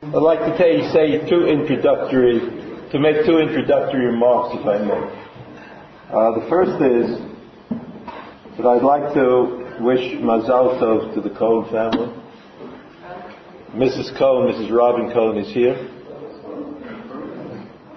I'd 0.00 0.14
like 0.14 0.38
to 0.38 0.56
tell 0.56 0.68
you, 0.68 0.88
say 0.92 1.28
two 1.28 1.46
introductory, 1.46 2.38
to 2.92 3.00
make 3.00 3.26
two 3.26 3.38
introductory 3.38 4.06
remarks, 4.06 4.54
if 4.56 4.64
I 4.64 4.78
may. 4.78 4.94
Uh, 6.08 6.38
the 6.38 6.46
first 6.48 6.80
is 6.80 7.18
that 8.56 8.64
I'd 8.64 8.84
like 8.84 9.12
to 9.14 9.82
wish 9.82 9.98
Mazal 10.22 10.78
Tov 10.80 11.14
to 11.14 11.20
the 11.20 11.30
Cohen 11.36 11.68
family. 11.72 12.14
Mrs. 13.74 14.16
Cohen, 14.16 14.54
Mrs. 14.54 14.70
Robin 14.70 15.12
Cohen 15.12 15.36
is 15.38 15.52
here. 15.52 15.74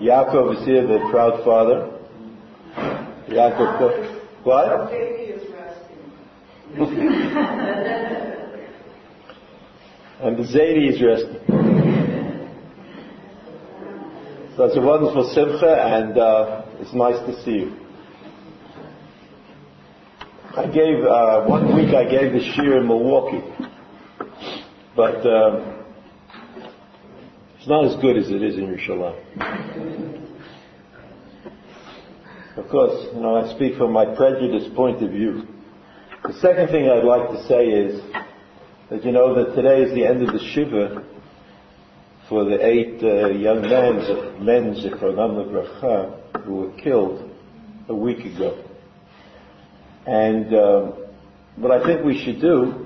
Yaakov 0.02 0.58
is 0.60 0.66
here, 0.66 0.88
the 0.88 1.08
proud 1.12 1.44
father. 1.46 1.88
Yaakov 3.30 3.78
Cohen. 3.78 4.22
What? 4.44 4.90
Baby 4.90 5.34
is 5.34 5.44
resting. 5.54 7.38
And 10.24 10.38
the 10.38 10.44
Zadie 10.44 10.88
is 10.94 11.02
resting. 11.02 11.61
So 14.62 14.68
it's 14.68 14.78
a 14.78 14.82
wonderful 14.82 15.28
simcha, 15.34 15.74
and 15.74 16.20
uh, 16.20 16.66
it's 16.82 16.94
nice 16.94 17.18
to 17.26 17.44
see 17.44 17.66
you. 17.66 17.78
I 20.56 20.68
gave 20.68 21.04
uh, 21.04 21.46
one 21.46 21.76
week. 21.76 21.96
I 21.96 22.04
gave 22.04 22.32
the 22.32 22.38
shiur 22.38 22.80
in 22.80 22.88
Milwaukee, 22.88 23.42
but 24.96 25.26
um, 25.26 25.84
it's 27.58 27.68
not 27.68 27.86
as 27.86 28.00
good 28.02 28.18
as 28.18 28.30
it 28.30 28.44
is 28.44 28.60
in 28.60 28.68
Yerushalayim. 28.68 30.28
Of 32.58 32.70
course, 32.70 33.08
you 33.16 33.20
know 33.20 33.38
I 33.38 33.52
speak 33.56 33.80
from 33.80 33.92
my 33.92 34.14
prejudiced 34.16 34.76
point 34.76 35.02
of 35.02 35.10
view. 35.10 35.48
The 36.24 36.34
second 36.34 36.68
thing 36.68 36.88
I'd 36.88 37.04
like 37.04 37.30
to 37.32 37.48
say 37.48 37.66
is 37.66 38.00
that 38.92 39.04
you 39.04 39.12
know 39.12 39.34
that 39.34 39.56
today 39.56 39.82
is 39.82 39.96
the 39.96 40.06
end 40.06 40.22
of 40.22 40.32
the 40.32 40.40
shiva 40.54 41.04
for 42.32 42.46
the 42.46 42.66
eight 42.66 43.04
uh, 43.04 43.28
young 43.28 43.62
men, 43.62 44.74
Zichronam 44.76 45.52
Bracha, 45.52 46.46
who 46.46 46.54
were 46.56 46.72
killed 46.82 47.30
a 47.90 47.94
week 47.94 48.20
ago. 48.20 48.64
And 50.08 50.56
um, 50.56 51.08
what 51.58 51.74
I 51.74 51.86
think 51.86 52.06
we 52.06 52.24
should 52.24 52.40
do, 52.40 52.86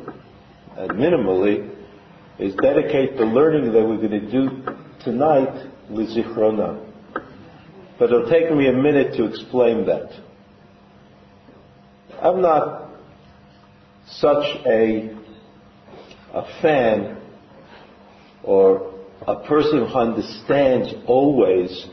uh, 0.75 0.87
minimally, 0.93 1.71
is 2.39 2.55
dedicate 2.55 3.17
the 3.17 3.25
learning 3.25 3.71
that 3.73 3.87
we're 3.87 3.97
going 3.97 4.19
to 4.19 4.31
do 4.31 4.63
tonight 5.03 5.69
with 5.91 6.07
Zichronam. 6.09 6.83
But 7.99 8.05
it'll 8.05 8.27
take 8.27 8.51
me 8.51 8.67
a 8.67 8.73
minute 8.73 9.15
to 9.17 9.25
explain 9.25 9.85
that. 9.85 10.09
I'm 12.19 12.41
not 12.41 12.89
such 14.07 14.43
a, 14.65 15.15
a 16.33 16.61
fan 16.63 17.21
or 18.43 18.94
a 19.27 19.43
person 19.47 19.79
who 19.79 19.93
understands 19.93 20.93
always 21.07 21.87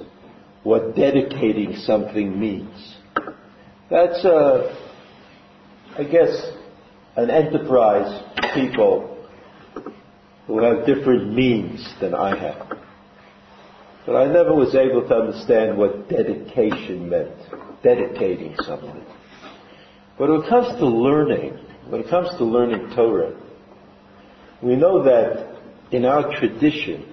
what 0.62 0.94
dedicating 0.94 1.76
something 1.76 2.38
means. 2.38 2.96
That's, 3.90 4.24
uh, 4.24 4.74
I 5.98 6.04
guess, 6.04 6.50
an 7.16 7.30
enterprise 7.30 8.22
people 8.54 9.26
who 10.46 10.62
have 10.62 10.86
different 10.86 11.34
means 11.34 11.86
than 12.00 12.14
I 12.14 12.36
have. 12.36 12.78
But 14.06 14.16
I 14.16 14.32
never 14.32 14.54
was 14.54 14.74
able 14.74 15.06
to 15.08 15.14
understand 15.14 15.78
what 15.78 16.08
dedication 16.08 17.08
meant, 17.08 17.36
dedicating 17.82 18.54
something. 18.60 19.04
But 20.18 20.28
when 20.28 20.42
it 20.42 20.48
comes 20.48 20.78
to 20.78 20.86
learning, 20.86 21.58
when 21.88 22.00
it 22.02 22.10
comes 22.10 22.30
to 22.38 22.44
learning 22.44 22.92
Torah, 22.94 23.38
we 24.62 24.76
know 24.76 25.04
that 25.04 25.60
in 25.92 26.04
our 26.04 26.34
tradition, 26.38 27.11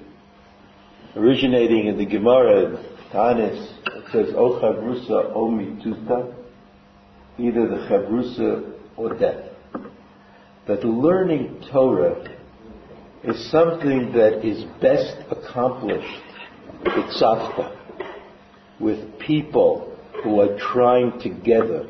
originating 1.16 1.88
in 1.88 1.98
the 1.98 2.06
Gemara 2.06 2.66
in 2.66 2.78
Tanis, 3.12 3.78
it 3.88 4.04
says, 4.12 4.34
O 4.36 4.60
chavrusa, 4.62 5.34
O 5.36 5.50
mituta, 5.50 6.34
either 7.38 7.68
the 7.68 7.88
chavrusa 7.90 8.74
or 8.98 9.16
death. 9.16 9.46
That 10.68 10.84
learning 10.84 11.64
Torah 11.72 12.38
is 13.24 13.52
something 13.52 14.12
that 14.14 14.46
is 14.46 14.64
best 14.82 15.16
accomplished 15.32 16.24
with 16.84 17.06
tzavta, 17.20 17.76
with 18.80 19.20
people 19.20 19.98
who 20.24 20.40
are 20.42 20.58
trying 20.58 21.20
together 21.20 21.88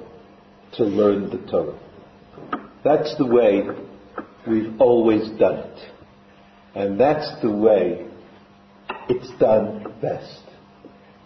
to 0.74 0.84
learn 0.84 1.30
the 1.30 1.38
Torah. 1.52 1.78
That's 2.84 3.16
the 3.18 3.26
way 3.26 3.64
we've 4.48 4.80
always 4.80 5.30
done 5.32 5.58
it. 5.58 5.92
And 6.76 7.00
that's 7.00 7.42
the 7.42 7.52
way 7.52 8.09
it's 9.10 9.30
done 9.40 9.94
best. 10.02 10.44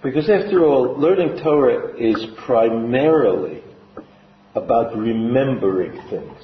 Because 0.02 0.30
after 0.30 0.66
all, 0.66 1.00
learning 1.00 1.42
Torah 1.44 1.96
is 1.98 2.26
primarily 2.46 3.64
about 4.56 4.98
remembering 4.98 5.94
things, 6.10 6.38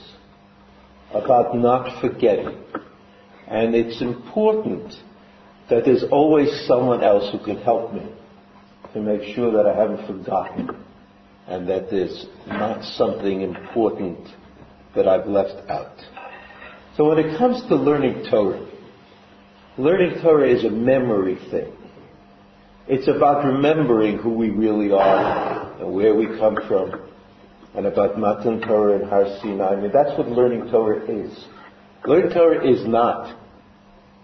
about 1.11 1.57
not 1.57 2.01
forgetting. 2.01 2.63
And 3.47 3.75
it's 3.75 4.01
important 4.01 4.93
that 5.69 5.85
there's 5.85 6.03
always 6.11 6.49
someone 6.67 7.03
else 7.03 7.31
who 7.31 7.43
can 7.43 7.61
help 7.61 7.93
me 7.93 8.07
to 8.93 9.01
make 9.01 9.35
sure 9.35 9.51
that 9.51 9.67
I 9.67 9.75
haven't 9.75 10.07
forgotten 10.07 10.69
and 11.47 11.67
that 11.67 11.89
there's 11.89 12.25
not 12.47 12.83
something 12.95 13.41
important 13.41 14.19
that 14.95 15.07
I've 15.07 15.27
left 15.27 15.69
out. 15.69 15.97
So 16.95 17.09
when 17.09 17.17
it 17.19 17.37
comes 17.37 17.61
to 17.69 17.75
learning 17.75 18.27
Torah, 18.29 18.68
learning 19.79 20.21
Torah 20.21 20.49
is 20.49 20.65
a 20.65 20.69
memory 20.69 21.37
thing. 21.49 21.71
It's 22.87 23.07
about 23.07 23.45
remembering 23.45 24.17
who 24.17 24.31
we 24.31 24.49
really 24.49 24.91
are 24.91 25.79
and 25.79 25.93
where 25.93 26.13
we 26.13 26.25
come 26.25 26.57
from 26.67 27.01
and 27.75 27.85
about 27.85 28.19
Matan 28.19 28.61
Torah 28.61 28.99
and 28.99 29.09
Har 29.09 29.39
Sinai. 29.41 29.73
I 29.73 29.75
mean, 29.75 29.91
that's 29.93 30.17
what 30.17 30.27
learning 30.27 30.69
Torah 30.69 31.05
is. 31.09 31.45
Learning 32.05 32.31
Torah 32.31 32.69
is 32.69 32.85
not, 32.85 33.39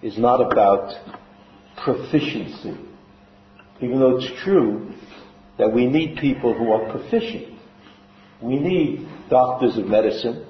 is 0.01 0.17
not 0.17 0.41
about 0.41 0.93
proficiency. 1.83 2.77
Even 3.81 3.99
though 3.99 4.17
it's 4.17 4.43
true 4.43 4.93
that 5.57 5.73
we 5.73 5.85
need 5.85 6.17
people 6.17 6.53
who 6.53 6.71
are 6.71 6.91
proficient. 6.91 7.57
We 8.41 8.59
need 8.59 9.07
doctors 9.29 9.77
of 9.77 9.85
medicine 9.85 10.45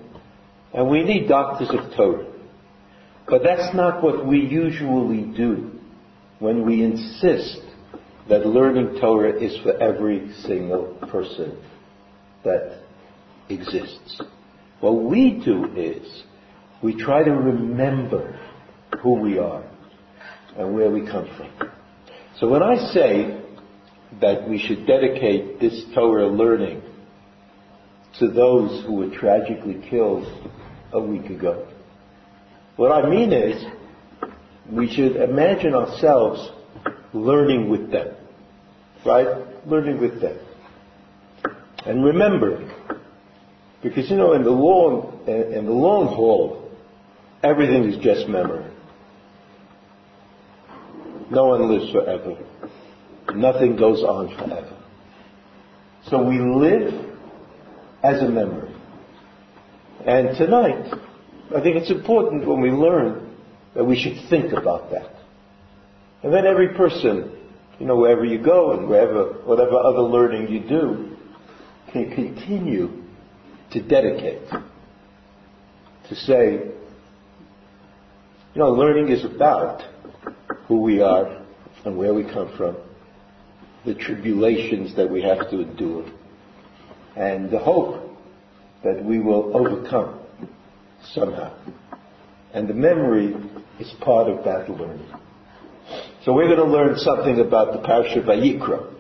and 0.74 0.90
we 0.90 1.04
need 1.04 1.28
doctors 1.28 1.70
of 1.70 1.96
Torah. 1.96 2.34
But 3.28 3.41
that's 3.44 3.75
not 3.75 4.03
what 4.03 4.25
we 4.25 4.40
usually 4.40 5.24
do 5.36 5.72
when 6.40 6.66
we 6.66 6.84
insist 6.84 7.62
that 8.30 8.46
learning 8.46 9.00
Torah 9.00 9.40
is 9.40 9.58
for 9.63 9.81
every 9.81 10.31
single 10.44 10.97
person 11.09 11.58
that 12.44 12.81
exists. 13.50 14.22
What 14.80 15.03
we 15.03 15.41
do 15.44 15.66
is 15.75 16.24
we 16.84 16.96
try 16.96 17.24
to 17.24 17.31
remember 17.31 18.40
who 19.02 19.19
we 19.19 19.40
are 19.40 19.63
and 20.57 20.74
where 20.75 20.92
we 20.92 21.02
come 21.02 21.28
from. 21.38 21.72
So 22.40 22.47
when 22.47 22.62
I 22.62 22.75
say 22.94 23.42
that 24.22 24.47
we 24.47 24.59
should 24.59 24.86
dedicate 24.86 25.59
this 25.59 25.84
Torah 25.96 26.28
learning 26.28 26.81
to 28.19 28.28
those 28.30 28.86
who 28.86 28.94
were 28.94 29.09
tragically 29.09 29.81
killed 29.90 30.25
a 30.94 31.00
week 31.00 31.30
ago, 31.30 31.68
what 32.75 32.91
I 32.91 33.09
mean 33.09 33.31
is 33.31 33.63
we 34.72 34.94
should 34.94 35.16
imagine 35.16 35.74
ourselves 35.74 36.50
learning 37.13 37.69
with 37.69 37.91
them, 37.91 38.16
right? 39.06 39.28
Learning 39.66 40.00
with 40.00 40.22
them. 40.22 40.38
And 41.86 42.03
remembering. 42.03 42.69
Because 43.81 44.09
you 44.09 44.18
know, 44.18 44.34
in 44.34 44.44
the 44.44 44.50
long, 44.50 45.24
in 45.28 45.66
the 45.66 45.72
long 45.72 46.08
haul, 46.08 46.72
everything 47.44 47.84
is 47.84 48.03
just 48.03 48.28
memory. 48.28 48.66
No 51.30 51.45
one 51.45 51.69
lives 51.69 51.92
forever. 51.92 52.38
Nothing 53.33 53.75
goes 53.75 54.04
on 54.04 54.36
forever. 54.36 54.77
So 56.10 56.24
we 56.24 56.39
live 56.39 57.16
as 58.04 58.22
a 58.22 58.30
memory. 58.30 58.74
And 60.06 60.38
tonight, 60.38 60.94
I 61.53 61.62
think 61.62 61.75
it's 61.75 61.92
important 61.92 62.47
when 62.47 62.62
we 62.62 62.71
learn 62.71 63.36
that 63.75 63.83
we 63.83 64.00
should 64.00 64.30
think 64.30 64.53
about 64.53 64.92
that. 64.92 65.12
And 66.24 66.33
then 66.33 66.47
every 66.47 66.69
person, 66.69 67.31
you 67.80 67.86
know, 67.86 67.97
wherever 67.97 68.25
you 68.25 68.44
go 68.44 68.71
and 68.71 68.89
wherever, 68.89 69.33
whatever 69.45 69.77
other 69.77 70.01
learning 70.01 70.51
you 70.51 70.62
do, 70.62 71.18
can 71.92 72.13
continue 72.15 73.03
to 73.71 73.81
dedicate. 73.81 74.42
To 76.09 76.15
say, 76.15 76.53
you 78.53 78.62
know, 78.62 78.71
learning 78.71 79.09
is 79.09 79.24
about 79.25 79.83
who 80.68 80.81
we 80.81 81.01
are 81.01 81.44
and 81.83 81.98
where 81.98 82.13
we 82.13 82.24
come 82.24 82.56
from, 82.57 82.77
the 83.86 83.94
tribulations 83.94 84.95
that 84.95 85.09
we 85.09 85.21
have 85.21 85.50
to 85.51 85.62
endure, 85.62 86.06
and 87.15 87.51
the 87.51 87.59
hope 87.59 88.18
that 88.83 89.03
we 89.03 89.19
will 89.19 89.56
overcome 89.56 90.25
somehow. 91.13 91.56
And 92.54 92.68
the 92.68 92.74
memory 92.74 93.36
is 93.80 93.94
part 94.02 94.30
of 94.30 94.44
that 94.46 94.69
learning. 94.69 95.07
So 96.24 96.34
we're 96.34 96.48
going 96.48 96.57
to 96.57 96.66
learn 96.66 96.98
something 96.98 97.40
about 97.40 97.74
the 97.74 97.88
Parsha 97.88 98.25
Vayikra. 98.25 98.94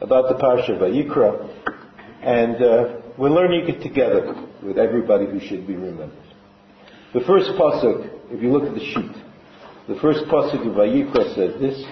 About 0.00 0.28
the 0.28 0.42
Parsha 0.42 0.78
Vayikra. 0.78 1.48
And 2.22 2.56
uh, 2.56 3.00
we're 3.16 3.30
learning 3.30 3.68
it 3.68 3.82
together 3.82 4.34
with 4.62 4.78
everybody 4.78 5.26
who 5.26 5.40
should 5.40 5.66
be 5.66 5.74
remembered. 5.74 6.10
The 7.14 7.20
first 7.20 7.50
pasuk, 7.50 8.32
if 8.32 8.42
you 8.42 8.50
look 8.50 8.64
at 8.64 8.74
the 8.74 8.80
sheet, 8.80 9.12
the 9.86 9.94
first 10.00 10.24
pasuk 10.24 10.66
of 10.66 10.74
Vayikra 10.74 11.34
says 11.34 11.60
this, 11.60 11.84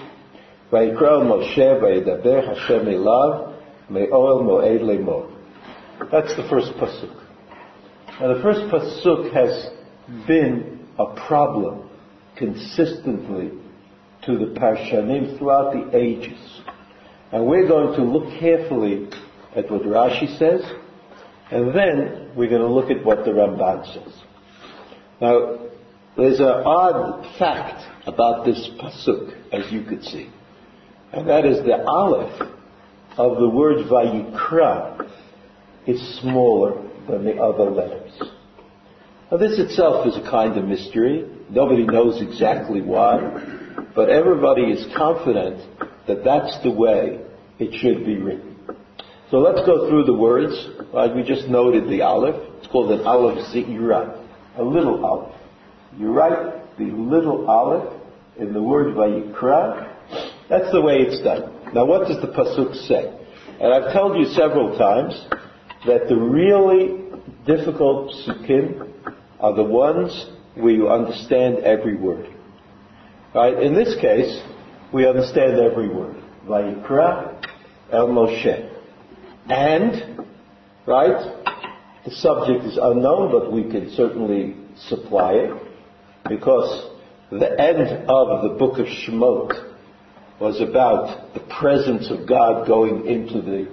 Vayikra 0.71 1.23
Moshe 1.23 1.57
Vayedaber 1.57 2.45
Hashem 2.45 2.85
Elav 2.87 3.55
Me'oel 3.89 4.43
Mo'ed 4.43 4.81
Lemor. 4.81 5.31
That's 6.11 6.35
the 6.35 6.47
first 6.49 6.73
pasuk. 6.73 7.22
Now 8.19 8.33
the 8.35 8.41
first 8.41 8.61
pasuk 8.71 9.33
has 9.33 9.71
been 10.27 10.87
a 10.99 11.15
problem 11.27 11.89
consistently 12.35 13.51
to 14.25 14.37
the 14.37 14.59
Parshanim 14.59 15.37
throughout 15.37 15.73
the 15.73 15.97
ages. 15.97 16.61
And 17.31 17.47
we're 17.47 17.67
going 17.67 17.95
to 17.95 18.03
look 18.03 18.39
carefully 18.39 19.09
at 19.55 19.69
what 19.71 19.81
Rashi 19.81 20.37
says, 20.37 20.61
and 21.51 21.75
then 21.75 22.31
we're 22.35 22.49
going 22.49 22.61
to 22.61 22.67
look 22.67 22.91
at 22.91 23.03
what 23.03 23.25
the 23.25 23.31
Ramban 23.31 23.93
says. 23.93 24.13
Now, 25.19 25.59
there's 26.15 26.39
an 26.39 26.45
odd 26.45 27.37
fact 27.39 28.07
about 28.07 28.45
this 28.45 28.69
pasuk, 28.79 29.35
as 29.51 29.71
you 29.71 29.83
could 29.83 30.03
see, 30.03 30.29
and 31.11 31.27
that 31.27 31.45
is 31.45 31.63
the 31.65 31.83
aleph 31.83 32.41
of 33.17 33.37
the 33.37 33.49
word 33.49 33.87
vayikra 33.87 35.09
is 35.87 36.19
smaller 36.19 36.89
than 37.09 37.25
the 37.25 37.35
other 37.35 37.69
letters. 37.69 38.11
Now, 39.31 39.37
this 39.37 39.57
itself 39.59 40.07
is 40.07 40.15
a 40.15 40.29
kind 40.29 40.57
of 40.57 40.65
mystery. 40.65 41.25
Nobody 41.49 41.85
knows 41.85 42.21
exactly 42.21 42.81
why, 42.81 43.19
but 43.95 44.09
everybody 44.09 44.63
is 44.63 44.85
confident 44.95 45.61
that 46.07 46.23
that's 46.23 46.61
the 46.63 46.71
way 46.71 47.19
it 47.59 47.73
should 47.79 48.05
be 48.05 48.17
written. 48.17 48.57
So 49.31 49.39
let's 49.39 49.65
go 49.65 49.89
through 49.89 50.03
the 50.03 50.13
words. 50.13 50.53
Like 50.93 51.15
we 51.15 51.23
just 51.23 51.47
noted 51.47 51.89
the 51.89 52.03
aleph. 52.03 52.35
It's 52.59 52.67
called 52.67 52.91
an 52.91 53.05
aleph 53.05 53.39
ze'ira, 53.51 54.23
a 54.57 54.63
little 54.63 55.03
aleph. 55.03 55.35
You 55.97 56.11
write 56.11 56.77
the 56.77 56.85
little 56.85 57.49
aleph 57.49 58.01
in 58.37 58.53
the 58.53 58.61
word 58.61 58.95
vayikra. 58.95 59.89
That's 60.49 60.71
the 60.71 60.81
way 60.81 60.97
it's 60.97 61.23
done. 61.23 61.73
Now 61.73 61.85
what 61.85 62.07
does 62.07 62.21
the 62.21 62.27
pasuk 62.27 62.75
say? 62.87 63.11
And 63.59 63.73
I've 63.73 63.93
told 63.93 64.17
you 64.17 64.25
several 64.33 64.77
times 64.77 65.19
that 65.85 66.07
the 66.07 66.15
really 66.15 67.01
difficult 67.45 68.11
psukim 68.11 68.91
are 69.39 69.53
the 69.55 69.63
ones 69.63 70.27
where 70.55 70.73
you 70.73 70.89
understand 70.89 71.59
every 71.59 71.95
word. 71.95 72.27
Right? 73.35 73.61
In 73.61 73.73
this 73.73 73.95
case, 73.99 74.41
we 74.93 75.07
understand 75.07 75.59
every 75.59 75.89
word. 75.89 76.15
Vayikra 76.47 77.41
El 77.91 78.07
Moshe. 78.07 78.69
And, 79.49 80.25
right, 80.85 81.43
the 82.05 82.11
subject 82.11 82.65
is 82.65 82.77
unknown, 82.81 83.31
but 83.31 83.51
we 83.51 83.63
can 83.63 83.91
certainly 83.95 84.55
supply 84.87 85.33
it, 85.33 85.53
because 86.29 86.91
the 87.29 87.59
end 87.59 88.07
of 88.07 88.43
the 88.43 88.55
book 88.57 88.77
of 88.79 88.85
Shemot 88.85 89.71
was 90.39 90.61
about 90.61 91.33
the 91.33 91.39
presence 91.41 92.09
of 92.11 92.27
God 92.27 92.67
going 92.67 93.05
into 93.05 93.41
the 93.41 93.67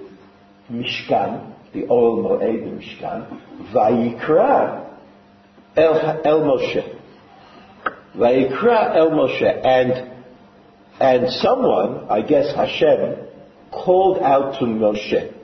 Mishkan, 0.70 1.54
the 1.72 1.82
Oel 1.82 2.24
Moed 2.24 2.62
Mishkan, 2.78 3.40
Vayikra 3.72 4.86
El, 5.76 6.20
El 6.24 6.40
Moshe. 6.40 6.98
Vayikra 8.16 8.96
El 8.96 9.10
Moshe. 9.10 9.66
And, 9.66 10.10
and 11.00 11.30
someone, 11.34 12.08
I 12.10 12.22
guess 12.22 12.54
Hashem, 12.54 13.26
called 13.70 14.18
out 14.18 14.58
to 14.58 14.64
Moshe. 14.64 15.34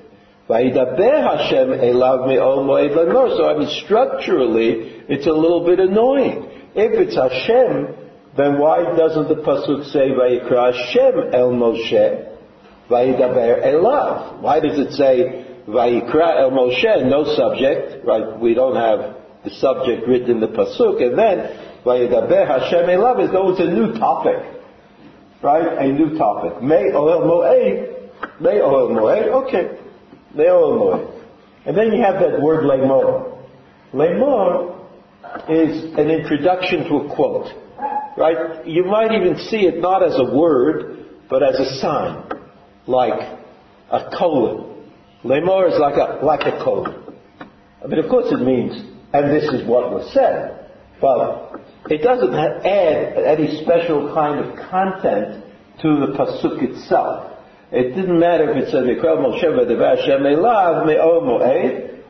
Vayidaber 0.48 1.38
Hashem 1.38 1.68
elav 1.70 2.28
me'ol 2.28 2.64
moed 2.64 2.94
lemor. 2.94 3.36
So 3.36 3.48
I 3.48 3.58
mean, 3.58 3.68
structurally, 3.84 5.02
it's 5.08 5.26
a 5.26 5.32
little 5.32 5.64
bit 5.64 5.80
annoying. 5.80 6.50
If 6.74 6.92
it's 6.92 7.16
Hashem, 7.16 7.94
then 8.36 8.58
why 8.58 8.96
doesn't 8.96 9.28
the 9.28 9.42
pasuk 9.42 9.90
say 9.90 10.10
Vayikra 10.10 10.72
Hashem 10.72 11.34
el 11.34 11.50
Moshe 11.50 12.36
Vayidaber 12.88 13.64
elav? 13.64 14.40
Why 14.40 14.60
does 14.60 14.78
it 14.78 14.92
say 14.92 15.46
Vayikra 15.68 16.40
el 16.40 16.46
uh, 16.46 16.50
Moshe, 16.50 17.08
no 17.08 17.24
subject, 17.36 18.06
right? 18.06 18.38
We 18.38 18.54
don't 18.54 18.76
have 18.76 19.16
the 19.44 19.50
subject 19.50 20.06
written 20.06 20.30
in 20.30 20.40
the 20.40 20.48
pasuk, 20.48 21.02
and 21.02 21.18
then 21.18 21.82
Vayidaber 21.84 22.46
Hashem 22.46 22.88
elav 22.88 23.32
though 23.32 23.50
it's 23.50 23.60
a 23.60 23.64
new 23.64 23.92
topic, 23.94 24.42
right? 25.42 25.84
A 25.84 25.92
new 25.92 26.16
topic. 26.16 26.62
May 26.62 26.90
oel 26.92 27.22
moed, 27.22 28.40
may 28.40 28.58
oel 28.60 28.90
moed, 28.90 29.44
okay. 29.44 29.82
Le'omoy. 30.36 31.22
And 31.64 31.76
then 31.76 31.92
you 31.92 32.02
have 32.02 32.20
that 32.20 32.40
word 32.40 32.64
lemor. 32.64 33.38
Lemor 33.92 34.76
is 35.48 35.84
an 35.98 36.10
introduction 36.10 36.84
to 36.88 36.96
a 36.96 37.14
quote. 37.14 37.48
Right? 38.16 38.66
You 38.66 38.84
might 38.84 39.12
even 39.12 39.38
see 39.38 39.66
it 39.66 39.80
not 39.80 40.02
as 40.02 40.14
a 40.16 40.36
word, 40.36 41.06
but 41.28 41.42
as 41.42 41.58
a 41.58 41.80
sign. 41.80 42.30
Like 42.86 43.38
a 43.90 44.10
colon. 44.16 44.75
Lemor 45.26 45.72
is 45.72 45.78
like 45.78 45.96
a, 45.96 46.24
like 46.24 46.46
a 46.46 46.62
colon. 46.62 47.02
I 47.82 47.88
mean, 47.88 47.98
of 47.98 48.08
course 48.08 48.32
it 48.32 48.40
means, 48.40 48.74
and 49.12 49.30
this 49.30 49.44
is 49.44 49.66
what 49.66 49.90
was 49.90 50.12
said. 50.14 50.70
But 51.00 51.60
it 51.90 52.02
doesn't 52.02 52.34
add 52.34 53.18
any 53.18 53.62
special 53.62 54.14
kind 54.14 54.40
of 54.40 54.56
content 54.70 55.44
to 55.82 55.88
the 56.00 56.06
pasuk 56.16 56.62
itself. 56.62 57.32
It 57.70 57.94
didn't 57.94 58.18
matter 58.18 58.50
if 58.52 58.56
it 58.56 58.70
said 58.70 58.86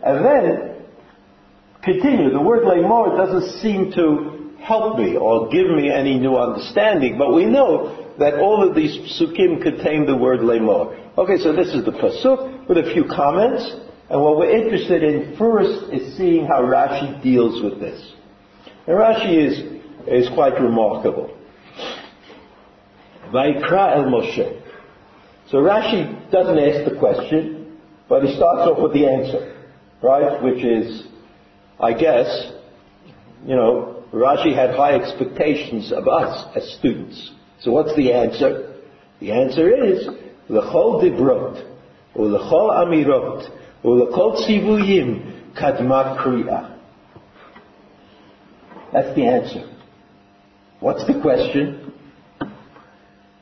and 0.05 0.25
then 0.25 0.75
continue. 1.83 2.31
The 2.31 2.41
word 2.41 2.65
Lemor 2.65 3.17
doesn't 3.17 3.61
seem 3.61 3.93
to 3.93 4.53
help 4.61 4.99
me 4.99 5.17
or 5.17 5.49
give 5.49 5.71
me 5.71 5.91
any 5.91 6.19
new 6.19 6.37
understanding, 6.37 7.17
but 7.19 7.35
we 7.35 7.47
know 7.47 8.13
that 8.19 8.35
all 8.35 8.69
of 8.69 8.75
these 8.75 8.97
psukim 8.97 9.63
contain 9.63 10.07
the 10.07 10.17
word 10.17 10.41
Lemor. 10.41 11.06
Okay, 11.19 11.39
so 11.39 11.55
this 11.55 11.69
is 11.69 11.83
the 11.87 11.93
pasuk 11.93 12.69
with 12.69 12.77
a 12.77 12.93
few 12.93 13.07
comments, 13.07 13.75
and 14.11 14.21
what 14.21 14.37
we're 14.37 14.55
interested 14.55 15.03
in 15.03 15.35
first 15.39 15.91
is 15.91 16.15
seeing 16.15 16.45
how 16.45 16.61
Rashi 16.61 17.23
deals 17.23 17.63
with 17.63 17.81
this. 17.81 18.13
And 18.87 18.99
Rashi 18.99 19.47
is, 19.47 19.83
is 20.07 20.29
quite 20.35 20.61
remarkable. 20.61 21.35
Vaikra 23.33 23.97
el 23.97 24.05
Moshe. 24.05 24.61
So 25.49 25.57
Rashi 25.57 26.31
doesn't 26.31 26.59
ask 26.59 26.91
the 26.91 26.99
question, 26.99 27.79
but 28.11 28.23
he 28.23 28.37
starts 28.37 28.71
off 28.71 28.83
with 28.83 28.93
the 28.93 29.07
answer, 29.09 29.57
right? 30.03 30.43
Which 30.43 30.63
is, 30.63 31.07
I 31.81 31.95
guess, 31.95 32.53
you 33.47 33.57
know, 33.57 34.05
Rashi 34.13 34.55
had 34.55 34.75
high 34.75 34.97
expectations 34.97 35.93
of 35.93 36.09
us 36.09 36.47
as 36.55 36.77
students. 36.79 37.33
So 37.61 37.71
what's 37.71 37.97
the 37.97 38.13
answer? 38.13 38.75
The 39.21 39.33
answer 39.33 39.71
is, 39.83 40.09
L'chol 40.49 41.03
dibrot, 41.03 41.65
or 42.15 42.27
l'chol 42.27 42.71
amirot, 42.71 43.51
or 43.83 43.97
l'chol 43.97 44.47
tzivuyim, 44.47 45.55
kadma 45.55 46.17
kriya. 46.19 46.79
That's 48.93 49.15
the 49.17 49.27
answer. 49.27 49.69
What's 50.81 51.07
the 51.07 51.21
question? 51.21 51.93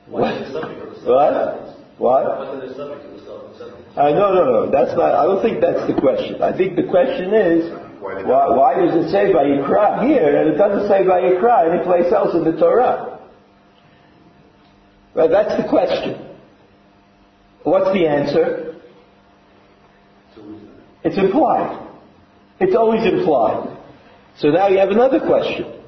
What 0.09 0.35
is 0.35 0.53
the 0.53 0.61
subject 0.61 0.83
of 0.83 1.03
the 1.03 1.11
What? 1.11 1.99
What? 1.99 2.25
What 2.25 2.65
is 2.65 2.71
the 2.71 2.77
subject 2.77 3.05
of 3.05 3.13
the 3.13 3.59
subject? 3.59 3.99
Uh, 3.99 4.11
no, 4.11 4.35
no, 4.35 4.45
no. 4.45 4.71
That's 4.71 4.97
not. 4.97 5.15
I 5.15 5.25
don't 5.25 5.43
think 5.43 5.61
that's 5.61 5.87
the 5.87 5.95
question. 6.01 6.43
I 6.43 6.57
think 6.57 6.77
the 6.77 6.85
question 6.91 7.33
is, 7.33 7.71
why, 8.01 8.49
why 8.51 8.75
does 8.75 9.07
it 9.07 9.11
say 9.11 9.33
Vayikra 9.33 10.07
here 10.07 10.37
and 10.37 10.51
it 10.51 10.57
doesn't 10.57 10.89
say 10.89 11.03
Vayikra 11.05 11.71
anyplace 11.73 12.13
else 12.13 12.35
in 12.35 12.45
the 12.45 12.59
Torah? 12.59 13.21
Well, 15.15 15.29
that's 15.29 15.63
the 15.63 15.69
question. 15.69 16.34
What's 17.65 17.93
the 17.93 18.07
answer? 18.07 18.81
It's 21.03 21.19
implied. 21.19 21.89
It's 22.61 22.77
always 22.77 23.05
implied. 23.05 23.77
So 24.39 24.49
now 24.49 24.69
you 24.69 24.79
have 24.79 24.91
another 24.91 25.21
question. 25.21 25.81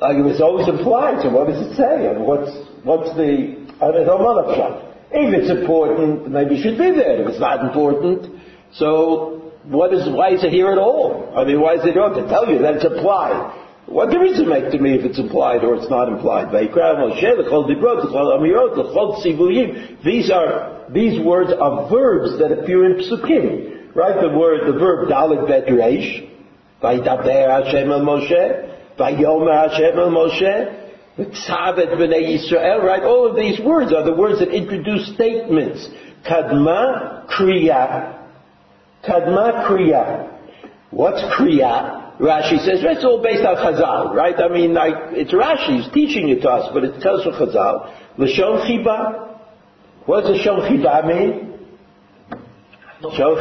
Like 0.00 0.16
it's 0.18 0.40
always 0.40 0.68
implied, 0.68 1.22
so 1.22 1.30
what 1.30 1.48
does 1.48 1.66
it 1.66 1.76
say? 1.76 2.06
And 2.06 2.24
what's 2.24 2.50
what's 2.84 3.08
the 3.16 3.66
know, 3.80 4.86
if 5.10 5.34
it's 5.34 5.50
important, 5.50 6.30
maybe 6.30 6.56
it 6.56 6.62
should 6.62 6.78
be 6.78 6.90
there. 6.90 7.22
If 7.22 7.28
it's 7.28 7.40
not 7.40 7.64
important, 7.64 8.40
so 8.72 9.52
what 9.64 9.92
is, 9.92 10.08
why 10.08 10.32
is 10.32 10.44
it 10.44 10.52
here 10.52 10.70
at 10.70 10.78
all? 10.78 11.32
I 11.36 11.44
mean, 11.44 11.60
why 11.60 11.74
is 11.74 11.80
it 11.84 11.92
here 11.94 12.08
to 12.08 12.28
tell 12.28 12.48
you 12.48 12.58
that 12.60 12.76
it's 12.76 12.84
implied? 12.84 13.65
What 13.86 14.10
difference 14.10 14.38
does 14.38 14.40
it 14.40 14.48
make 14.48 14.72
to 14.72 14.78
me 14.78 14.94
if 14.94 15.04
it's 15.04 15.18
implied 15.18 15.62
or 15.62 15.76
it's 15.76 15.88
not 15.88 16.08
implied? 16.08 16.50
These 20.04 20.30
are, 20.30 20.84
these 20.92 21.24
words 21.24 21.52
are 21.52 21.88
verbs 21.88 22.38
that 22.40 22.50
appear 22.50 22.84
in 22.86 22.98
psukim. 22.98 23.94
Right? 23.94 24.20
The 24.20 24.36
word, 24.36 24.66
the 24.66 24.78
verb 24.78 25.08
dalet 25.08 25.46
bet 25.48 25.68
reish. 25.68 26.28
Vaydaber 26.82 27.64
Hashem 27.64 27.90
el 27.90 28.00
Moshe. 28.00 28.98
Vayomer 28.98 29.70
Hashem 29.70 29.98
el 29.98 30.10
Moshe. 30.10 30.82
Tzavet 31.16 31.94
b'nei 31.96 32.36
Yisrael, 32.36 32.82
right? 32.82 33.02
All 33.04 33.30
of 33.30 33.36
these 33.36 33.58
words 33.60 33.92
are 33.92 34.04
the 34.04 34.14
words 34.14 34.40
that 34.40 34.50
introduce 34.50 35.14
statements. 35.14 35.88
Kadma 36.28 37.26
kriya. 37.28 38.18
Kadma 39.08 39.66
kriya. 39.66 40.28
What's 40.90 41.22
kriya? 41.38 42.05
Rashi 42.20 42.58
says, 42.64 42.80
it's 42.82 43.04
all 43.04 43.22
based 43.22 43.44
on 43.44 43.56
Chazal, 43.56 44.14
right? 44.14 44.34
I 44.38 44.48
mean, 44.48 44.72
like, 44.72 44.94
it's 45.12 45.32
Rashi, 45.32 45.82
he's 45.82 45.92
teaching 45.92 46.30
it 46.30 46.40
to 46.42 46.50
us, 46.50 46.70
but 46.72 46.82
it 46.84 47.00
tells 47.00 47.24
from 47.24 47.34
Chazal. 47.34 47.92
L'shon 48.16 48.64
chiba. 48.66 49.38
What 50.06 50.22
does 50.22 50.40
L'shon 50.40 50.60
chiba 50.60 51.06
mean? 51.06 51.58
L'shon 53.02 53.36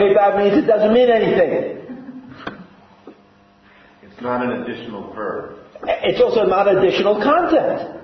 chiba 0.00 0.38
means 0.38 0.64
it 0.64 0.66
doesn't 0.66 0.94
mean 0.94 1.10
anything. 1.10 1.80
It's 4.02 4.22
not 4.22 4.42
an 4.42 4.62
additional 4.62 5.12
verb. 5.12 5.58
It's 5.86 6.22
also 6.22 6.44
not 6.44 6.66
additional 6.66 7.22
content. 7.22 8.00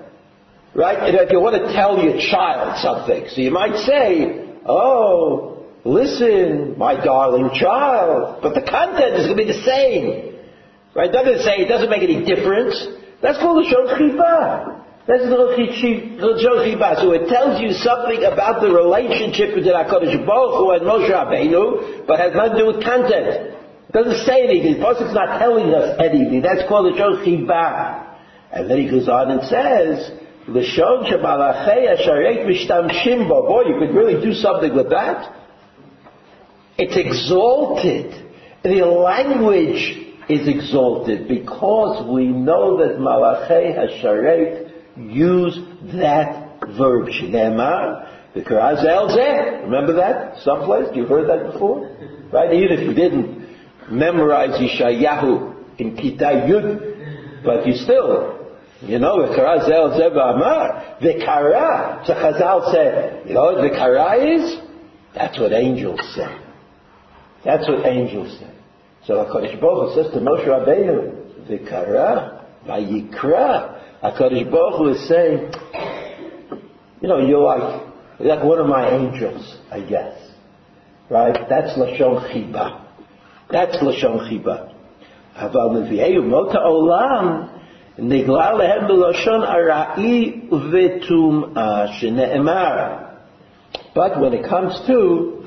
Right? 0.75 1.15
If 1.15 1.31
you 1.31 1.39
want 1.41 1.55
to 1.55 1.73
tell 1.73 1.97
your 2.01 2.17
child 2.29 2.77
something, 2.81 3.27
so 3.27 3.41
you 3.41 3.51
might 3.51 3.75
say, 3.85 4.45
oh, 4.65 5.50
listen, 5.85 6.77
my 6.77 7.03
darling 7.03 7.49
child, 7.53 8.39
but 8.41 8.53
the 8.53 8.61
content 8.61 9.15
is 9.15 9.27
going 9.27 9.37
to 9.37 9.45
be 9.45 9.51
the 9.51 9.63
same. 9.63 10.31
Right? 10.95 11.11
Doesn't 11.11 11.43
say, 11.43 11.63
it 11.63 11.67
doesn't 11.67 11.89
make 11.89 12.03
any 12.03 12.25
difference. 12.25 12.75
That's 13.21 13.37
called 13.39 13.63
the 13.63 13.69
Shon 13.69 13.87
Chiba. 13.95 14.81
That's 15.07 15.23
the 15.23 16.37
Shon 16.39 16.57
Chiba. 16.67 16.95
So 16.99 17.11
it 17.13 17.29
tells 17.29 17.61
you 17.61 17.71
something 17.73 18.23
about 18.23 18.61
the 18.61 18.69
relationship 18.69 19.55
between 19.55 19.73
HaKadosh 19.73 20.25
Baruch 20.25 20.55
Hu 20.59 20.71
and 20.71 20.83
Moshe 20.83 21.09
Rabbeinu, 21.09 22.05
but 22.07 22.19
has 22.19 22.33
nothing 22.35 22.53
to 22.53 22.59
do 22.59 22.67
with 22.67 22.83
content. 22.83 23.55
It 23.87 23.93
doesn't 23.93 24.25
say 24.25 24.43
anything. 24.43 24.73
The 24.73 24.79
Prophet's 24.79 25.13
not 25.13 25.39
telling 25.39 25.73
us 25.73 25.97
anything. 25.99 26.41
That's 26.41 26.67
called 26.67 26.93
the 26.93 26.97
Shon 26.97 27.23
Chiba. 27.23 28.07
And 28.51 28.69
then 28.69 28.77
he 28.79 28.89
goes 28.89 29.07
on 29.07 29.31
and 29.31 29.41
says, 29.47 30.11
the 30.47 30.63
Shon 30.63 31.05
Shemalachei 31.05 31.87
Asharek 31.87 32.43
Mishtamshim 32.43 33.29
Boy, 33.29 33.63
you 33.67 33.79
could 33.79 33.95
really 33.95 34.19
do 34.21 34.33
something 34.33 34.75
with 34.75 34.89
that. 34.89 35.40
It's 36.83 36.97
exalted. 36.97 38.09
The 38.63 38.83
language 38.85 40.15
is 40.27 40.47
exalted 40.47 41.27
because 41.27 42.09
we 42.11 42.25
know 42.25 42.77
that 42.77 42.97
Malachei 42.97 43.77
Hasharek 43.77 45.13
use 45.13 45.59
that 45.93 46.59
verb. 46.75 47.09
Shneemar, 47.09 48.33
the 48.33 49.61
Remember 49.63 49.93
that? 49.93 50.41
Someplace? 50.41 50.87
You 50.95 51.05
heard 51.05 51.29
that 51.29 51.51
before? 51.51 51.95
Right? 52.33 52.51
Even 52.51 52.71
if 52.71 52.79
you 52.87 52.95
didn't 52.95 53.47
memorize 53.91 54.59
Yeshayahu 54.59 55.77
in 55.77 55.95
Kita 55.95 56.49
Yud, 56.49 57.43
but 57.45 57.67
you 57.67 57.75
still 57.75 58.39
you 58.81 58.97
know, 58.97 59.27
the 59.27 59.35
kara 59.35 59.59
zel 59.63 59.91
zeba 59.91 60.33
amar. 60.33 60.97
The 61.01 61.23
kara, 61.23 62.01
so 62.07 62.15
Chazal 62.15 62.73
said, 62.73 63.27
you 63.27 63.35
know 63.35 63.53
what 63.53 63.61
the 63.61 63.69
kara 63.69 64.15
is? 64.15 64.57
That's 65.13 65.39
what 65.39 65.53
angels 65.53 65.99
say. 66.15 66.50
That's 67.44 67.68
what 67.68 67.86
angels 67.86 68.38
say. 68.38 68.50
So 69.06 69.14
HaKadosh 69.14 69.60
Baruch 69.60 69.94
Hu 69.94 70.02
says 70.02 70.12
to 70.12 70.20
Moshe 70.20 70.46
Rabbeinu, 70.46 71.48
the 71.48 71.58
kara, 71.58 72.44
vayikra. 72.66 74.02
HaKadosh 74.02 74.50
Baruch 74.50 74.78
Hu 74.78 74.88
is 74.88 75.08
saying, 75.08 75.52
you 77.00 77.08
know, 77.08 77.18
you're 77.18 77.40
like, 77.40 77.82
you're 78.18 78.34
like 78.34 78.44
one 78.44 78.58
of 78.58 78.66
my 78.66 78.90
angels, 78.90 79.58
I 79.70 79.80
guess. 79.80 80.18
Right? 81.08 81.36
That's 81.48 81.78
Lashon 81.78 82.32
Chiba. 82.32 82.84
That's 83.50 83.76
Lashon 83.76 84.28
Chiba. 84.28 84.72
אבל 85.36 85.80
נביאי 85.80 86.18
אומות 86.18 86.54
העולם 86.54 87.42
נגלה 87.98 88.52
להם 88.52 88.88
בלשון 88.88 89.42
ארעי 89.42 90.40
וטומאה 90.72 91.86
שנאמר. 91.86 92.96
But 93.94 94.20
when 94.20 94.32
it 94.32 94.44
comes 94.44 94.80
to 94.86 95.39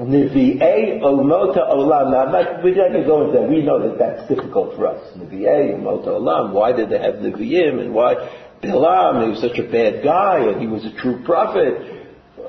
Nevi'ei 0.00 1.00
Omota 1.00 1.72
Olam, 1.72 2.12
now 2.12 2.24
not, 2.30 2.62
we're 2.62 2.74
not 2.74 2.92
going 2.92 3.00
to 3.00 3.06
go 3.06 3.26
into 3.26 3.40
that. 3.40 3.48
We 3.48 3.62
know 3.62 3.80
that 3.88 3.98
that's 3.98 4.28
difficult 4.28 4.76
for 4.76 4.86
us. 4.88 5.00
Nevi'ei 5.16 5.74
Omota 5.74 6.08
Olam, 6.08 6.52
why 6.52 6.72
did 6.72 6.90
they 6.90 6.98
have 6.98 7.14
Nevi'im 7.14 7.80
and 7.80 7.94
why 7.94 8.14
Bilam, 8.62 9.24
he 9.24 9.30
was 9.30 9.40
such 9.40 9.58
a 9.58 9.70
bad 9.70 10.04
guy 10.04 10.38
and 10.40 10.60
he 10.60 10.66
was 10.66 10.84
a 10.84 10.94
true 11.00 11.22
prophet. 11.24 12.06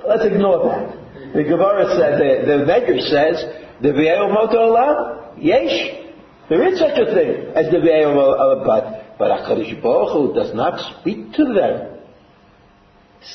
Let's 0.07 0.25
ignore 0.25 0.67
that. 0.69 1.33
The 1.33 1.43
Gemara 1.43 1.95
said, 1.97 2.19
the, 2.19 2.45
the 2.45 2.65
Medrash 2.65 3.09
says, 3.09 3.43
Nevi'ei 3.81 4.19
Omota 4.19 4.55
Olam, 4.55 5.43
yesh. 5.43 6.03
There 6.49 6.65
is 6.67 6.79
such 6.79 6.97
a 6.97 7.05
thing 7.13 7.51
as 7.55 7.71
the 7.71 7.77
Ve'el 7.77 8.65
but 8.65 8.97
but 9.17 9.31
HaKadosh 9.31 9.81
Hu 9.81 10.33
does 10.33 10.53
not 10.53 10.99
speak 10.99 11.33
to 11.33 11.45
them, 11.45 11.99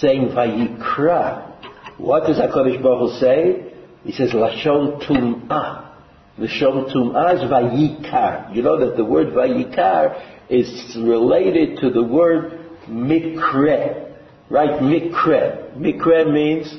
saying 0.00 0.28
Vayikra. 0.28 1.99
What 1.99 2.26
does 2.26 2.38
HaKadosh 2.38 2.83
Baruch 2.83 3.21
say? 3.21 3.71
He 4.04 4.12
says 4.12 4.32
Lashon 4.32 5.06
Tum'ah. 5.06 5.92
Lashon 6.38 6.92
Tum'ah 6.92 7.35
is 7.35 7.50
Vayikar. 7.50 8.54
You 8.54 8.62
know 8.62 8.78
that 8.87 8.97
the 8.97 9.04
word 9.04 9.28
Vayikar 9.28 10.49
is 10.50 10.97
related 10.99 11.78
to 11.80 11.90
the 11.90 12.02
word 12.02 12.61
Mikre. 12.88 14.12
Right? 14.50 14.80
Mikre. 14.80 15.76
Mikre 15.76 16.32
means 16.32 16.75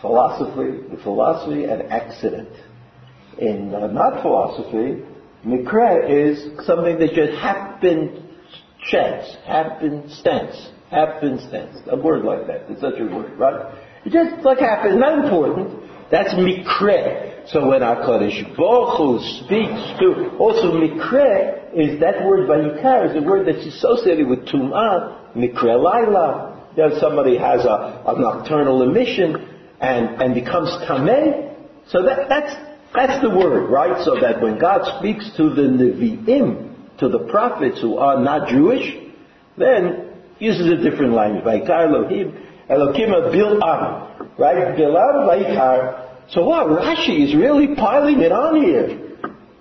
philosophy, 0.00 0.80
the 0.90 1.02
philosophy 1.02 1.64
and 1.64 1.82
accident 1.92 2.48
in 3.40 3.74
uh, 3.74 3.86
not 3.86 4.22
philosophy, 4.22 5.02
mikra 5.46 6.08
is 6.08 6.66
something 6.66 6.98
that 6.98 7.12
just 7.14 7.32
happened 7.38 8.22
chance, 8.90 9.36
happenstance, 9.46 10.70
happenstance. 10.90 11.78
A 11.90 11.96
word 11.96 12.24
like 12.24 12.46
that. 12.46 12.70
It's 12.70 12.80
such 12.80 12.98
a 12.98 13.04
word, 13.04 13.38
right? 13.38 13.74
It 14.04 14.12
just 14.12 14.44
like 14.44 14.58
happens, 14.58 14.96
not 14.98 15.24
important. 15.24 15.80
That's 16.10 16.34
mikre. 16.34 17.48
So 17.48 17.68
when 17.68 17.80
HaKadosh 17.80 18.56
Baruch 18.56 18.96
Hu 18.96 19.18
speaks 19.44 20.00
to, 20.00 20.36
also 20.38 20.72
mikre 20.72 21.74
is 21.74 22.00
that 22.00 22.24
word 22.24 22.48
vayikar 22.48 23.10
is 23.10 23.16
a 23.16 23.26
word 23.26 23.46
that's 23.46 23.64
associated 23.66 24.26
with 24.26 24.46
tum'ah, 24.46 25.34
mikre 25.36 25.76
laila. 25.82 26.48
Know, 26.76 26.98
somebody 26.98 27.36
has 27.36 27.64
a, 27.64 28.02
a 28.06 28.18
nocturnal 28.18 28.82
emission 28.82 29.36
and, 29.80 30.22
and 30.22 30.34
becomes 30.34 30.70
tameh. 30.88 31.54
So 31.88 32.02
that, 32.04 32.28
that's, 32.28 32.54
that's 32.94 33.22
the 33.22 33.30
word, 33.30 33.68
right? 33.68 34.02
So 34.04 34.18
that 34.20 34.40
when 34.40 34.58
God 34.58 34.98
speaks 34.98 35.30
to 35.36 35.50
the 35.50 35.62
Nevi'im, 35.62 36.98
to 36.98 37.08
the 37.08 37.18
prophets 37.30 37.80
who 37.80 37.98
are 37.98 38.20
not 38.22 38.48
Jewish, 38.48 38.96
then 39.58 40.12
uses 40.38 40.66
a 40.68 40.76
different 40.76 41.12
language. 41.12 41.44
Vaikar 41.44 41.88
Elohim, 41.88 42.49
Elohim 42.70 43.10
Bil'am, 43.34 44.38
right? 44.38 44.76
Bil'am 44.78 45.26
Vaikar. 45.28 46.30
So 46.30 46.46
what? 46.46 46.66
Rashi 46.68 47.26
is 47.26 47.34
really 47.34 47.74
piling 47.74 48.20
it 48.20 48.30
on 48.30 48.62
here. 48.62 49.10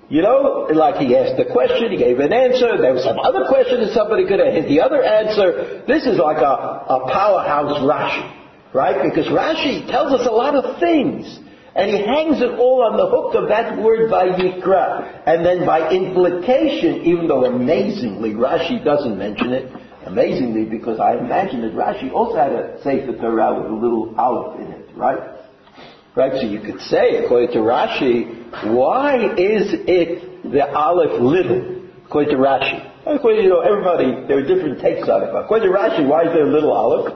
You 0.10 0.24
know, 0.24 0.68
like 0.74 0.96
he 0.96 1.16
asked 1.16 1.38
the 1.38 1.46
question, 1.52 1.92
he 1.92 1.98
gave 1.98 2.20
an 2.20 2.34
answer, 2.34 2.82
there 2.82 2.94
was 2.94 3.04
some 3.04 3.20
other 3.20 3.46
question 3.48 3.82
that 3.82 3.94
somebody 3.94 4.26
could 4.26 4.40
have 4.40 4.54
hit 4.54 4.68
the 4.68 4.82
other 4.82 5.04
answer. 5.04 5.84
This 5.88 6.06
is 6.06 6.18
like 6.18 6.38
a, 6.38 6.56
a 6.90 7.10
powerhouse 7.14 7.78
Rashi, 7.78 8.74
right? 8.74 9.04
Because 9.04 9.28
Rashi 9.28 9.86
tells 9.88 10.12
us 10.20 10.26
a 10.26 10.32
lot 10.32 10.56
of 10.56 10.80
things. 10.80 11.40
And 11.76 11.92
he 11.92 12.02
hangs 12.02 12.42
it 12.42 12.58
all 12.58 12.82
on 12.82 12.98
the 12.98 13.06
hook 13.06 13.36
of 13.36 13.50
that 13.50 13.78
word 13.78 14.10
Vayikra. 14.10 15.24
And 15.28 15.46
then 15.46 15.66
by 15.66 15.92
implication, 15.92 17.06
even 17.06 17.28
though 17.28 17.46
amazingly 17.46 18.34
Rashi 18.34 18.84
doesn't 18.84 19.16
mention 19.18 19.54
it, 19.54 19.72
amazingly 20.06 20.66
because 20.66 21.00
I 21.00 21.18
imagine 21.18 21.62
that 21.62 21.74
Rashi 21.74 22.12
also 22.12 22.38
had 22.38 22.52
a 22.52 22.82
Sefer 22.84 23.18
Torah 23.18 23.62
with 23.62 23.72
a 23.72 23.76
little 23.76 24.16
aleph 24.18 24.60
in 24.60 24.68
it, 24.72 24.90
right? 24.96 25.36
Right, 26.16 26.32
so 26.34 26.42
you 26.42 26.60
could 26.60 26.82
say, 26.82 27.24
according 27.24 27.52
to 27.54 27.60
Rashi, 27.60 28.74
why 28.74 29.36
is 29.38 29.74
it 29.88 30.52
the 30.52 30.68
aleph 30.68 31.22
little? 31.22 31.86
According 32.06 32.32
to 32.32 32.38
Rashi. 32.38 32.86
According 33.06 33.42
to, 33.42 33.44
you 33.44 33.50
know, 33.50 33.62
everybody, 33.62 34.28
there 34.28 34.40
are 34.40 34.46
different 34.46 34.82
takes 34.82 35.08
on 35.08 35.24
it. 35.24 35.30
According 35.34 35.72
to 35.72 35.78
Rashi, 35.78 36.08
why 36.08 36.24
is 36.24 36.34
there 36.34 36.48
a 36.48 36.52
little 36.52 36.74
aleph? 36.74 37.14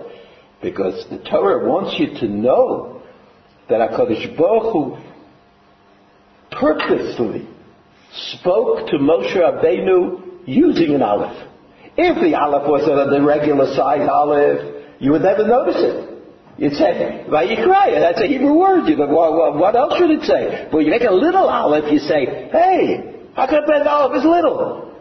Because 0.62 1.06
the 1.10 1.18
Torah 1.30 1.68
wants 1.68 2.00
you 2.00 2.20
to 2.20 2.28
know 2.28 3.02
that 3.70 3.92
HaKadosh 3.92 4.38
Baruch 4.38 4.74
Hu 4.74 4.98
purposely 6.52 7.48
spoke 8.12 8.88
to 8.88 8.98
Moshe 8.98 9.36
Rabbeinu 9.36 10.48
using 10.48 10.96
an 10.96 11.02
aleph. 11.02 11.50
If 11.96 12.18
the 12.22 12.34
aleph 12.38 12.66
was 12.66 12.84
a, 12.90 13.10
the 13.10 13.22
regular 13.22 13.70
size 13.76 14.08
aleph, 14.10 14.98
you 15.00 15.12
would 15.12 15.22
never 15.22 15.46
notice 15.46 15.78
it. 15.78 16.10
You'd 16.58 16.74
say, 16.74 17.26
Vayikra, 17.30 18.00
that's 18.00 18.22
a 18.22 18.28
Hebrew 18.28 18.54
word. 18.54 18.88
You 18.88 18.98
go, 18.98 19.10
well, 19.10 19.58
what 19.58 19.76
else 19.76 19.98
should 19.98 20.12
it 20.12 20.24
say? 20.24 20.70
Well, 20.72 20.82
you 20.82 20.90
make 20.90 21.04
a 21.04 21.14
little 21.14 21.50
aleph, 21.50 21.92
you 21.92 22.00
say, 22.00 22.50
hey, 22.52 23.26
how 23.36 23.48
come 23.48 23.66
that 23.68 23.86
aleph 23.86 24.18
is 24.18 24.26
little? 24.26 24.94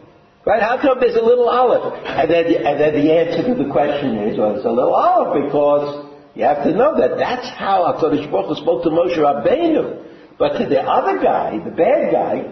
Right? 0.44 0.60
How 0.60 0.80
come 0.80 0.98
there's 0.98 1.14
a 1.14 1.24
little 1.24 1.48
olive? 1.48 1.94
And 2.04 2.28
then, 2.28 2.46
and 2.46 2.80
then 2.80 2.92
the 2.94 3.12
answer 3.12 3.46
to 3.46 3.54
the 3.62 3.70
question 3.70 4.16
is, 4.28 4.38
well, 4.38 4.56
it's 4.56 4.64
a 4.64 4.70
little 4.70 4.94
olive 4.94 5.44
because 5.44 6.10
you 6.34 6.44
have 6.44 6.64
to 6.64 6.72
know 6.72 6.98
that 6.98 7.16
that's 7.18 7.48
how 7.56 7.84
HaKadosh 7.94 8.30
Baruch 8.30 8.56
Hu 8.56 8.62
spoke 8.62 8.82
to 8.84 8.90
Moshe 8.90 9.16
Rabbeinu. 9.16 10.02
But 10.38 10.58
to 10.58 10.66
the 10.66 10.80
other 10.80 11.22
guy, 11.22 11.58
the 11.62 11.70
bad 11.70 12.10
guy, 12.10 12.50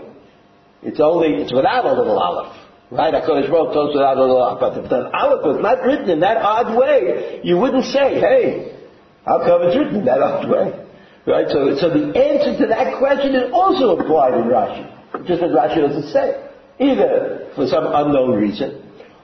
it's 0.83 1.01
only, 1.01 1.43
it's 1.43 1.53
without 1.53 1.85
a 1.85 1.93
little 1.93 2.19
aleph. 2.19 2.57
Right? 2.91 3.15
HaKadosh 3.15 3.49
Baruch 3.51 3.73
Hu 3.73 3.93
blah, 3.93 4.15
blah. 4.15 4.59
But 4.59 4.79
if 4.79 4.91
the 4.91 5.11
Aleph 5.15 5.45
was 5.47 5.63
not 5.63 5.83
written 5.83 6.11
in 6.11 6.21
that 6.21 6.39
odd 6.39 6.77
way, 6.77 7.41
you 7.45 7.57
wouldn't 7.57 7.85
say, 7.85 8.19
hey, 8.19 8.77
how 9.25 9.39
come 9.39 9.63
it's 9.63 9.77
written 9.77 9.97
in 9.97 10.05
that 10.07 10.21
odd 10.21 10.51
way? 10.51 10.87
Right? 11.27 11.47
So, 11.49 11.77
so 11.77 11.89
the 11.89 12.11
answer 12.19 12.59
to 12.59 12.67
that 12.67 12.99
question 12.99 13.35
is 13.35 13.53
also 13.53 13.97
applied 13.97 14.35
in 14.35 14.45
Rashi. 14.45 15.27
Just 15.27 15.43
as 15.43 15.51
Rashi 15.53 15.87
doesn't 15.87 16.11
say. 16.11 16.49
Either 16.81 17.53
for 17.55 17.67
some 17.69 17.85
unknown 17.87 18.41
reason, 18.41 18.83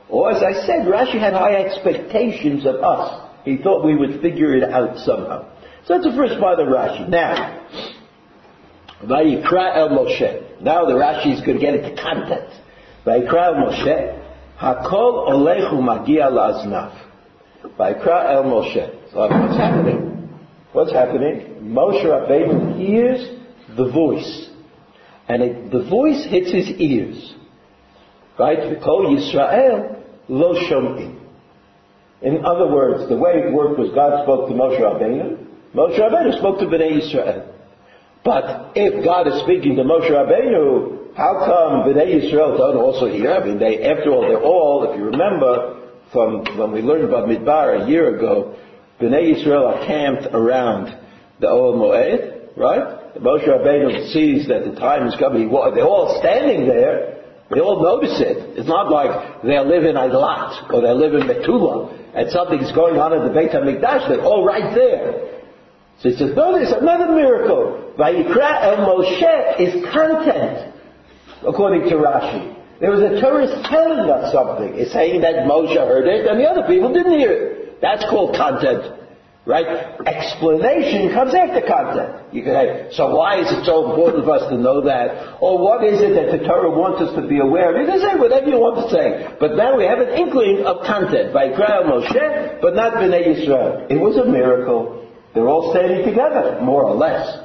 or 0.08 0.30
as 0.30 0.42
I 0.42 0.52
said, 0.66 0.86
Rashi 0.86 1.18
had 1.18 1.32
high 1.32 1.54
expectations 1.54 2.66
of 2.66 2.76
us. 2.76 3.30
He 3.44 3.56
thought 3.56 3.84
we 3.84 3.96
would 3.96 4.20
figure 4.20 4.54
it 4.54 4.62
out 4.62 4.98
somehow. 4.98 5.50
So 5.86 5.94
that's 5.94 6.04
the 6.04 6.14
first 6.14 6.38
part 6.38 6.60
of 6.60 6.68
Rashi. 6.68 7.08
Now, 7.08 7.66
Vayikra 9.02 9.76
el 9.76 9.88
Moshe. 9.90 10.60
Now 10.60 10.84
the 10.84 10.92
Rashi 10.92 11.34
is 11.34 11.40
going 11.40 11.58
to 11.58 11.64
get 11.64 11.74
into 11.74 12.00
content. 12.00 12.50
Vayikra 13.06 13.46
el 13.46 13.54
Moshe. 13.54 14.22
Hakol 14.58 15.28
olechu 15.28 15.80
magia 15.80 16.28
laznaf. 16.28 16.92
Vayikra 17.78 18.32
el 18.34 18.44
Moshe. 18.44 19.12
So 19.12 19.20
what's 19.20 19.56
happening? 19.56 20.28
What's 20.72 20.92
happening? 20.92 21.60
Moshe 21.62 22.04
Rabbeinu 22.04 22.76
hears 22.78 23.38
the 23.76 23.90
voice. 23.90 24.50
And 25.28 25.42
it, 25.42 25.70
the 25.70 25.88
voice 25.88 26.26
hits 26.28 26.52
his 26.52 26.68
ears. 26.80 27.34
Right? 28.38 28.58
V'kol 28.58 29.16
Yisrael 29.16 30.02
lo 30.28 30.54
shomim. 30.68 31.22
In 32.22 32.44
other 32.44 32.66
words, 32.66 33.08
the 33.08 33.16
way 33.16 33.32
it 33.34 33.52
worked 33.52 33.78
was 33.78 33.90
God 33.94 34.24
spoke 34.24 34.48
to 34.48 34.54
Moshe 34.54 34.80
Rabbeinu. 34.80 35.46
Moshe 35.74 35.98
Rabbeinu 35.98 36.38
spoke 36.38 36.58
to 36.58 36.66
Bnei 36.66 37.00
Yisrael. 37.00 37.52
But 38.24 38.72
if 38.74 39.04
God 39.04 39.28
is 39.28 39.40
speaking 39.42 39.76
to 39.76 39.82
Moshe 39.82 40.10
Rabbeinu, 40.10 41.05
how 41.16 41.44
come 41.46 41.88
Bnei 41.88 42.20
Yisrael 42.20 42.58
don't 42.58 42.76
also 42.76 43.06
hear? 43.10 43.32
I 43.32 43.44
mean, 43.44 43.58
they, 43.58 43.82
after 43.82 44.10
all, 44.10 44.22
they're 44.22 44.42
all, 44.42 44.90
if 44.90 44.98
you 44.98 45.04
remember 45.06 45.90
from 46.12 46.44
when 46.58 46.72
we 46.72 46.82
learned 46.82 47.04
about 47.04 47.28
Midbar 47.28 47.84
a 47.84 47.88
year 47.88 48.16
ago, 48.16 48.56
Bnei 49.00 49.34
Yisrael 49.34 49.74
are 49.74 49.86
camped 49.86 50.28
around 50.34 50.86
the 51.40 51.46
Ohel 51.46 51.76
Moed, 51.76 52.56
right? 52.56 53.14
Moshe 53.16 53.48
Rabbeinu 53.48 54.12
sees 54.12 54.46
that 54.48 54.64
the 54.64 54.78
time 54.78 55.06
is 55.06 55.14
coming. 55.18 55.48
They're 55.48 55.84
all 55.84 56.18
standing 56.20 56.66
there. 56.66 57.24
They 57.50 57.60
all 57.60 57.82
notice 57.82 58.20
it. 58.20 58.58
It's 58.58 58.68
not 58.68 58.90
like 58.90 59.42
they 59.42 59.58
live 59.58 59.84
in 59.84 59.94
Eilat 59.94 60.70
or 60.72 60.82
they 60.82 60.92
live 60.92 61.14
in 61.14 61.28
Metula 61.28 61.96
and 62.14 62.30
something's 62.30 62.72
going 62.72 62.98
on 62.98 63.12
at 63.12 63.22
the 63.26 63.32
Beit 63.32 63.52
HaMikdash. 63.52 64.08
They're 64.08 64.24
all 64.24 64.44
right 64.44 64.74
there. 64.74 65.42
So 66.00 66.10
he 66.10 66.16
says, 66.16 66.36
no, 66.36 66.52
there's 66.52 66.72
another 66.72 67.12
miracle. 67.12 67.94
Vayikra 67.98 68.64
el 68.64 68.76
Moshe 68.84 69.60
is 69.60 69.84
content, 69.94 70.75
according 71.42 71.88
to 71.90 71.96
Rashi. 71.96 72.56
There 72.80 72.90
was 72.90 73.00
a 73.00 73.20
tourist 73.20 73.56
telling 73.64 74.04
us 74.10 74.32
something. 74.32 74.76
It's 74.76 74.92
saying 74.92 75.22
that 75.22 75.48
Moshe 75.48 75.76
heard 75.76 76.06
it 76.06 76.26
and 76.26 76.38
the 76.38 76.44
other 76.44 76.68
people 76.68 76.92
didn't 76.92 77.18
hear 77.18 77.32
it. 77.32 77.80
That's 77.80 78.04
called 78.04 78.36
content. 78.36 78.92
Right? 79.46 79.64
Explanation 80.04 81.14
comes 81.14 81.32
after 81.32 81.62
content. 81.62 82.34
You 82.34 82.42
can 82.42 82.52
say, 82.52 82.88
so 82.92 83.14
why 83.14 83.38
is 83.40 83.46
it 83.46 83.64
so 83.64 83.88
important 83.88 84.24
for 84.24 84.34
us 84.34 84.50
to 84.50 84.58
know 84.58 84.82
that? 84.82 85.38
Or 85.40 85.56
what 85.56 85.84
is 85.84 86.02
it 86.02 86.18
that 86.18 86.36
the 86.36 86.44
Torah 86.44 86.68
wants 86.68 87.00
us 87.00 87.14
to 87.14 87.26
be 87.26 87.38
aware 87.38 87.72
of? 87.72 87.80
You 87.80 87.86
can 87.86 88.00
say 88.00 88.18
whatever 88.18 88.50
you 88.50 88.58
want 88.58 88.82
to 88.82 88.90
say. 88.90 89.36
But 89.38 89.54
now 89.54 89.78
we 89.78 89.84
have 89.84 90.00
an 90.00 90.18
inkling 90.18 90.66
of 90.66 90.84
content. 90.84 91.32
By 91.32 91.46
el 91.46 91.84
Moshe, 91.86 92.60
but 92.60 92.74
not 92.74 92.94
Bnei 92.94 93.38
Yisrael. 93.38 93.88
It 93.88 93.96
was 93.96 94.16
a 94.16 94.26
miracle. 94.26 95.06
They're 95.32 95.48
all 95.48 95.70
standing 95.70 96.04
together, 96.04 96.58
more 96.60 96.82
or 96.82 96.96
less. 96.96 97.38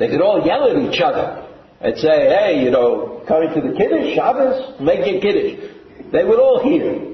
They 0.00 0.08
could 0.08 0.20
all 0.20 0.44
yell 0.44 0.68
at 0.68 0.76
each 0.76 1.00
other 1.00 1.46
and 1.80 1.96
say, 1.96 2.28
hey, 2.28 2.62
you 2.62 2.70
know, 2.70 3.22
coming 3.26 3.48
to 3.54 3.60
the 3.60 3.76
Kiddush, 3.76 4.14
Shabbos, 4.14 4.80
make 4.80 5.06
your 5.06 5.20
Kiddush. 5.20 6.12
They 6.12 6.24
would 6.24 6.38
all 6.38 6.62
hear. 6.62 7.10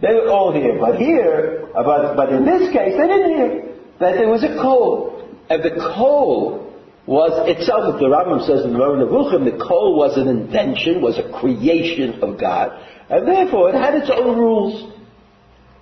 They 0.00 0.14
would 0.14 0.28
all 0.28 0.52
hear. 0.52 0.78
But 0.78 0.98
here, 0.98 1.68
but, 1.74 2.14
but 2.16 2.32
in 2.32 2.44
this 2.44 2.72
case, 2.72 2.94
they 2.96 3.06
didn't 3.06 3.36
hear 3.36 3.74
that 4.00 4.14
there 4.14 4.28
was 4.28 4.44
a 4.44 4.54
kol. 4.60 5.28
And 5.48 5.62
the 5.62 5.74
kol 5.94 6.72
was 7.06 7.32
itself, 7.48 7.94
as 7.94 8.00
the 8.00 8.06
Rambam 8.06 8.46
says 8.46 8.64
in 8.64 8.72
the 8.72 8.78
Moreh 8.78 9.04
Nevuchim, 9.04 9.44
the 9.44 9.62
kol 9.62 9.96
was 9.96 10.16
an 10.16 10.28
invention, 10.28 11.02
was 11.02 11.18
a 11.18 11.30
creation 11.40 12.22
of 12.22 12.40
God. 12.40 12.72
And 13.10 13.26
therefore, 13.26 13.70
it 13.70 13.74
had 13.74 13.94
its 13.94 14.10
own 14.14 14.38
rules. 14.38 14.92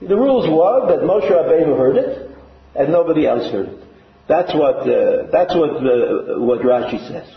The 0.00 0.16
rules 0.16 0.48
were 0.50 0.88
that 0.88 1.04
Moshe 1.04 1.30
Rabbeinu 1.30 1.76
heard 1.76 1.96
it, 1.96 2.30
and 2.74 2.90
nobody 2.90 3.26
else 3.26 3.50
heard 3.52 3.68
it. 3.68 3.78
That's 4.26 4.52
what 4.54 4.88
uh, 4.88 5.30
that's 5.30 5.54
what 5.54 5.70
uh, 5.70 6.40
what 6.40 6.61
Rashi 6.61 6.98
says. 7.09 7.28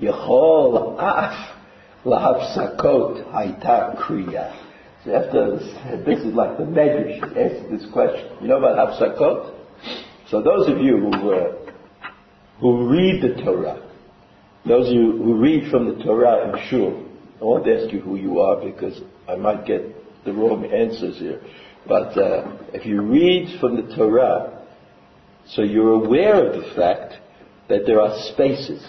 Yechol 0.00 0.98
af 0.98 1.56
lahapsakot 2.04 3.30
haita 3.32 3.96
kriya. 3.96 4.56
So 5.04 5.14
after 5.14 5.58
this 6.04 6.18
is 6.20 6.34
like 6.34 6.58
the 6.58 6.64
Medrash 6.64 7.22
answered 7.36 7.70
this 7.70 7.90
question. 7.92 8.36
You 8.40 8.48
know 8.48 8.58
about 8.58 8.76
hapsakot? 8.76 9.56
So 10.28 10.42
those 10.42 10.68
of 10.68 10.78
you 10.78 10.98
who 10.98 11.32
uh, 11.32 11.52
who 12.60 12.88
read 12.88 13.22
the 13.22 13.42
Torah, 13.42 13.82
those 14.66 14.88
of 14.88 14.94
you 14.94 15.12
who 15.12 15.36
read 15.36 15.70
from 15.70 15.86
the 15.86 16.04
Torah, 16.04 16.48
I'm 16.48 16.68
sure. 16.68 17.06
I 17.40 17.44
won't 17.44 17.66
ask 17.66 17.92
you 17.92 18.00
who 18.00 18.16
you 18.16 18.40
are 18.40 18.62
because 18.62 19.00
I 19.26 19.36
might 19.36 19.64
get 19.66 19.82
the 20.24 20.32
wrong 20.32 20.66
answers 20.66 21.18
here. 21.18 21.40
But 21.88 22.18
uh, 22.18 22.58
if 22.74 22.84
you 22.84 23.00
read 23.00 23.58
from 23.60 23.76
the 23.76 23.96
Torah, 23.96 24.66
so 25.46 25.62
you're 25.62 25.94
aware 26.04 26.46
of 26.46 26.62
the 26.62 26.74
fact 26.74 27.14
that 27.68 27.86
there 27.86 28.00
are 28.00 28.14
spaces. 28.32 28.84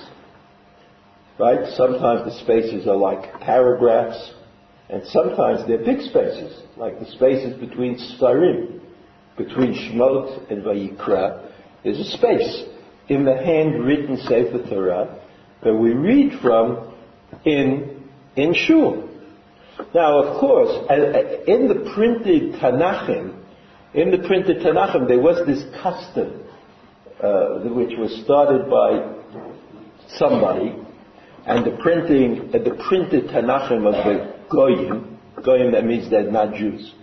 Right? 1.42 1.74
Sometimes 1.76 2.24
the 2.32 2.40
spaces 2.44 2.86
are 2.86 2.96
like 2.96 3.42
paragraphs, 3.42 4.32
and 4.92 5.02
sometimes 5.08 5.68
they're 5.68 5.84
big 5.84 6.02
spaces, 6.02 6.62
like 6.78 7.00
the 7.00 7.08
spaces 7.08 7.60
between 7.60 7.98
Sfarim, 7.98 8.80
between 9.40 9.74
Shmot 9.74 10.52
and 10.52 10.62
Vayikra. 10.62 11.52
There's 11.84 11.98
a 11.98 12.12
space 12.16 12.66
in 13.10 13.26
the 13.26 13.36
handwritten 13.36 14.18
Sefer 14.18 14.70
Torah 14.70 15.20
that 15.64 15.74
we 15.74 15.94
read 15.94 16.40
from 16.44 16.94
in, 17.44 18.04
in 18.36 18.54
Shul. 18.54 19.10
Now, 19.96 20.22
of 20.22 20.40
course, 20.40 20.92
in 21.48 21.70
the 21.70 21.92
printed 21.96 22.54
Tanachim, 22.62 23.44
in 23.96 24.12
the 24.12 24.20
printed 24.28 24.58
Tanachim, 24.58 25.08
there 25.08 25.20
was 25.20 25.44
this 25.48 25.64
custom, 25.82 26.44
uh, 27.20 27.62
which 27.74 27.98
was 27.98 28.22
started 28.24 28.70
by 28.70 29.12
somebody, 30.20 30.76
and 31.46 31.66
the 31.66 31.78
printing, 31.82 32.52
uh, 32.54 32.60
the 32.60 32.76
printed 32.88 33.26
Tanachim 33.30 33.88
of 33.88 33.94
the 34.06 34.34
Goyim, 34.50 35.20
Goyim 35.44 35.72
that 35.72 35.86
means 35.86 36.10
they're 36.10 36.32
not 36.32 36.56
Jews, 36.56 36.94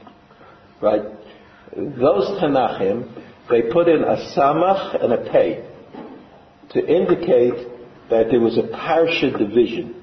right? 0.81 1.03
Those 1.77 2.41
Tanachim, 2.41 3.25
they 3.51 3.63
put 3.63 3.89
in 3.89 4.03
a 4.03 4.17
Samach 4.37 5.03
and 5.03 5.13
a 5.13 5.31
Pei 5.31 5.65
to 6.71 6.87
indicate 6.87 7.67
that 8.11 8.27
there 8.31 8.41
was 8.41 8.59
a 8.59 8.63
Parsha 8.63 9.37
division 9.37 9.99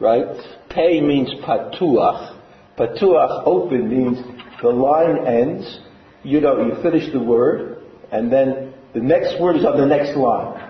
right? 0.00 0.24
Pei 0.70 1.00
means 1.00 1.30
patuach. 1.44 2.38
Patuach, 2.76 3.42
open, 3.46 3.88
means 3.88 4.18
the 4.62 4.70
line 4.70 5.26
ends, 5.26 5.80
you 6.24 6.40
know, 6.40 6.64
you 6.64 6.82
finish 6.82 7.12
the 7.12 7.20
word, 7.20 7.82
and 8.10 8.32
then 8.32 8.72
the 8.94 9.00
next 9.00 9.40
word 9.40 9.56
is 9.56 9.64
on 9.64 9.78
the 9.78 9.86
next 9.86 10.16
line. 10.16 10.69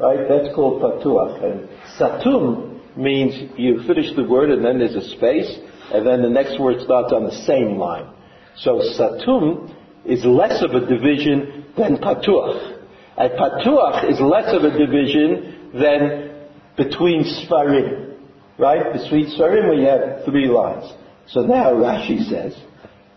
Right? 0.00 0.26
That's 0.28 0.54
called 0.54 0.80
patuach. 0.80 1.44
And 1.44 1.68
satum 1.98 2.96
means 2.96 3.52
you 3.56 3.82
finish 3.86 4.16
the 4.16 4.24
word 4.24 4.50
and 4.50 4.64
then 4.64 4.78
there's 4.78 4.94
a 4.94 5.08
space, 5.16 5.58
and 5.92 6.06
then 6.06 6.22
the 6.22 6.30
next 6.30 6.58
word 6.58 6.80
starts 6.80 7.12
on 7.12 7.24
the 7.24 7.44
same 7.44 7.76
line. 7.76 8.10
So 8.56 8.80
satum 8.98 9.74
is 10.06 10.24
less 10.24 10.62
of 10.62 10.70
a 10.70 10.86
division 10.86 11.66
than 11.76 11.98
patuach. 11.98 12.78
And 13.18 13.32
patuach 13.32 14.10
is 14.10 14.18
less 14.20 14.54
of 14.54 14.64
a 14.64 14.76
division 14.78 15.70
than 15.74 16.30
between 16.76 17.24
Sfarim. 17.24 18.16
Right? 18.58 18.92
Between 18.94 19.26
Sfarim 19.26 19.76
we 19.76 19.84
have 19.84 20.24
three 20.24 20.48
lines. 20.48 20.90
So 21.28 21.42
now 21.42 21.72
Rashi 21.72 22.28
says, 22.28 22.56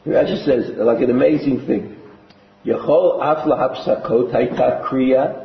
Rashi 0.05 0.43
says, 0.43 0.71
like 0.77 0.99
an 0.99 1.09
amazing 1.09 1.65
thing. 1.65 1.97
Yechol 2.65 3.21
afla 3.21 3.57
hapsakot 3.57 4.33
haita 4.33 4.85
kriya. 4.85 5.42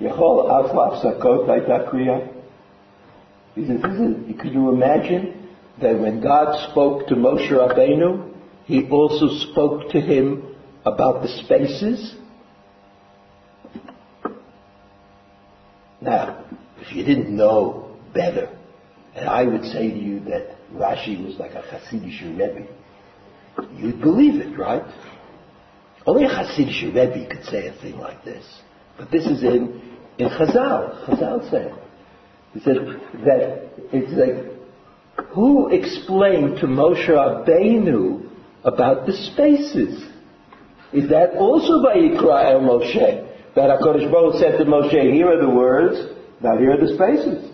Yechol 0.00 0.48
afla 0.50 0.92
hapsakot 0.92 1.46
haita 1.46 1.90
kriya. 1.90 2.30
He 3.54 4.34
could 4.34 4.52
you 4.52 4.70
imagine 4.70 5.48
that 5.80 5.98
when 5.98 6.20
God 6.20 6.70
spoke 6.70 7.06
to 7.08 7.14
Moshe 7.14 7.50
Rabbeinu, 7.50 8.32
he 8.64 8.88
also 8.88 9.28
spoke 9.50 9.90
to 9.90 10.00
him 10.00 10.56
about 10.84 11.22
the 11.22 11.28
spaces? 11.44 12.14
Now, 16.00 16.44
if 16.80 16.94
you 16.94 17.04
didn't 17.04 17.34
know 17.34 17.96
better. 18.12 18.48
And 19.14 19.28
I 19.28 19.44
would 19.44 19.64
say 19.64 19.90
to 19.90 19.98
you 19.98 20.20
that 20.20 20.56
Rashi 20.72 21.24
was 21.24 21.38
like 21.38 21.52
a 21.52 21.62
Hasidic 21.62 22.20
Rebbe. 22.38 22.66
You'd 23.76 24.00
believe 24.00 24.40
it, 24.40 24.58
right? 24.58 24.82
Only 26.06 26.24
a 26.24 26.28
Hasidic 26.28 26.82
Rebbe 26.82 27.28
could 27.30 27.44
say 27.44 27.68
a 27.68 27.72
thing 27.80 27.98
like 27.98 28.24
this. 28.24 28.44
But 28.98 29.10
this 29.10 29.26
is 29.26 29.42
in, 29.42 29.82
in 30.18 30.28
Chazal. 30.28 31.06
Chazal 31.06 31.50
said. 31.50 31.74
He 32.52 32.60
said 32.60 32.76
that 33.24 33.70
it's 33.92 34.12
like 34.12 34.54
who 35.34 35.68
explained 35.68 36.58
to 36.58 36.66
Moshe 36.66 37.08
Rabbeinu 37.08 38.28
about 38.64 39.06
the 39.06 39.12
spaces? 39.12 40.02
Is 40.92 41.08
that 41.10 41.34
also 41.36 41.82
by 41.82 41.96
Yikra 41.96 42.52
El 42.52 42.60
Moshe? 42.60 43.54
That 43.54 43.70
HaKadosh 43.78 44.10
Baruch 44.10 44.40
said 44.40 44.58
to 44.58 44.64
Moshe, 44.64 45.12
here 45.12 45.28
are 45.28 45.40
the 45.40 45.50
words, 45.50 46.14
now 46.42 46.56
here 46.58 46.72
are 46.72 46.86
the 46.86 46.94
spaces. 46.94 47.50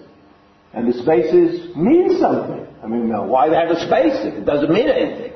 And 0.72 0.92
the 0.92 1.02
spaces 1.02 1.76
mean 1.76 2.18
something. 2.20 2.66
I 2.82 2.86
mean, 2.86 3.08
now, 3.08 3.26
why 3.26 3.48
have 3.48 3.70
a 3.70 3.80
space 3.80 4.24
if 4.24 4.34
it 4.34 4.44
doesn't 4.44 4.72
mean 4.72 4.88
anything? 4.88 5.32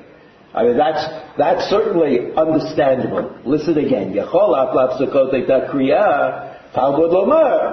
I 0.55 0.63
mean, 0.63 0.77
that's, 0.77 1.05
that's 1.37 1.69
certainly 1.69 2.33
understandable. 2.37 3.37
Listen 3.45 3.77
again. 3.77 4.13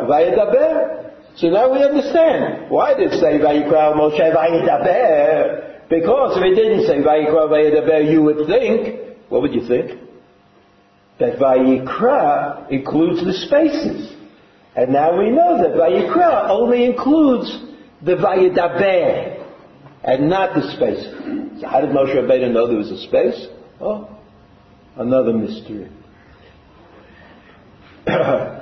Vayedaber. 0.10 1.12
So 1.36 1.48
now 1.50 1.72
we 1.72 1.84
understand. 1.84 2.72
Why 2.72 2.96
did 2.96 3.14
it 3.14 3.20
say 3.20 3.38
vayikra 3.38 3.94
Moshe 3.94 4.20
vayedaber? 4.20 5.90
Because 5.90 6.38
if 6.38 6.44
it 6.44 6.56
didn't 6.56 6.88
say 6.88 6.98
vayikra 7.00 7.50
vayedaber, 7.50 8.12
you 8.12 8.24
would 8.24 8.48
think, 8.48 9.18
what 9.30 9.42
would 9.42 9.54
you 9.54 9.68
think? 9.68 10.00
That 11.20 11.38
vayikra 11.38 12.72
includes 12.72 13.24
the 13.24 13.34
spaces. 13.34 14.12
And 14.76 14.92
now 14.92 15.20
we 15.20 15.30
know 15.30 15.62
that 15.62 15.76
vayikra 15.78 16.50
only 16.50 16.86
includes 16.86 17.64
the 18.02 18.16
vayedaber 18.16 19.46
and 20.04 20.30
not 20.30 20.56
the 20.56 20.64
space. 20.76 21.06
How 21.64 21.82
did 21.82 21.92
Moshe 21.92 22.16
Rabbeinu 22.16 22.52
know 22.52 22.68
there 22.68 22.78
was 22.78 22.92
a 22.92 22.98
space? 23.08 23.48
Oh, 23.80 24.10
another 24.96 25.34
mystery. 25.34 25.90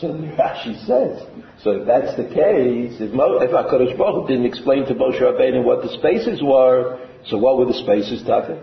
So 0.00 0.08
Rashi 0.08 0.86
says, 0.86 1.26
so 1.62 1.72
if 1.72 1.86
that's 1.86 2.16
the 2.16 2.24
case, 2.24 3.00
if, 3.00 3.12
Mo, 3.12 3.38
if 3.38 3.50
HaKadosh 3.50 3.98
Baruch 3.98 4.28
didn't 4.28 4.46
explain 4.46 4.86
to 4.86 4.94
Moshe 4.94 5.20
Rabbeinu 5.20 5.62
what 5.62 5.82
the 5.82 5.90
spaces 5.98 6.40
were, 6.42 6.98
so 7.26 7.36
what 7.36 7.58
were 7.58 7.66
the 7.66 7.74
spaces 7.74 8.22
talking? 8.26 8.62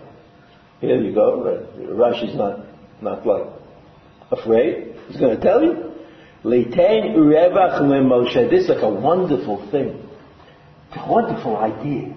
Here 0.80 1.00
you 1.00 1.14
go. 1.14 1.66
Rashi's 1.78 2.36
not, 2.36 2.66
not 3.02 3.24
like 3.24 3.46
afraid. 4.32 4.96
He's 5.08 5.20
going 5.20 5.36
to 5.36 5.42
tell 5.42 5.62
you. 5.62 5.87
Leitain 6.44 7.16
urevach 7.16 7.80
Moshe. 7.80 8.48
This 8.50 8.64
is 8.64 8.68
like 8.68 8.82
a 8.82 8.88
wonderful 8.88 9.68
thing. 9.70 10.08
It's 10.88 10.96
a 10.96 11.10
wonderful 11.10 11.56
idea. 11.56 12.14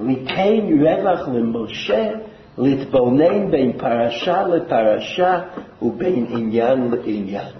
Leitain 0.00 0.68
urevach 0.68 1.28
Moshe 1.28 2.28
litbonen 2.56 3.50
bein 3.50 3.78
parasha 3.78 4.44
leparasha 4.48 5.66
ubein 5.80 6.26
inyan 6.32 6.90
leinyan. 6.90 7.54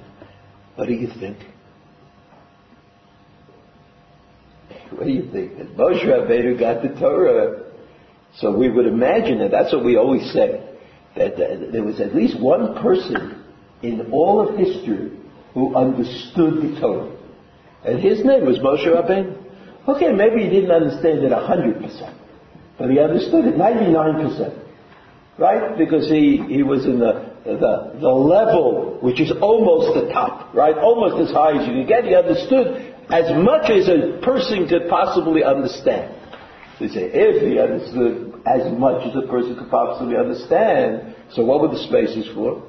What 0.74 0.88
do 0.88 0.94
you 0.94 1.08
think? 1.18 1.38
What 4.90 5.04
do 5.04 5.12
you 5.12 5.30
think? 5.30 5.58
That 5.58 5.76
Moshe 5.76 6.04
Rabbeinu 6.04 6.58
got 6.58 6.82
the 6.82 6.88
Torah. 6.98 7.70
So 8.36 8.56
we 8.56 8.68
would 8.68 8.86
imagine 8.86 9.38
that 9.38 9.52
that's 9.52 9.72
what 9.72 9.84
we 9.84 9.96
always 9.96 10.32
say. 10.32 10.66
That 11.16 11.36
there 11.36 11.84
was 11.84 12.00
at 12.00 12.14
least 12.14 12.40
one 12.40 12.74
person 12.82 13.44
in 13.82 14.10
all 14.12 14.48
of 14.48 14.56
history 14.58 15.19
who 15.54 15.74
understood 15.74 16.62
the 16.62 16.80
Torah. 16.80 17.16
And 17.84 17.98
his 17.98 18.24
name 18.24 18.46
was 18.46 18.58
Moshe 18.58 18.86
Rabbeinu. 18.86 19.36
Okay, 19.88 20.12
maybe 20.12 20.44
he 20.44 20.50
didn't 20.50 20.70
understand 20.70 21.20
it 21.20 21.32
100%, 21.32 22.14
but 22.78 22.90
he 22.90 22.98
understood 22.98 23.46
it 23.46 23.56
99%. 23.56 24.66
Right? 25.38 25.78
Because 25.78 26.06
he, 26.08 26.44
he 26.48 26.62
was 26.62 26.84
in 26.84 26.98
the, 26.98 27.34
the, 27.44 27.98
the 27.98 28.08
level 28.08 28.98
which 29.00 29.20
is 29.20 29.32
almost 29.40 29.94
the 29.94 30.12
top, 30.12 30.54
right? 30.54 30.76
Almost 30.76 31.28
as 31.28 31.34
high 31.34 31.58
as 31.58 31.66
you 31.66 31.72
can 31.72 31.86
get. 31.86 32.04
He 32.04 32.14
understood 32.14 32.94
as 33.08 33.32
much 33.42 33.70
as 33.70 33.88
a 33.88 34.20
person 34.22 34.68
could 34.68 34.88
possibly 34.90 35.42
understand. 35.42 36.14
They 36.78 36.88
say, 36.88 37.10
if 37.12 37.42
he 37.42 37.58
understood 37.58 38.42
as 38.46 38.70
much 38.78 39.06
as 39.06 39.16
a 39.16 39.26
person 39.28 39.56
could 39.56 39.70
possibly 39.70 40.16
understand, 40.16 41.14
so 41.32 41.44
what 41.44 41.60
were 41.60 41.68
the 41.68 41.82
spaces 41.84 42.28
for? 42.34 42.62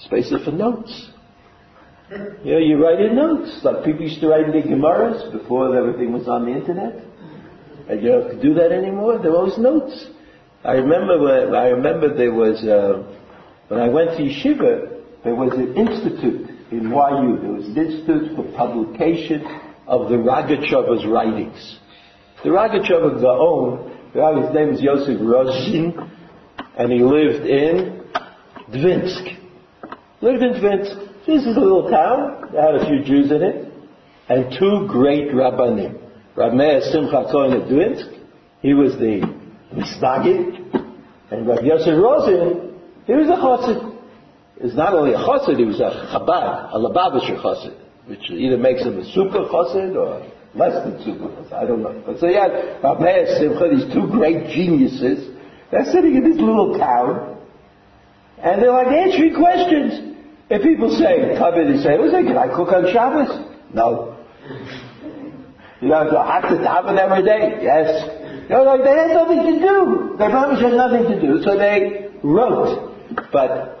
Spaces 0.00 0.44
for 0.44 0.52
notes. 0.52 1.10
Know, 2.10 2.58
you 2.58 2.82
write 2.82 3.00
in 3.00 3.16
notes, 3.16 3.60
like 3.62 3.84
people 3.84 4.02
used 4.02 4.20
to 4.22 4.28
write 4.28 4.46
in 4.46 4.52
the 4.52 4.66
Gemaras 4.66 5.30
before 5.30 5.76
everything 5.76 6.12
was 6.12 6.26
on 6.26 6.46
the 6.46 6.52
internet. 6.52 7.04
And 7.88 8.02
you 8.02 8.08
don't 8.08 8.40
do 8.40 8.54
that 8.54 8.72
anymore. 8.72 9.18
There 9.18 9.32
were 9.32 9.38
always 9.38 9.58
notes. 9.58 10.06
I 10.64 10.72
remember 10.72 11.20
when, 11.22 11.54
I 11.54 11.68
remember 11.68 12.16
there 12.16 12.32
was, 12.32 12.64
uh, 12.64 13.02
when 13.68 13.80
I 13.80 13.88
went 13.88 14.10
to 14.16 14.22
Yeshiva, 14.22 15.02
there 15.22 15.34
was 15.34 15.52
an 15.52 15.76
institute 15.76 16.48
in 16.70 16.84
YU. 16.84 17.38
There 17.40 17.52
was 17.52 17.66
an 17.66 17.76
institute 17.76 18.36
for 18.36 18.44
publication 18.56 19.44
of 19.86 20.08
the 20.08 20.16
Rogatchover's 20.16 21.06
writings. 21.06 21.78
The 22.42 22.50
Rogatchover 22.50 23.20
Gaon, 23.20 24.44
his 24.44 24.54
name 24.54 24.70
was 24.70 24.80
Yosef 24.80 25.20
Rozhin, 25.20 26.10
and 26.78 26.92
he 26.92 27.00
lived 27.00 27.46
in 27.46 28.02
Dvinsk. 28.70 29.36
Lived 30.22 30.42
in 30.42 30.52
Dvinsk. 30.54 31.07
This 31.28 31.44
is 31.44 31.58
a 31.58 31.60
little 31.60 31.90
town. 31.90 32.48
It 32.54 32.58
had 32.58 32.74
a 32.74 32.86
few 32.86 33.04
Jews 33.04 33.30
in 33.30 33.42
it. 33.42 33.70
And 34.30 34.50
two 34.58 34.88
great 34.88 35.28
rabbanim. 35.28 36.00
Meir 36.54 36.80
Simcha 36.80 37.28
Cohen 37.30 37.52
of 37.52 37.68
Dvinsk. 37.68 38.18
He 38.62 38.72
was 38.72 38.94
the 38.94 39.20
Misnagid. 39.74 40.72
And 41.30 41.46
Rav 41.46 41.62
Yosef 41.62 42.02
Rosen, 42.02 42.80
he 43.06 43.12
was 43.12 43.28
a 43.28 43.36
chassid. 43.36 43.98
He's 44.62 44.74
not 44.74 44.94
only 44.94 45.12
a 45.12 45.18
chassid, 45.18 45.58
he 45.58 45.66
was 45.66 45.80
a 45.80 45.90
Chabad, 46.16 46.72
a 46.72 46.78
Lubavitcher 46.78 47.42
chassid, 47.42 47.76
which 48.06 48.30
either 48.30 48.56
makes 48.56 48.80
him 48.80 48.98
a 48.98 49.04
super 49.12 49.44
chassid 49.52 49.96
or 49.96 50.26
less 50.54 50.82
than 50.82 50.96
chassid. 51.04 51.52
I 51.52 51.66
don't 51.66 51.82
know. 51.82 52.02
But 52.06 52.20
so 52.20 52.26
yeah, 52.26 52.78
Rav 52.82 53.00
Meir 53.00 53.26
Simcha, 53.38 53.68
these 53.68 53.92
two 53.92 54.06
great 54.06 54.48
geniuses, 54.48 55.28
they're 55.70 55.84
sitting 55.92 56.14
in 56.14 56.24
this 56.24 56.40
little 56.40 56.78
town, 56.78 57.36
and 58.38 58.62
they're 58.62 58.72
like 58.72 58.86
answering 58.86 59.34
questions. 59.34 60.07
If 60.50 60.62
people 60.62 60.90
say, 60.96 61.36
come 61.36 61.54
in 61.54 61.68
and 61.68 61.82
say, 61.82 61.98
well, 61.98 62.10
say, 62.10 62.22
can 62.22 62.38
I 62.38 62.48
cook 62.48 62.72
on 62.72 62.90
Shabbos? 62.90 63.54
No. 63.74 64.16
You 65.80 65.88
know, 65.88 66.10
do 66.10 66.16
I 66.16 66.40
have 66.40 66.50
to 66.50 66.56
daven 66.56 66.98
every 66.98 67.22
day? 67.22 67.62
Yes. 67.62 68.44
You 68.44 68.48
know, 68.48 68.62
like 68.62 68.82
they 68.82 68.90
had 68.90 69.10
nothing 69.10 69.42
to 69.44 69.60
do. 69.60 70.16
They 70.18 70.28
promised 70.28 70.62
had 70.62 70.72
nothing 70.72 71.04
to 71.04 71.20
do, 71.20 71.42
so 71.42 71.58
they 71.58 72.08
wrote. 72.22 72.96
But 73.30 73.78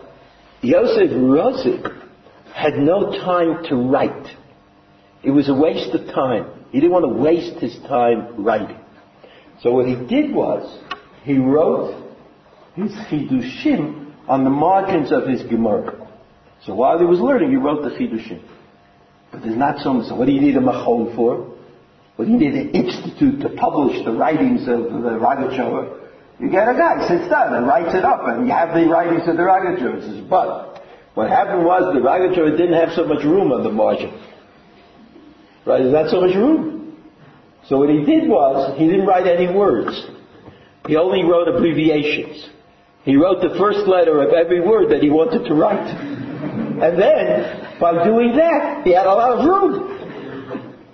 Yosef 0.60 1.10
Rosen 1.14 1.82
had 2.54 2.74
no 2.74 3.12
time 3.12 3.64
to 3.70 3.76
write. 3.76 4.36
It 5.22 5.30
was 5.30 5.48
a 5.48 5.54
waste 5.54 5.94
of 5.94 6.06
time. 6.14 6.46
He 6.70 6.80
didn't 6.80 6.92
want 6.92 7.04
to 7.06 7.22
waste 7.22 7.60
his 7.60 7.76
time 7.88 8.44
writing. 8.44 8.78
So 9.62 9.72
what 9.72 9.86
he 9.86 9.94
did 9.94 10.34
was, 10.34 10.78
he 11.24 11.38
wrote 11.38 12.12
his 12.74 12.92
chidushim 12.92 14.12
on 14.28 14.44
the 14.44 14.50
margins 14.50 15.10
of 15.10 15.26
his 15.26 15.42
Gemara. 15.44 15.97
So 16.68 16.74
while 16.74 16.98
he 16.98 17.06
was 17.06 17.18
learning, 17.18 17.48
he 17.48 17.56
wrote 17.56 17.82
the 17.82 17.96
Chidushim. 17.96 18.42
But 19.32 19.40
there's 19.40 19.56
not 19.56 19.80
so 19.80 19.94
much. 19.94 20.08
So 20.08 20.16
what 20.16 20.26
do 20.26 20.32
you 20.32 20.40
need 20.42 20.54
a 20.54 20.60
machon 20.60 21.16
for? 21.16 21.56
What 22.16 22.26
do 22.26 22.30
you 22.30 22.36
need 22.36 22.52
an 22.52 22.70
institute 22.76 23.40
to 23.40 23.56
publish 23.56 24.04
the 24.04 24.12
writings 24.12 24.68
of 24.68 24.92
the 25.00 25.16
Rogatchover? 25.16 25.96
You 26.38 26.50
get 26.50 26.68
a 26.68 26.74
guy, 26.74 27.08
sits 27.08 27.30
down 27.30 27.54
and 27.54 27.66
writes 27.66 27.94
it 27.94 28.04
up, 28.04 28.20
and 28.28 28.46
you 28.46 28.52
have 28.52 28.74
the 28.74 28.86
writings 28.86 29.26
of 29.26 29.38
the 29.38 29.44
Rogatchover. 29.44 30.28
But 30.28 30.84
what 31.14 31.30
happened 31.30 31.64
was 31.64 31.94
the 31.94 32.00
Rogatchover 32.00 32.54
didn't 32.58 32.74
have 32.74 32.90
so 32.94 33.06
much 33.06 33.24
room 33.24 33.50
on 33.50 33.62
the 33.64 33.72
margin. 33.72 34.12
Right? 35.64 35.78
There's 35.78 35.94
not 35.94 36.10
so 36.10 36.20
much 36.20 36.36
room. 36.36 36.98
So 37.66 37.78
what 37.78 37.88
he 37.88 38.04
did 38.04 38.28
was, 38.28 38.78
he 38.78 38.86
didn't 38.86 39.06
write 39.06 39.26
any 39.26 39.50
words. 39.56 40.06
He 40.86 40.96
only 40.96 41.24
wrote 41.24 41.48
abbreviations. 41.48 42.46
He 43.04 43.16
wrote 43.16 43.40
the 43.40 43.56
first 43.58 43.88
letter 43.88 44.20
of 44.20 44.34
every 44.34 44.60
word 44.60 44.90
that 44.90 45.02
he 45.02 45.08
wanted 45.08 45.48
to 45.48 45.54
write. 45.54 46.27
And 46.82 47.00
then, 47.00 47.78
by 47.80 48.04
doing 48.04 48.36
that, 48.36 48.84
he 48.84 48.94
had 48.94 49.06
a 49.06 49.14
lot 49.14 49.38
of 49.38 49.44
room. 49.44 49.98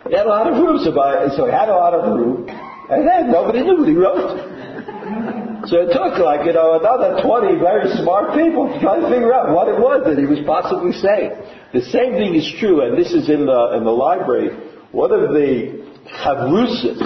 He 0.08 0.16
had 0.16 0.26
a 0.26 0.28
lot 0.28 0.46
of 0.46 0.58
room, 0.58 0.80
so, 0.84 0.92
by, 0.92 1.28
so 1.36 1.46
he 1.46 1.52
had 1.52 1.68
a 1.68 1.76
lot 1.76 1.94
of 1.94 2.16
room. 2.16 2.48
And 2.90 3.08
then 3.08 3.30
nobody 3.30 3.62
knew 3.62 3.78
what 3.78 3.88
he 3.88 3.94
wrote. 3.94 4.54
So 5.68 5.80
it 5.80 5.92
took 5.92 6.18
like, 6.20 6.44
you 6.44 6.52
know, 6.52 6.78
another 6.78 7.22
20 7.22 7.58
very 7.58 7.88
smart 7.96 8.36
people 8.36 8.68
to 8.68 8.80
try 8.80 9.00
to 9.00 9.08
figure 9.08 9.32
out 9.32 9.54
what 9.54 9.68
it 9.68 9.80
was 9.80 10.04
that 10.04 10.18
he 10.18 10.26
was 10.26 10.40
possibly 10.44 10.92
saying. 10.92 11.32
The 11.72 11.80
same 11.88 12.12
thing 12.12 12.34
is 12.34 12.52
true, 12.60 12.84
and 12.84 12.98
this 12.98 13.12
is 13.12 13.30
in 13.30 13.46
the, 13.46 13.76
in 13.76 13.84
the 13.84 13.90
library. 13.90 14.52
One 14.92 15.10
of 15.12 15.32
the 15.32 15.88
chavrusas 16.20 17.00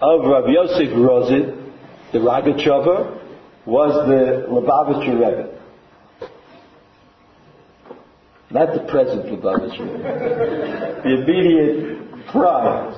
of 0.00 0.24
Rav 0.24 0.48
Yosef 0.48 0.88
Rozin, 0.96 1.72
the 2.12 2.18
Rogatchover, 2.18 3.20
was 3.66 3.92
the 4.08 4.48
Lubavitcher 4.48 5.14
Rebbe. 5.14 5.61
Not 8.52 8.74
the 8.74 8.84
present 8.90 9.26
Lubavitcher. 9.26 11.02
the 11.02 11.22
immediate 11.22 12.26
prior 12.30 12.92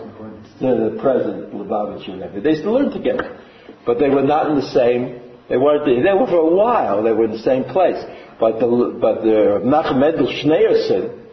to 0.60 0.90
the 0.90 0.98
present 1.00 1.54
Lubavitcher. 1.54 2.42
They 2.42 2.54
still 2.56 2.80
lived 2.80 2.94
together. 2.94 3.40
But 3.86 3.98
they 3.98 4.08
were 4.08 4.22
not 4.22 4.50
in 4.50 4.56
the 4.56 4.70
same, 4.70 5.20
they 5.48 5.56
weren't, 5.56 5.84
they 5.84 6.12
were 6.12 6.26
for 6.26 6.38
a 6.38 6.54
while, 6.54 7.02
they 7.02 7.12
were 7.12 7.26
in 7.26 7.32
the 7.32 7.38
same 7.38 7.64
place. 7.64 8.02
But 8.40 8.58
the, 8.58 8.98
but 9.00 9.22
the 9.22 9.60
Nachum 9.62 10.02
Schneerson, 10.42 11.24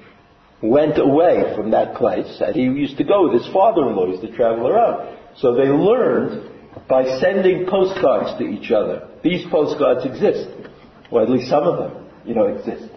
went 0.62 1.00
away 1.00 1.54
from 1.56 1.72
that 1.72 1.96
place, 1.96 2.40
and 2.40 2.56
he 2.56 2.64
used 2.64 2.98
to 2.98 3.04
go 3.04 3.24
with 3.28 3.42
his 3.42 3.52
father-in-law, 3.52 4.06
he 4.06 4.12
used 4.12 4.24
to 4.24 4.36
travel 4.36 4.68
around. 4.68 5.18
So 5.38 5.56
they 5.56 5.68
learned 5.68 6.50
by 6.88 7.20
sending 7.20 7.66
postcards 7.66 8.38
to 8.38 8.46
each 8.46 8.72
other. 8.72 9.08
These 9.24 9.48
postcards 9.50 10.06
exist, 10.06 10.48
or 11.10 11.24
at 11.24 11.30
least 11.30 11.50
some 11.50 11.64
of 11.64 11.78
them, 11.80 12.06
you 12.26 12.36
know, 12.36 12.46
exist. 12.46 12.92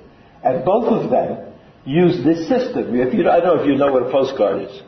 And 0.45 0.65
both 0.65 0.93
of 0.93 1.11
them 1.11 1.55
use 1.85 2.25
this 2.25 2.49
system. 2.49 2.95
If 2.95 3.15
you, 3.15 3.29
I 3.29 3.41
don't 3.41 3.57
know 3.57 3.63
if 3.63 3.69
you 3.69 3.77
know 3.77 3.93
what 3.93 4.05
a 4.05 4.11
postcard 4.11 4.63
is. 4.63 4.83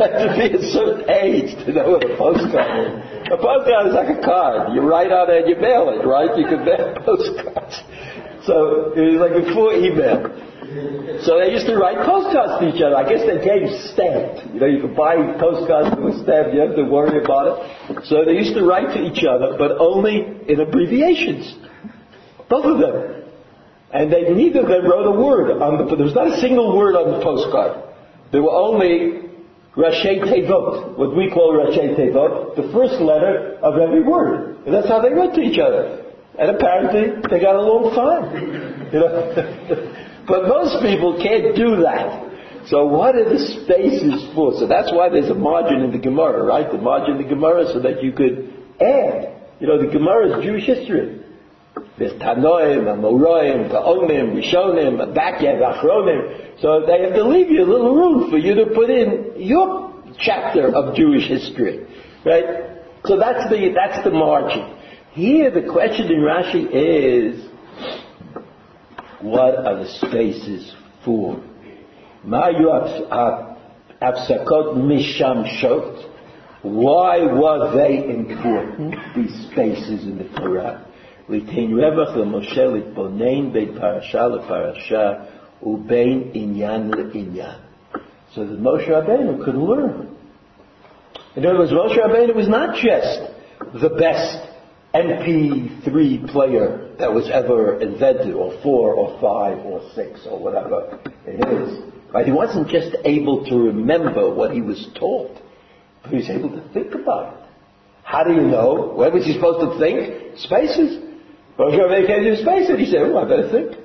to 0.00 0.34
be 0.36 0.48
a 0.56 0.62
certain 0.72 1.04
age 1.10 1.52
to 1.64 1.72
know 1.72 1.90
what 1.92 2.04
a 2.04 2.16
postcard 2.16 2.88
is. 2.88 3.32
A 3.32 3.36
postcard 3.36 3.86
is 3.88 3.94
like 3.94 4.16
a 4.16 4.20
card. 4.24 4.74
You 4.74 4.80
write 4.82 5.12
on 5.12 5.30
it 5.30 5.44
and 5.44 5.48
you 5.48 5.56
mail 5.56 5.88
it, 5.92 6.04
right? 6.04 6.32
You 6.36 6.44
can 6.48 6.64
mail 6.64 6.96
postcards. 7.04 7.76
So 8.48 8.92
it 8.96 9.16
was 9.16 9.20
like 9.20 9.36
before 9.44 9.72
email. 9.72 10.24
So 11.24 11.38
they 11.38 11.52
used 11.52 11.66
to 11.66 11.76
write 11.76 12.00
postcards 12.04 12.60
to 12.60 12.68
each 12.68 12.80
other. 12.80 12.96
I 12.96 13.04
guess 13.08 13.24
they 13.24 13.40
came 13.44 13.68
stamped. 13.92 14.52
You 14.52 14.60
know, 14.60 14.66
you 14.66 14.80
could 14.80 14.96
buy 14.96 15.16
postcards 15.40 15.92
that 15.92 16.00
were 16.00 16.16
stamped. 16.24 16.52
You 16.52 16.60
have 16.60 16.76
to 16.76 16.84
worry 16.84 17.22
about 17.22 17.46
it. 17.48 18.04
So 18.08 18.24
they 18.24 18.32
used 18.32 18.54
to 18.56 18.64
write 18.64 18.92
to 18.96 19.00
each 19.00 19.24
other, 19.24 19.56
but 19.56 19.76
only 19.78 20.24
in 20.48 20.60
abbreviations. 20.60 21.56
Both 22.48 22.64
of 22.66 22.78
them. 22.80 23.23
And 23.94 24.12
they, 24.12 24.26
neither 24.34 24.60
of 24.60 24.68
them 24.68 24.90
wrote 24.90 25.06
a 25.06 25.14
word 25.14 25.62
on 25.62 25.78
the, 25.78 25.94
there 25.94 26.04
was 26.04 26.18
not 26.18 26.26
a 26.26 26.40
single 26.40 26.76
word 26.76 26.96
on 26.98 27.14
the 27.14 27.22
postcard. 27.22 27.78
There 28.32 28.42
were 28.42 28.50
only 28.50 29.30
Rashi 29.78 30.18
Tevot, 30.18 30.98
what 30.98 31.16
we 31.16 31.30
call 31.30 31.54
Rashi 31.54 31.94
Tevot, 31.94 32.56
the 32.56 32.74
first 32.74 32.98
letter 32.98 33.56
of 33.62 33.78
every 33.78 34.02
word. 34.02 34.66
And 34.66 34.74
that's 34.74 34.88
how 34.88 35.00
they 35.00 35.14
wrote 35.14 35.34
to 35.34 35.40
each 35.40 35.60
other. 35.62 36.10
And 36.36 36.50
apparently 36.50 37.22
they 37.30 37.38
got 37.38 37.54
along 37.54 37.94
fine. 37.94 38.74
You 38.94 39.00
know? 39.00 39.34
but 40.28 40.46
most 40.46 40.82
people 40.82 41.18
can't 41.18 41.56
do 41.56 41.82
that. 41.82 42.66
So 42.66 42.86
what 42.86 43.16
are 43.16 43.26
the 43.26 43.38
spaces 43.38 44.26
for? 44.34 44.54
So 44.54 44.66
that's 44.66 44.92
why 44.92 45.08
there's 45.08 45.30
a 45.30 45.34
margin 45.34 45.82
in 45.82 45.90
the 45.90 45.98
Gemara, 45.98 46.44
right? 46.44 46.70
The 46.70 46.78
margin 46.78 47.16
in 47.16 47.22
the 47.22 47.28
Gemara 47.28 47.72
so 47.72 47.80
that 47.80 48.02
you 48.02 48.12
could 48.12 48.54
add. 48.80 49.34
You 49.58 49.66
know, 49.66 49.78
the 49.82 49.90
Gemara 49.90 50.38
is 50.38 50.44
Jewish 50.44 50.66
history. 50.66 51.23
There's 51.96 52.12
Tanoim, 52.14 52.86
Amoroim, 52.86 53.70
Ta'omim, 53.70 54.34
Rishonim, 54.34 54.98
Abakev, 54.98 55.60
Achronim. 55.62 56.60
So 56.60 56.84
they 56.86 57.02
have 57.02 57.14
to 57.14 57.24
leave 57.24 57.50
you 57.50 57.62
a 57.62 57.70
little 57.70 57.94
room 57.94 58.30
for 58.30 58.38
you 58.38 58.54
to 58.56 58.66
put 58.74 58.90
in 58.90 59.34
your 59.36 59.92
chapter 60.18 60.74
of 60.74 60.96
Jewish 60.96 61.28
history. 61.28 61.86
Right? 62.24 62.44
So 63.04 63.18
that's 63.18 63.48
the, 63.48 63.72
that's 63.74 64.02
the 64.02 64.10
margin. 64.10 64.76
Here 65.12 65.50
the 65.50 65.70
question 65.70 66.06
in 66.10 66.18
Rashi 66.18 66.66
is, 66.72 67.48
what 69.20 69.56
are 69.56 69.76
the 69.76 69.88
spaces 69.88 70.74
for? 71.04 71.40
Mayu 72.26 72.66
Misham 74.02 75.46
Shot. 75.60 76.10
Why 76.62 77.18
were 77.18 77.76
they 77.76 78.08
important, 78.08 78.94
these 79.14 79.48
spaces 79.50 80.04
in 80.04 80.18
the 80.18 80.24
Torah? 80.40 80.86
ליתן 81.29 81.79
רווח 81.79 82.17
למשה 82.17 82.65
להתבונן 82.65 83.51
בין 83.51 83.79
פרשה 83.79 84.27
לפרשה 84.27 85.13
ובין 85.63 86.23
עניין 86.33 86.91
לעניין. 86.91 87.59
So 88.35 88.45
that 88.45 88.59
Moshe 88.59 88.87
Rabbeinu 88.87 89.43
could 89.43 89.55
learn. 89.55 90.15
In 91.35 91.45
other 91.45 91.59
words, 91.59 91.71
Moshe 91.71 91.97
Rabbeinu 91.97 92.35
was 92.35 92.47
not 92.47 92.75
just 92.75 93.19
the 93.81 93.89
best 93.89 94.37
MP3 94.93 96.31
player 96.31 96.95
that 96.99 97.13
was 97.13 97.29
ever 97.29 97.79
invented, 97.79 98.33
or 98.33 98.59
four, 98.63 98.93
or 98.93 99.19
five, 99.21 99.63
or 99.65 99.81
six, 99.93 100.25
or 100.29 100.39
whatever 100.39 100.99
it 101.25 101.47
is. 101.47 101.79
Right? 102.13 102.25
He 102.25 102.31
wasn't 102.31 102.67
just 102.69 102.95
able 103.05 103.45
to 103.45 103.55
remember 103.55 104.33
what 104.33 104.51
he 104.51 104.61
was 104.61 104.87
taught, 104.99 105.35
but 106.01 106.11
he 106.11 106.17
was 106.17 106.29
able 106.29 106.49
to 106.49 106.67
think 106.73 106.93
about 106.95 107.33
it. 107.33 107.49
How 108.03 108.23
do 108.23 108.33
you 108.33 108.41
know? 108.41 108.93
Where 108.95 109.11
was 109.11 109.25
he 109.25 109.33
supposed 109.33 109.71
to 109.71 109.79
think? 109.79 110.37
Spaces. 110.39 111.03
Came 111.56 112.24
to 112.24 112.36
space 112.36 112.68
and 112.68 112.80
he 112.80 112.90
said, 112.90 113.12
well, 113.12 113.24
I 113.24 113.28
better 113.28 113.50
think. 113.50 113.84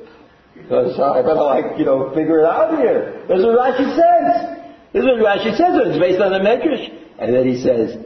I 0.71 1.21
better 1.21 1.36
like, 1.36 1.77
you 1.77 1.86
know, 1.86 2.13
figure 2.13 2.39
it 2.39 2.45
out 2.45 2.77
here. 2.77 3.25
This 3.27 3.39
is 3.39 3.45
what 3.45 3.60
Rashi 3.60 3.95
says. 3.95 4.58
This 4.93 5.01
is 5.01 5.05
what 5.05 5.19
Rashi 5.19 5.55
says. 5.55 5.73
It's 5.86 5.99
based 5.99 6.21
on 6.21 6.32
the 6.32 6.39
Medrash. 6.39 6.89
And 7.19 7.34
then 7.34 7.47
he 7.47 7.62
says, 7.62 7.97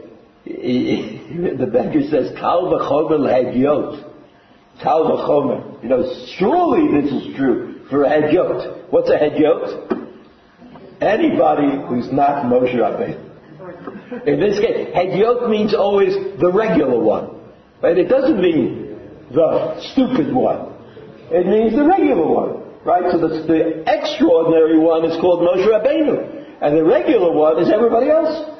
he, 0.44 0.52
he, 0.52 1.50
the 1.56 1.66
Medrash 1.66 2.10
says, 2.10 2.32
Kal 2.38 2.64
v'chomer 2.64 3.18
l'hedyot. 3.18 4.12
Kal 4.82 5.04
v'chomer. 5.04 5.82
You 5.82 5.88
know, 5.88 6.26
surely 6.38 7.00
this 7.00 7.12
is 7.12 7.36
true 7.36 7.86
for 7.88 8.04
a 8.04 8.08
hedyot. 8.08 8.90
What's 8.90 9.08
a 9.08 9.16
hedyot? 9.16 10.10
Anybody 11.00 11.86
who's 11.88 12.12
not 12.12 12.46
Moshe 12.46 12.74
Rabbeinu. 12.74 14.26
In 14.26 14.40
this 14.40 14.58
case, 14.58 14.88
hedyot 14.94 15.48
means 15.50 15.74
always 15.74 16.14
the 16.38 16.50
regular 16.52 16.98
one. 16.98 17.40
Right? 17.82 17.98
It 17.98 18.08
doesn't 18.08 18.40
mean 18.40 18.83
the 19.34 19.82
stupid 19.92 20.32
one. 20.32 20.72
It 21.30 21.46
means 21.46 21.74
the 21.74 21.84
regular 21.84 22.26
one. 22.26 22.64
Right? 22.84 23.10
So 23.10 23.18
the, 23.18 23.42
the 23.48 23.82
extraordinary 23.88 24.78
one 24.78 25.04
is 25.04 25.16
called 25.20 25.40
Moshe 25.40 25.64
Rabbeinu. 25.64 26.60
And 26.60 26.76
the 26.76 26.84
regular 26.84 27.32
one 27.32 27.58
is 27.62 27.72
everybody 27.72 28.10
else. 28.10 28.50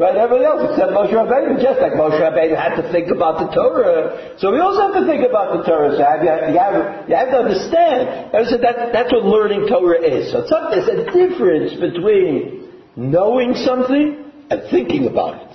Right? 0.00 0.16
Everybody 0.16 0.44
else 0.44 0.72
except 0.72 0.92
Moshe 0.92 1.12
Rabbeinu. 1.12 1.60
Just 1.60 1.80
like 1.80 1.92
Moshe 1.92 2.16
Rabbeinu 2.16 2.56
had 2.56 2.80
to 2.80 2.90
think 2.90 3.12
about 3.12 3.36
the 3.38 3.52
Torah. 3.52 4.36
So 4.40 4.50
we 4.50 4.60
also 4.60 4.88
have 4.88 4.96
to 4.96 5.06
think 5.06 5.28
about 5.28 5.56
the 5.56 5.62
Torah. 5.68 5.92
So 5.92 6.00
you 6.00 6.08
have, 6.08 6.22
you 6.24 6.58
have, 6.58 7.08
you 7.08 7.16
have 7.16 7.30
to 7.30 7.38
understand. 7.44 8.32
So 8.48 8.56
that, 8.64 8.96
that's 8.96 9.12
what 9.12 9.24
learning 9.24 9.68
Torah 9.68 10.00
is. 10.00 10.32
So 10.32 10.40
there's 10.72 10.88
a 10.88 11.04
difference 11.12 11.76
between 11.76 12.72
knowing 12.96 13.54
something 13.60 14.24
and 14.48 14.62
thinking 14.70 15.06
about 15.06 15.36
it. 15.36 15.52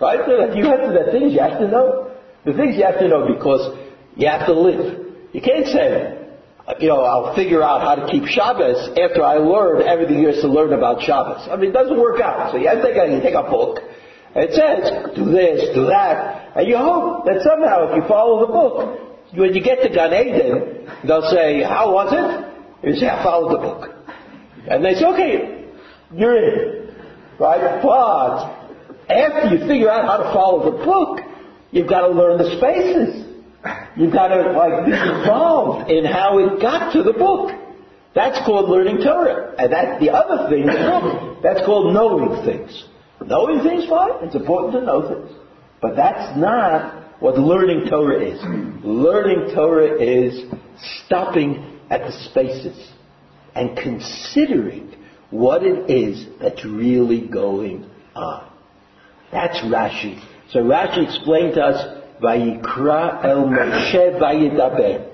Right? 0.00 0.56
You 0.56 0.64
have 0.64 0.80
to, 0.80 0.96
the 0.96 1.12
things 1.12 1.36
you 1.36 1.40
have 1.40 1.60
to 1.60 1.68
know. 1.68 2.08
The 2.44 2.54
things 2.56 2.76
you 2.76 2.84
have 2.84 2.98
to 3.00 3.08
know 3.08 3.28
because 3.28 3.76
you 4.16 4.28
have 4.28 4.46
to 4.46 4.54
live. 4.54 5.06
You 5.32 5.40
can't 5.40 5.66
say, 5.66 6.20
you 6.78 6.88
know, 6.88 7.02
I'll 7.02 7.34
figure 7.34 7.62
out 7.62 7.80
how 7.82 7.94
to 7.94 8.10
keep 8.10 8.26
Shabbos 8.26 8.90
after 8.98 9.22
I 9.22 9.34
learn 9.36 9.86
everything 9.86 10.22
there 10.22 10.30
is 10.30 10.42
to 10.42 10.48
learn 10.48 10.72
about 10.72 11.02
Shabbos. 11.02 11.48
I 11.50 11.56
mean, 11.56 11.70
it 11.70 11.72
doesn't 11.72 11.98
work 11.98 12.20
out. 12.20 12.52
So 12.52 12.58
you 12.58 12.68
have 12.68 12.82
to 12.82 12.88
take 12.88 12.96
a, 12.96 13.10
you 13.10 13.20
take 13.22 13.34
a 13.34 13.42
book, 13.42 13.78
and 14.34 14.44
it 14.44 14.54
says, 14.54 15.16
do 15.16 15.24
this, 15.30 15.74
do 15.74 15.86
that, 15.86 16.56
and 16.56 16.68
you 16.68 16.76
hope 16.76 17.24
that 17.26 17.42
somehow 17.42 17.88
if 17.90 17.96
you 17.96 18.08
follow 18.08 18.46
the 18.46 18.52
book, 18.52 19.00
when 19.34 19.54
you 19.54 19.62
get 19.62 19.82
to 19.82 19.88
Gan 19.88 20.12
Eden, 20.12 20.88
they'll 21.06 21.30
say, 21.30 21.62
how 21.62 21.92
was 21.92 22.12
it? 22.12 22.88
You 22.88 22.96
say, 22.96 23.06
I 23.06 23.22
followed 23.22 23.54
the 23.54 23.58
book. 23.58 23.94
And 24.68 24.84
they 24.84 24.94
say, 24.94 25.04
okay, 25.06 25.68
you're 26.14 26.36
in. 26.36 26.94
Right? 27.38 27.80
But 27.82 28.60
after 29.08 29.54
you 29.54 29.66
figure 29.66 29.90
out 29.90 30.04
how 30.04 30.16
to 30.18 30.32
follow 30.32 30.70
the 30.70 30.84
book, 30.84 31.20
you've 31.70 31.88
got 31.88 32.02
to 32.02 32.08
learn 32.08 32.38
the 32.38 32.56
spaces. 32.58 33.29
You've 33.96 34.12
got 34.12 34.28
to 34.28 34.52
like 34.52 34.86
be 34.86 34.92
involved 34.92 35.90
in 35.90 36.04
how 36.04 36.38
it 36.38 36.60
got 36.62 36.92
to 36.92 37.02
the 37.02 37.12
book. 37.12 37.52
That's 38.14 38.38
called 38.44 38.70
learning 38.70 38.98
Torah. 38.98 39.54
And 39.58 39.72
that's 39.72 40.00
the 40.00 40.10
other 40.10 40.48
thing, 40.48 40.66
that's 41.42 41.64
called 41.64 41.94
knowing 41.94 42.44
things. 42.44 42.84
Knowing 43.24 43.62
things, 43.62 43.86
fine. 43.88 44.24
It's 44.24 44.34
important 44.34 44.72
to 44.74 44.80
know 44.80 45.08
things. 45.08 45.30
But 45.82 45.96
that's 45.96 46.36
not 46.38 47.20
what 47.20 47.38
learning 47.38 47.88
Torah 47.88 48.20
is. 48.20 48.40
Learning 48.82 49.54
Torah 49.54 50.00
is 50.00 50.44
stopping 51.04 51.78
at 51.90 52.00
the 52.00 52.12
spaces 52.30 52.90
and 53.54 53.76
considering 53.76 54.94
what 55.30 55.62
it 55.62 55.90
is 55.90 56.26
that's 56.40 56.64
really 56.64 57.26
going 57.28 57.88
on. 58.14 58.50
That's 59.30 59.58
Rashi. 59.58 60.20
So 60.50 60.60
Rashi 60.60 61.04
explained 61.04 61.54
to 61.54 61.62
us 61.62 61.99
Vayikra 62.22 63.24
el 63.24 63.46
Moshe 63.46 64.18
Vayidaber. 64.18 65.08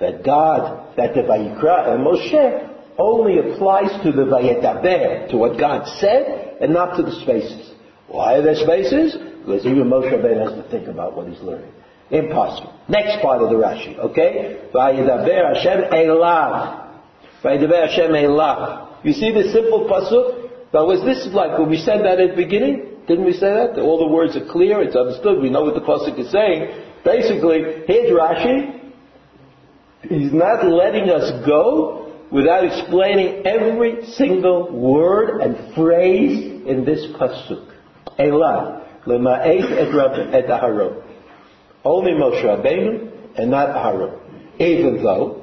That 0.00 0.24
God, 0.24 0.96
that 0.96 1.14
the 1.14 1.22
Vayikra 1.22 1.88
el 1.88 1.98
Moshe 1.98 2.68
only 2.98 3.38
applies 3.38 3.90
to 4.02 4.12
the 4.12 4.24
Vayidaber, 4.24 5.30
to 5.30 5.36
what 5.36 5.58
God 5.58 5.86
said, 5.98 6.58
and 6.60 6.72
not 6.72 6.96
to 6.96 7.02
the 7.02 7.12
spaces. 7.22 7.70
Why 8.08 8.34
are 8.34 8.42
there 8.42 8.56
spaces? 8.56 9.16
Because 9.40 9.64
even 9.64 9.84
Moshe 9.84 10.12
Rabbeinu 10.12 10.48
has 10.48 10.64
to 10.64 10.70
think 10.70 10.88
about 10.88 11.16
what 11.16 11.28
he's 11.28 11.40
learning. 11.40 11.72
Impossible. 12.10 12.74
Next 12.88 13.22
part 13.22 13.40
of 13.40 13.50
the 13.50 13.56
Rashi, 13.56 13.96
okay? 13.98 14.68
Vayidaber 14.74 15.54
Hashem 15.54 15.90
Elav. 15.92 17.00
Vayidaber 17.42 17.88
Hashem 17.88 18.10
Elav. 18.10 19.04
You 19.04 19.12
see 19.12 19.32
the 19.32 19.50
simple 19.52 19.88
pasuk? 19.88 20.50
Now 20.74 20.86
was 20.86 21.02
this 21.04 21.32
like 21.32 21.58
when 21.58 21.70
we 21.70 21.78
said 21.78 22.04
that 22.04 22.20
at 22.20 22.30
the 22.30 22.36
beginning? 22.36 22.89
Didn't 23.06 23.24
we 23.24 23.32
say 23.32 23.52
that? 23.52 23.78
All 23.78 23.98
the 23.98 24.12
words 24.12 24.36
are 24.36 24.46
clear, 24.50 24.80
it's 24.82 24.96
understood, 24.96 25.40
we 25.40 25.50
know 25.50 25.64
what 25.64 25.74
the 25.74 25.80
Pasuk 25.80 26.18
is 26.18 26.30
saying. 26.30 26.68
Basically, 27.04 27.84
here's 27.86 28.10
Rashi. 28.10 28.92
He's 30.02 30.32
not 30.32 30.64
letting 30.66 31.10
us 31.10 31.44
go 31.46 32.12
without 32.30 32.64
explaining 32.64 33.46
every 33.46 34.06
single 34.12 34.70
word 34.72 35.40
and 35.40 35.74
phrase 35.74 36.66
in 36.66 36.84
this 36.84 37.06
Pasuk. 37.18 37.72
Elah, 38.18 38.86
lema'et 39.06 40.32
et 40.32 40.46
Aharon. 40.46 41.02
Only 41.84 42.12
Moshe 42.12 42.44
Rabbeinu 42.44 43.38
and 43.38 43.50
not 43.50 43.68
Aharon. 43.68 44.18
Even 44.58 45.02
though 45.02 45.40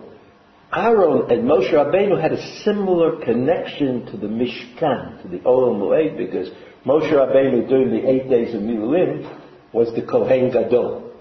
Aaron 0.74 1.32
and 1.32 1.50
Moshe 1.50 1.72
Rabbeinu 1.72 2.22
had 2.22 2.34
a 2.34 2.62
similar 2.64 3.24
connection 3.24 4.06
to 4.08 4.18
the 4.18 4.28
Mishkan, 4.28 5.22
to 5.22 5.28
the 5.30 5.38
Ohel 5.40 5.80
Moed, 5.80 6.18
because 6.18 6.50
Moshe 6.88 7.12
Rabbeinu 7.12 7.68
during 7.68 7.92
the 7.92 8.10
eight 8.10 8.30
days 8.30 8.56
of 8.56 8.62
Miluim 8.62 9.30
was 9.74 9.94
the 9.94 10.02
Kohen 10.02 10.52
Gadol. 10.52 11.12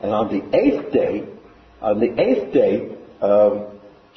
And 0.00 0.12
on 0.12 0.28
the 0.28 0.56
eighth 0.56 0.92
day, 0.94 1.26
on 1.82 2.00
the 2.00 2.18
eighth 2.18 2.54
day, 2.54 2.96
um, 3.20 3.66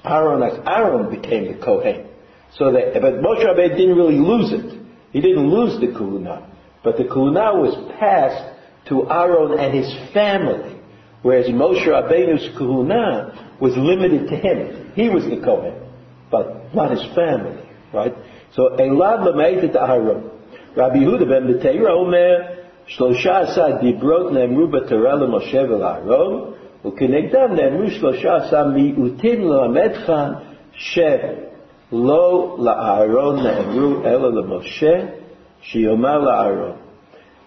Aaron, 0.05 0.41
Aaron 0.65 1.09
became 1.11 1.51
the 1.51 1.63
Kohen. 1.63 2.07
So 2.55 2.71
that, 2.71 2.93
but 3.01 3.15
Moshe 3.15 3.43
Rabbeinu 3.43 3.75
didn't 3.75 3.97
really 3.97 4.17
lose 4.17 4.53
it. 4.53 4.79
He 5.11 5.19
didn't 5.19 5.49
lose 5.49 5.77
the 5.81 5.87
Kahuna. 5.87 6.49
But 6.85 6.97
the 6.97 7.03
Kahuna 7.03 7.55
was 7.59 7.75
passed 7.99 8.53
to 8.87 9.09
Aaron 9.09 9.59
and 9.59 9.73
his 9.73 9.93
family. 10.13 10.79
Whereas 11.21 11.47
Moshe 11.47 11.85
Rabbeinu's 11.85 12.57
Kahuna 12.57 13.57
was 13.59 13.73
limited 13.75 14.29
to 14.29 14.35
him. 14.35 14.91
He 14.93 15.09
was 15.09 15.23
the 15.23 15.41
Kohen, 15.43 15.75
but 16.29 16.73
not 16.73 16.91
his 16.91 17.03
family, 17.15 17.61
right? 17.93 18.13
So 18.53 18.75
Elad 18.77 19.25
Lameid 19.27 19.75
Aaron. 19.75 20.29
Rabbi 20.77 20.99
Yehuda 20.99 21.29
ben 21.29 21.47
Beteira 21.47 21.93
Omer, 21.95 22.41
שלושה 22.85 23.39
עשר 23.39 23.67
דיברות 23.81 24.31
נאמרו 24.31 24.67
בתורה 24.67 25.13
למשה 25.15 25.61
ולאהרון, 25.69 26.41
וכנגדם 26.85 27.55
נאמרו 27.55 27.89
שלושה 27.89 28.35
עשר 28.35 28.67
מיעוטים 28.67 29.47
ללמדך 29.47 30.13
שלא 30.73 32.57
לאהרון 32.59 33.35
נאמרו 33.43 34.05
אלא 34.05 34.31
למשה, 34.31 34.99
שיאמר 35.61 36.17
לאהרון. 36.19 36.71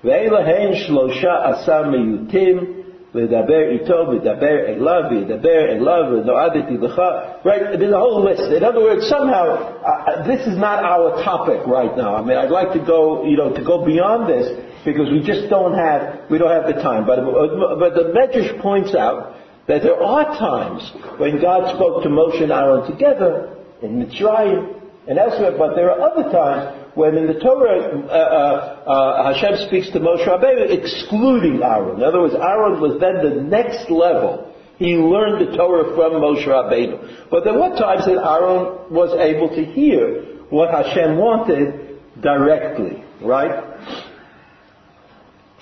ואלה 0.04 0.38
הן 0.38 0.74
שלושה 0.74 1.48
עשר 1.48 1.82
מיעוטים 1.82 2.75
Medaber 3.16 3.81
ito, 3.81 4.05
medaber 4.12 4.76
elav, 4.76 5.09
medaber 5.09 5.81
elav, 5.81 6.24
noadeti 6.29 6.76
lecha. 6.76 7.42
Right? 7.44 7.79
There's 7.79 7.92
a 7.92 7.98
whole 7.98 8.22
list. 8.22 8.42
In 8.52 8.62
other 8.62 8.81
words, 8.81 9.09
somehow, 9.09 9.81
uh, 9.81 9.88
uh, 9.88 10.26
this 10.26 10.46
is 10.46 10.59
not 10.59 10.85
our 10.85 11.24
topic 11.24 11.66
right 11.66 11.96
now. 11.96 12.14
I 12.14 12.22
mean, 12.22 12.37
I'd 12.37 12.50
like 12.50 12.72
to 12.74 12.85
go, 12.85 13.24
you 13.24 13.38
know, 13.38 13.55
to 13.57 13.64
go 13.64 13.85
beyond 13.87 14.29
this 14.29 14.52
because 14.85 15.11
we 15.11 15.22
just 15.24 15.48
don't 15.48 15.72
have, 15.74 16.31
we 16.31 16.37
don't 16.37 16.52
have 16.52 16.66
the 16.66 16.81
time. 16.83 17.07
But, 17.07 17.20
uh, 17.20 17.76
but 17.81 17.94
the 17.94 18.12
Medrash 18.12 18.61
points 18.61 18.94
out 18.94 19.35
that 19.66 19.83
there 19.83 20.00
are 20.00 20.24
times 20.38 20.92
when 21.18 21.40
God 21.40 21.74
spoke 21.74 22.02
to 22.02 22.09
Moshe 22.09 22.42
and 22.42 22.52
Aaron 22.52 22.90
together 22.90 23.57
in 23.83 24.05
Mitzrayim 24.05 24.86
and 25.09 25.19
elsewhere, 25.19 25.55
but 25.57 25.75
there 25.77 25.90
are 25.90 26.01
other 26.01 26.31
times 26.31 26.87
when 26.95 27.16
in 27.16 27.27
the 27.27 27.38
Torah 27.38 28.07
uh, 28.07 28.11
uh, 28.11 28.90
uh, 28.90 29.33
Hashem 29.33 29.69
speaks 29.69 29.90
to 29.90 30.01
Moshe 30.01 30.27
Rabbeinu 30.27 30.71
excluding 30.71 31.62
Aaron. 31.62 31.97
In 31.97 32.03
other 32.03 32.21
words, 32.21 32.35
Aaron 32.35 32.81
was 32.81 32.99
then 33.01 33.23
the 33.23 33.42
next 33.42 33.90
level. 33.90 34.53
He 34.79 34.95
learned 34.95 35.47
the 35.47 35.57
Torah 35.57 35.95
from 35.95 36.21
Moshe 36.21 36.47
Rabbeinu. 36.47 37.31
But 37.31 37.45
there 37.45 37.55
were 37.55 37.77
times 37.77 38.07
that 38.07 38.19
Aaron 38.19 38.92
was 38.92 39.14
able 39.19 39.49
to 39.55 39.64
hear 39.64 40.25
what 40.51 40.71
Hashem 40.71 41.16
wanted 41.16 42.01
directly, 42.21 43.05
right? 43.23 43.62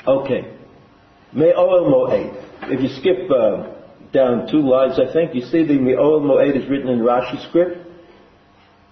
Okay. 0.06 0.56
Me'ol 1.32 1.90
Mo'ed. 1.90 2.70
If 2.70 2.80
you 2.80 2.88
skip 3.00 3.30
uh, 3.30 3.74
down 4.12 4.48
two 4.50 4.60
lines, 4.60 4.98
I 5.00 5.12
think, 5.12 5.34
you 5.34 5.42
see 5.42 5.66
the 5.66 5.78
Me'ol 5.78 6.20
Mo'ed 6.20 6.56
is 6.56 6.68
written 6.70 6.88
in 6.88 7.00
Rashi 7.00 7.46
script, 7.48 7.84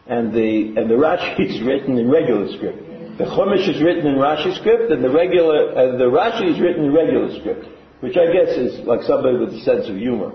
and 0.07 0.33
the, 0.33 0.75
and 0.77 0.91
the 0.91 0.95
Rashi 0.95 1.49
is 1.49 1.63
written 1.63 1.97
in 1.99 2.11
regular 2.11 2.51
script. 2.57 2.79
The 3.19 3.25
Chumash 3.25 3.69
is 3.69 3.83
written 3.83 4.07
in 4.07 4.17
Rashi 4.17 4.59
script, 4.59 4.91
and 4.91 5.05
the 5.05 5.11
regular, 5.11 5.73
uh, 5.73 5.99
the 5.99 6.11
Rashi 6.11 6.55
is 6.55 6.61
written 6.61 6.87
in 6.87 6.93
regular 6.95 7.39
script, 7.39 7.67
which 8.01 8.17
I 8.17 8.33
guess 8.33 8.57
is 8.57 8.87
like 8.87 9.03
somebody 9.03 9.39
with 9.39 9.51
a 9.55 9.61
sense 9.61 9.89
of 9.89 9.97
humor 9.97 10.33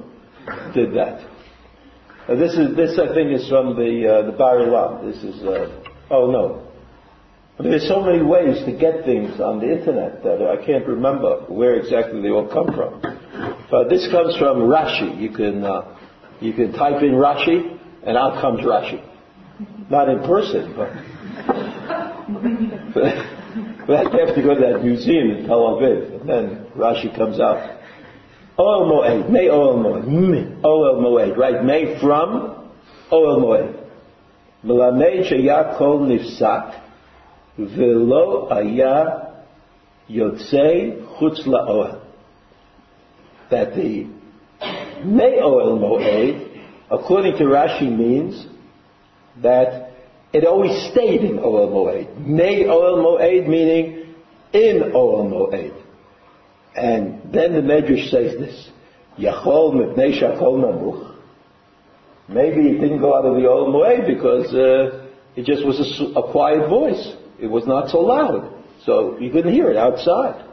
did 0.74 0.94
that. 0.94 1.26
Uh, 2.28 2.36
this 2.36 2.54
is, 2.54 2.76
this 2.76 3.00
I 3.00 3.14
think 3.14 3.34
is 3.34 3.48
from 3.50 3.76
the, 3.76 4.08
uh, 4.08 4.32
the 4.32 4.38
Bar 4.38 4.58
Ilan. 4.58 5.12
This 5.12 5.24
is, 5.24 5.44
uh, 5.44 5.84
oh 6.12 6.32
no, 6.32 6.68
But 7.58 7.64
there's 7.64 7.88
so 7.88 8.04
many 8.04 8.22
ways 8.22 8.64
to 8.66 8.72
get 8.72 9.04
things 9.04 9.40
on 9.42 9.60
the 9.60 9.72
internet 9.80 10.24
that 10.24 10.46
I 10.46 10.64
can't 10.64 10.86
remember 10.86 11.46
where 11.48 11.76
exactly 11.76 12.22
they 12.22 12.30
all 12.30 12.48
come 12.48 12.68
from. 12.68 13.02
But 13.72 13.90
this 13.90 14.08
comes 14.12 14.38
from 14.38 14.58
Rashi. 14.70 15.20
You 15.20 15.32
can 15.32 15.64
uh, 15.64 15.98
you 16.40 16.54
can 16.54 16.74
type 16.74 17.02
in 17.02 17.14
Rashi, 17.14 17.80
and 18.04 18.16
out 18.16 18.40
comes 18.40 18.62
Rashi. 18.62 19.02
Not 19.90 20.10
in 20.10 20.20
person, 20.20 20.74
but. 20.76 20.92
but 23.88 24.08
I 24.08 24.26
have 24.26 24.36
to 24.36 24.42
go 24.42 24.54
to 24.54 24.62
that 24.62 24.84
museum 24.84 25.32
in 25.32 25.48
Tel 25.48 25.60
Aviv. 25.60 26.22
And 26.22 26.30
then 26.30 26.66
Rashi 26.76 27.16
comes 27.16 27.40
out. 27.40 27.80
Ohel 28.58 28.92
Moed, 28.92 29.30
May 29.30 29.48
Ohel 29.48 29.78
Moed, 29.78 30.62
Ohel 30.62 31.00
Moed, 31.00 31.38
right? 31.38 31.64
May 31.64 32.00
from 32.00 32.70
Ohel 33.12 33.40
Moed. 33.40 33.74
מלמד 34.64 35.24
שהכל 35.24 36.00
נפסק 36.08 36.64
velo 37.60 38.48
aya 38.50 39.06
יוצא 40.10 40.74
chutz 41.20 41.48
לאוהל. 41.48 41.92
That 43.50 43.76
the 43.76 44.08
May 45.04 45.40
Ohel 45.40 45.78
Moed, 45.80 46.48
according 46.90 47.38
to 47.38 47.44
Rashi, 47.44 47.96
means 47.96 48.48
that 49.42 49.92
it 50.34 50.46
always 50.46 50.92
stayed 50.92 51.22
in 51.22 51.38
Ohel 51.38 51.70
Moed. 51.72 52.26
Me'oel 52.26 52.98
Moed 52.98 53.48
meaning 53.48 54.14
in 54.54 54.92
Ohel 54.94 55.30
Moed. 55.30 55.84
And 56.76 57.34
then 57.34 57.54
the 57.54 57.62
Medrash 57.62 58.10
says 58.10 58.38
this, 58.38 58.70
Yachol 59.18 59.74
mipnei 59.74 60.22
shakol 60.22 60.60
namuch. 60.60 61.16
Maybe 62.30 62.70
it 62.70 62.82
didn't 62.82 63.00
go 63.00 63.18
out 63.18 63.26
of 63.26 63.36
the 63.36 63.42
Ohel 63.42 63.70
Moed 63.70 64.06
because 64.06 64.54
uh, 64.54 65.08
it 65.36 65.46
just 65.46 65.66
was 65.66 65.80
a, 65.80 66.20
a 66.20 66.32
quiet 66.32 66.70
voice. 66.70 67.16
It 67.40 67.48
was 67.48 67.66
not 67.66 67.90
so 67.90 68.00
loud, 68.00 68.54
so 68.84 69.18
you 69.20 69.32
couldn't 69.32 69.54
hear 69.54 69.70
it 69.70 69.78
outside. 69.78 70.44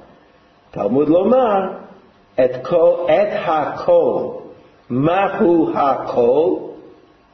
Talmud 0.73 1.09
Lomar, 1.09 1.89
et 2.37 2.65
kol, 2.65 3.07
et 3.09 3.45
hakol, 3.45 4.51
mahu 4.89 5.73
hakol, 5.73 6.81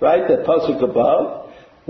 right, 0.01 0.29
the 0.29 0.45
pasuk 0.47 0.83
above. 0.83 1.40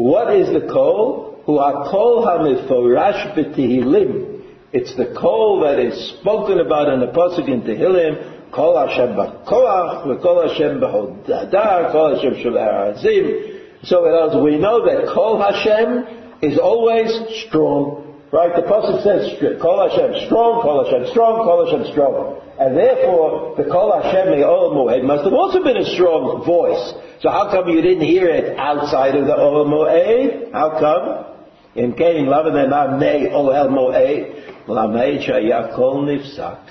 What 0.01 0.35
is 0.35 0.49
the 0.49 0.67
kol? 0.73 1.43
Hu 1.45 1.59
hakol 1.59 2.25
hamiforash 2.25 3.37
b'tihillim. 3.37 4.43
It's 4.73 4.97
the 4.97 5.15
kol 5.21 5.61
that 5.61 5.79
is 5.79 6.19
spoken 6.21 6.59
about 6.61 6.89
in 6.89 7.01
the 7.01 7.09
pasuk 7.09 7.49
in 7.49 7.63
Tehillim, 7.63 8.51
kol 8.53 8.79
Hashem 8.79 9.11
b'koach, 9.15 10.07
v'kol 10.07 10.49
Hashem 10.49 10.81
b'hodadar, 10.81 11.93
kol 11.93 12.15
Hashem 12.15 12.35
shabbat 12.43 13.85
So 13.85 14.07
in 14.07 14.43
we 14.43 14.59
know 14.59 14.87
that 14.87 15.13
kol 15.13 15.39
Hashem 15.39 16.41
is 16.41 16.59
always 16.59 17.11
strong. 17.47 18.07
Right? 18.33 18.55
The 18.55 18.63
Pasuk 18.63 19.03
says, 19.03 19.43
Kol 19.61 19.91
Hashem 19.91 20.27
strong, 20.27 20.63
Kol 20.63 20.87
Hashem 20.87 21.11
strong, 21.11 21.43
Kol 21.43 21.67
Hashem 21.67 21.91
strong. 21.91 22.39
And 22.61 22.77
therefore, 22.77 23.57
the 23.59 23.65
Kol 23.65 23.91
Hashem 23.91 24.39
Me'ol 24.39 24.71
Moed 24.71 25.03
must 25.03 25.25
have 25.25 25.33
also 25.33 25.65
been 25.65 25.77
a 25.77 25.85
strong 25.85 26.47
voice. 26.47 26.95
So 27.21 27.29
how 27.29 27.51
come 27.51 27.69
you 27.69 27.83
didn't 27.83 28.07
hear 28.07 28.29
it 28.29 28.57
outside 28.59 29.15
of 29.15 29.27
the 29.27 29.33
Ohel 29.33 29.67
Moed? 29.67 30.53
How 30.53 30.81
come? 30.81 31.27
In 31.75 31.93
Cain, 31.93 32.27
Lavanema 32.27 32.99
Me'ol 32.99 33.53
Moed, 33.69 34.67
Lamed 34.67 35.21
Shayakol 35.23 36.07
Nifsak. 36.07 36.67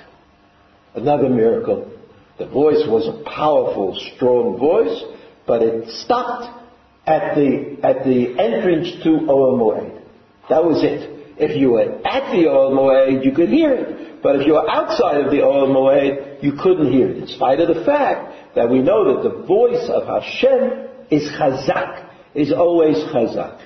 Another 0.96 1.30
miracle. 1.30 1.92
The 2.40 2.48
voice 2.48 2.84
was 2.88 3.08
a 3.08 3.24
powerful, 3.30 3.96
strong 4.16 4.58
voice, 4.58 5.04
but 5.46 5.62
it 5.62 5.88
stopped 5.90 6.60
at 7.06 7.36
the, 7.36 7.78
at 7.84 8.04
the 8.04 8.40
entrance 8.40 9.04
to 9.04 9.10
Ohel 9.10 9.60
Moed. 9.60 10.02
That 10.50 10.64
was 10.64 10.84
it. 10.84 11.38
If 11.38 11.56
you 11.58 11.72
were 11.72 11.82
at 11.82 12.32
the 12.32 12.46
Ohel 12.48 12.72
Moed, 12.72 13.24
you 13.24 13.34
could 13.34 13.50
hear 13.50 13.74
it. 13.74 14.24
But 14.24 14.38
if 14.38 14.48
you 14.48 14.54
were 14.54 14.70
outside 14.70 15.22
of 15.22 15.32
the 15.32 15.38
Ohel 15.38 15.68
Moed, 15.70 16.29
you 16.42 16.54
couldn't 16.54 16.92
hear 16.92 17.10
it. 17.10 17.18
In 17.18 17.28
spite 17.28 17.60
of 17.60 17.74
the 17.76 17.84
fact 17.84 18.56
that 18.56 18.70
we 18.70 18.80
know 18.80 19.14
that 19.14 19.30
the 19.30 19.44
voice 19.46 19.90
of 19.90 20.08
Hashem 20.08 20.88
is 21.12 21.30
chazak, 21.38 22.10
is 22.34 22.52
always 22.52 22.96
chazak. 23.14 23.66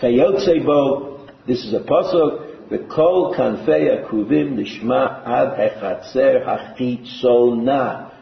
Kayotzebo, 0.00 1.28
this 1.46 1.64
is 1.64 1.74
a 1.74 1.80
pasuk, 1.80 2.70
the 2.70 2.78
kol 2.94 3.34
kanfei 3.34 4.04
akruvim 4.04 4.54
nishma 4.54 5.26
ad 5.26 5.58
hechatzer 5.58 6.44
hachitzona. 6.46 8.12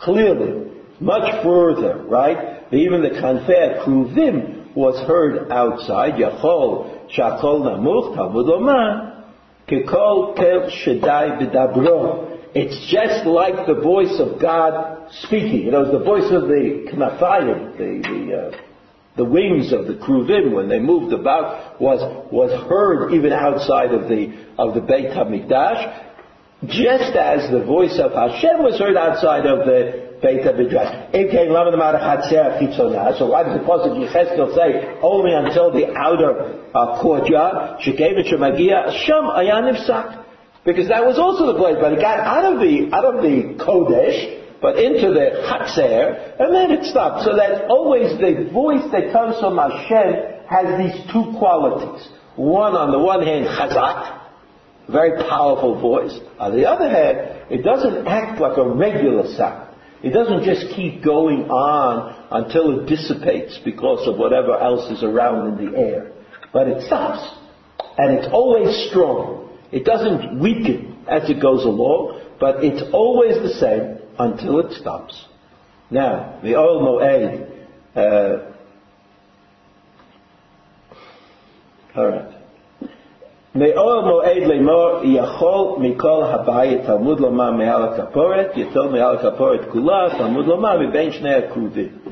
Clearly, 0.00 0.70
much 1.00 1.42
further, 1.42 2.02
right? 2.04 2.56
even 2.72 3.02
the 3.02 3.10
kanfei 3.10 3.84
kruvim 3.84 4.74
was 4.74 4.98
heard 5.06 5.50
outside. 5.50 6.14
Yachol 6.14 7.08
shakol 7.16 7.62
namuch 7.62 8.14
Talmud 8.14 8.46
Lomar 8.46 9.24
kekol 9.68 10.36
kel 10.36 10.70
shedai 10.70 11.40
b'dabro. 11.40 12.25
It's 12.56 12.90
just 12.90 13.26
like 13.26 13.66
the 13.66 13.74
voice 13.74 14.18
of 14.18 14.40
God 14.40 15.12
speaking. 15.24 15.60
You 15.66 15.72
know, 15.72 15.92
the 15.92 16.02
voice 16.02 16.32
of 16.32 16.48
the 16.48 16.88
knafayim, 16.88 17.76
the 17.76 18.00
the, 18.00 18.20
uh, 18.32 18.50
the 19.14 19.24
wings 19.26 19.74
of 19.74 19.86
the 19.86 19.92
kruvim 19.92 20.54
when 20.54 20.66
they 20.66 20.78
moved 20.78 21.12
about 21.12 21.78
was 21.78 22.00
was 22.32 22.50
heard 22.66 23.12
even 23.12 23.30
outside 23.34 23.92
of 23.92 24.08
the 24.08 24.32
of 24.56 24.72
the 24.72 24.80
Beit 24.80 25.12
Hamikdash, 25.12 25.82
just 26.64 27.14
as 27.14 27.50
the 27.50 27.62
voice 27.62 28.00
of 28.00 28.12
Hashem 28.12 28.62
was 28.62 28.78
heard 28.78 28.96
outside 28.96 29.44
of 29.44 29.66
the 29.66 30.16
Beit 30.22 30.40
Chitzonah, 32.56 33.18
so 33.18 33.26
why 33.26 33.42
does 33.42 33.52
the 33.52 33.64
Pasuk 33.68 34.00
Yecheskel 34.00 34.54
say 34.56 34.98
only 35.02 35.34
until 35.34 35.70
the 35.70 35.92
outer 35.94 36.64
uh, 36.74 37.02
courtyard? 37.02 37.80
Shekevet 37.80 38.32
Shemagia, 38.32 38.96
Sham 39.04 39.24
Ayan 39.24 39.76
Nifsak. 39.76 40.25
Because 40.66 40.88
that 40.88 41.06
was 41.06 41.16
also 41.16 41.46
the 41.54 41.58
place, 41.58 41.76
but 41.80 41.94
it 41.94 42.00
got 42.02 42.18
out 42.18 42.42
of 42.42 42.58
the, 42.58 42.90
out 42.90 43.06
of 43.06 43.22
the 43.22 43.54
Kodesh, 43.62 44.42
but 44.60 44.76
into 44.82 45.14
the 45.14 45.46
Chatzir, 45.46 46.42
and 46.42 46.52
then 46.52 46.72
it 46.72 46.84
stopped. 46.90 47.24
So 47.24 47.36
that 47.36 47.70
always 47.70 48.18
the 48.18 48.50
voice 48.52 48.82
that 48.90 49.12
comes 49.12 49.38
from 49.38 49.56
Hashem 49.56 50.42
has 50.50 50.66
these 50.82 50.98
two 51.12 51.38
qualities. 51.38 52.08
One, 52.34 52.74
on 52.74 52.90
the 52.90 52.98
one 52.98 53.22
hand, 53.22 53.46
Chazak, 53.46 54.26
very 54.90 55.22
powerful 55.28 55.80
voice. 55.80 56.18
On 56.38 56.56
the 56.56 56.68
other 56.68 56.90
hand, 56.90 57.46
it 57.48 57.62
doesn't 57.62 58.06
act 58.06 58.40
like 58.40 58.58
a 58.58 58.68
regular 58.68 59.32
sound. 59.36 59.70
It 60.02 60.10
doesn't 60.10 60.44
just 60.44 60.74
keep 60.74 61.02
going 61.02 61.48
on 61.48 62.26
until 62.30 62.80
it 62.80 62.86
dissipates 62.86 63.58
because 63.64 64.06
of 64.06 64.18
whatever 64.18 64.58
else 64.58 64.90
is 64.90 65.02
around 65.02 65.58
in 65.58 65.70
the 65.70 65.78
air. 65.78 66.12
But 66.52 66.66
it 66.66 66.82
stops. 66.86 67.22
And 67.98 68.18
it's 68.18 68.28
always 68.32 68.90
strong. 68.90 69.46
It 69.76 69.84
doesn't 69.84 70.40
weaken 70.40 71.04
as 71.06 71.28
it 71.28 71.38
goes 71.38 71.62
along, 71.64 72.22
but 72.40 72.64
it's 72.64 72.82
always 72.94 73.36
the 73.42 73.52
same 73.60 73.98
until 74.18 74.60
it 74.60 74.72
stops. 74.72 75.26
Now, 75.90 76.40
the 76.42 76.52
Ohel 76.52 76.80
Moed. 76.80 77.50
Uh, 77.94 78.52
all 81.94 82.08
right. 82.08 82.32
Me'ol 83.52 84.02
mo'ed 84.02 84.42
le'mor 84.48 85.04
yachol 85.04 85.78
mikol 85.78 86.24
habay 86.24 86.86
Talmud 86.86 87.18
lomah 87.18 87.56
me'al 87.56 87.98
kaporet 87.98 88.54
yitol 88.54 88.90
me'al 88.92 89.18
kaporet 89.18 89.70
kula 89.70 90.16
Talmud 90.16 90.46
shnei 90.46 91.50
akudim. 91.50 92.05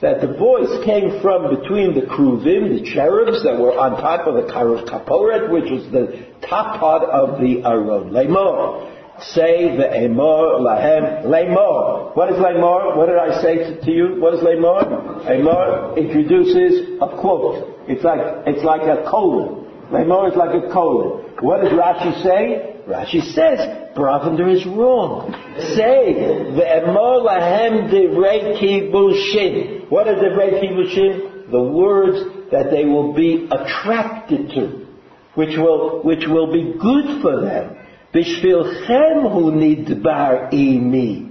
That 0.00 0.20
the 0.20 0.34
voice 0.38 0.70
came 0.84 1.20
from 1.20 1.54
between 1.60 1.94
the 1.94 2.02
kruvim, 2.02 2.78
the 2.78 2.84
cherubs 2.92 3.42
that 3.42 3.58
were 3.58 3.76
on 3.78 4.00
top 4.00 4.26
of 4.26 4.34
the 4.34 4.42
kaporet, 4.52 5.50
which 5.50 5.70
was 5.70 5.90
the 5.90 6.26
top 6.46 6.78
part 6.78 7.02
of 7.04 7.40
the 7.40 7.62
aron. 7.64 8.10
Lemor. 8.10 8.90
Say 9.20 9.76
the 9.76 9.84
emor 9.84 10.60
lahem. 10.60 11.24
Lemor. 11.26 12.14
What 12.16 12.30
is 12.32 12.36
lemor? 12.36 12.96
What 12.96 13.06
did 13.06 13.16
I 13.16 13.40
say 13.40 13.56
to, 13.56 13.80
to 13.80 13.90
you? 13.90 14.20
What 14.20 14.34
is 14.34 14.40
lemor? 14.40 15.24
Lemor 15.26 15.96
introduces 15.96 16.98
a 17.00 17.08
quote. 17.20 17.78
It's 17.88 18.04
like, 18.04 18.20
it's 18.46 18.64
like 18.64 18.82
a 18.82 19.08
colon. 19.08 19.66
Lemor 19.90 20.30
is 20.30 20.36
like 20.36 20.54
a 20.54 20.72
colon. 20.72 21.24
What 21.40 21.62
does 21.62 21.72
Rashi 21.72 22.22
say? 22.22 22.73
Rashi 22.88 23.22
says, 23.32 23.94
Bravender 23.96 24.54
is 24.54 24.66
wrong. 24.66 25.32
Say, 25.74 26.14
Ve'emor 26.52 27.24
lahem 27.24 27.88
divrei 27.88 28.60
kibushin. 28.60 29.90
What 29.90 30.06
are 30.06 30.16
divrei 30.16 30.60
kibushin? 30.60 31.50
The 31.50 31.62
words 31.62 32.50
that 32.50 32.70
they 32.70 32.84
will 32.84 33.14
be 33.14 33.48
attracted 33.50 34.50
to, 34.50 34.86
which 35.34 35.56
will, 35.56 36.02
which 36.02 36.26
will 36.26 36.52
be 36.52 36.74
good 36.78 37.22
for 37.22 37.40
them. 37.40 37.76
Bishvilchem 38.12 39.32
hu 39.32 39.52
nidbar 39.52 40.52
imi. 40.52 41.30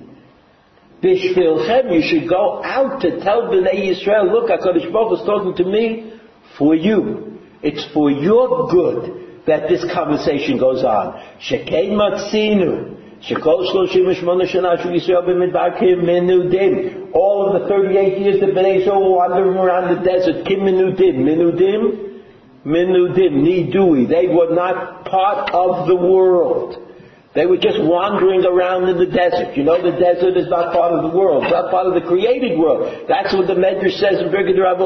Bishvilchem, 1.04 1.94
you 1.94 2.02
should 2.02 2.30
go 2.30 2.64
out 2.64 3.02
to 3.02 3.20
tell 3.20 3.44
Bnei 3.44 3.94
Yisrael, 3.94 4.32
look, 4.32 4.50
HaKadosh 4.50 4.92
Baruch 4.92 5.20
is 5.20 5.26
talking 5.26 5.56
to 5.56 5.66
me 5.66 6.20
for 6.58 6.74
you. 6.74 7.40
It's 7.62 7.86
for 7.94 8.10
your 8.10 8.70
good 8.70 9.24
that 9.48 9.68
this 9.68 9.84
conversation 9.94 10.58
goes 10.58 10.84
on. 10.84 11.20
Shekein 11.40 11.96
minudim. 16.04 17.12
All 17.14 17.56
of 17.56 17.62
the 17.62 17.68
38 17.68 18.20
years 18.20 18.40
that 18.40 18.50
Bnei 18.50 18.86
Yisrael 18.86 19.02
were 19.02 19.16
wandering 19.16 19.58
around 19.58 19.96
the 19.96 20.02
desert, 20.04 20.46
kim 20.46 20.62
minudim. 20.62 21.24
Minudim? 21.24 22.22
Minudim, 22.66 23.44
nidui. 23.44 24.08
They 24.08 24.28
were 24.28 24.54
not 24.54 25.06
part 25.06 25.52
of 25.54 25.88
the 25.88 25.96
world. 25.96 26.78
They 27.36 27.46
were 27.46 27.58
just 27.58 27.82
wandering 27.82 28.46
around 28.46 28.88
in 28.90 28.98
the 28.98 29.08
desert. 29.08 29.58
You 29.58 29.64
know, 29.64 29.82
the 29.82 29.98
desert 29.98 30.38
is 30.38 30.48
not 30.50 30.72
part 30.72 30.94
of 30.94 31.02
the 31.12 31.18
world. 31.18 31.44
It's 31.44 31.52
not 31.52 31.72
part 31.72 31.88
of 31.88 31.96
the 31.96 32.08
created 32.08 32.60
world. 32.60 33.08
That's 33.08 33.34
what 33.34 33.48
the 33.48 33.56
Medrash 33.56 33.98
says 33.98 34.22
in 34.22 34.30
Birgit 34.30 34.60
Rav 34.62 34.78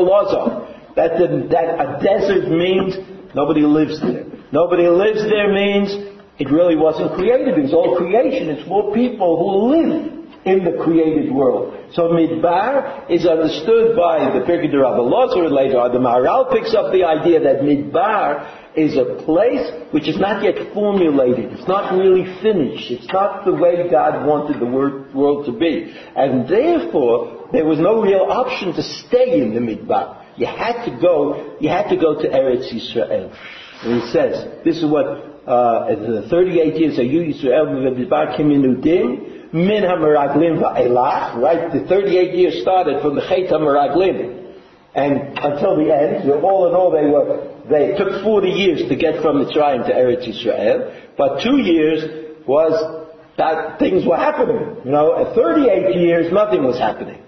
that, 0.95 1.19
that 1.51 1.67
a 1.77 1.99
desert 2.01 2.49
means 2.49 2.95
nobody 3.35 3.61
lives 3.61 3.99
there. 4.01 4.36
Nobody 4.51 4.87
lives 4.87 5.23
there 5.23 5.51
means 5.53 5.91
it 6.39 6.49
really 6.51 6.75
wasn't 6.75 7.13
created. 7.15 7.57
It's 7.57 7.73
all 7.73 7.97
creation. 7.97 8.49
It's 8.49 8.67
more 8.67 8.93
people 8.93 9.37
who 9.37 9.49
live 9.73 10.17
in 10.45 10.63
the 10.63 10.81
created 10.83 11.33
world. 11.33 11.75
So 11.93 12.03
Midbar 12.03 13.09
is 13.09 13.25
understood 13.25 13.95
by 13.97 14.31
the 14.31 14.45
Pirkei 14.45 14.71
Rav 14.73 14.95
Elazar 14.95 15.51
later 15.51 15.79
on. 15.79 15.91
The 15.91 15.99
Maharal 15.99 16.51
picks 16.51 16.73
up 16.73 16.93
the 16.93 17.03
idea 17.03 17.41
that 17.41 17.61
Midbar 17.61 18.77
is 18.77 18.95
a 18.95 19.23
place 19.25 19.65
which 19.91 20.07
is 20.07 20.17
not 20.17 20.43
yet 20.43 20.73
formulated. 20.73 21.51
It's 21.51 21.67
not 21.67 21.97
really 21.97 22.23
finished. 22.41 22.91
It's 22.91 23.11
not 23.11 23.43
the 23.43 23.53
way 23.53 23.89
God 23.89 24.25
wanted 24.25 24.61
the 24.61 24.65
world 24.65 25.45
to 25.47 25.51
be. 25.51 25.93
And 26.15 26.47
therefore, 26.47 27.49
there 27.51 27.65
was 27.65 27.79
no 27.79 28.01
real 28.01 28.27
option 28.29 28.73
to 28.73 28.83
stay 28.83 29.41
in 29.41 29.53
the 29.53 29.59
Midbar. 29.59 30.23
You 30.37 30.45
had 30.45 30.85
to 30.85 30.97
go, 31.01 31.57
you 31.59 31.69
had 31.69 31.89
to 31.89 31.97
go 31.97 32.21
to 32.21 32.27
Eretz 32.27 32.71
Yisrael. 32.71 33.35
And 33.83 34.01
he 34.01 34.11
says, 34.11 34.63
this 34.63 34.77
is 34.77 34.85
what, 34.85 35.05
uh, 35.05 35.95
the 35.95 36.27
38 36.29 36.75
years 36.75 36.97
of 36.97 37.05
Yisrael, 37.05 37.67
V'Bizbar 37.67 38.37
Kiminudim, 38.37 39.53
Min 39.53 39.83
HaMeraglim 39.83 40.61
Va'elach, 40.61 41.35
right? 41.37 41.71
The 41.71 41.87
38 41.87 42.33
years 42.35 42.61
started 42.61 43.01
from 43.01 43.15
the 43.15 43.21
Chet 43.21 43.49
HaMeraglim. 43.49 44.55
And 44.95 45.37
until 45.37 45.77
the 45.77 45.93
end, 45.93 46.29
all 46.31 46.67
in 46.67 46.75
all, 46.75 46.91
they 46.91 47.05
were, 47.05 47.53
they 47.69 47.97
took 47.97 48.23
40 48.23 48.49
years 48.49 48.89
to 48.89 48.95
get 48.95 49.21
from 49.21 49.45
Mitzrayim 49.45 49.85
to 49.85 49.93
Eretz 49.93 50.27
Yisrael, 50.27 51.15
but 51.17 51.43
two 51.43 51.57
years 51.57 52.33
was 52.47 53.05
that 53.37 53.77
things 53.77 54.05
were 54.05 54.17
happening. 54.17 54.77
You 54.83 54.91
know, 54.91 55.15
at 55.19 55.35
38 55.35 55.95
years, 55.95 56.33
nothing 56.33 56.63
was 56.63 56.79
happening. 56.79 57.21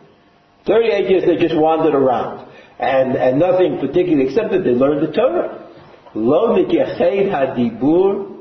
38 0.66 1.10
years, 1.10 1.24
they 1.26 1.36
just 1.36 1.56
wandered 1.56 1.94
around 1.94 2.50
and, 2.80 3.16
and 3.16 3.40
nothing 3.40 3.78
particularly 3.80 4.28
except 4.28 4.52
that 4.52 4.64
they 4.64 4.72
learned 4.72 5.08
the 5.08 5.12
Torah. 5.12 5.69
Lo 6.16 6.56
mityached 6.56 7.32
hadibur 7.32 8.36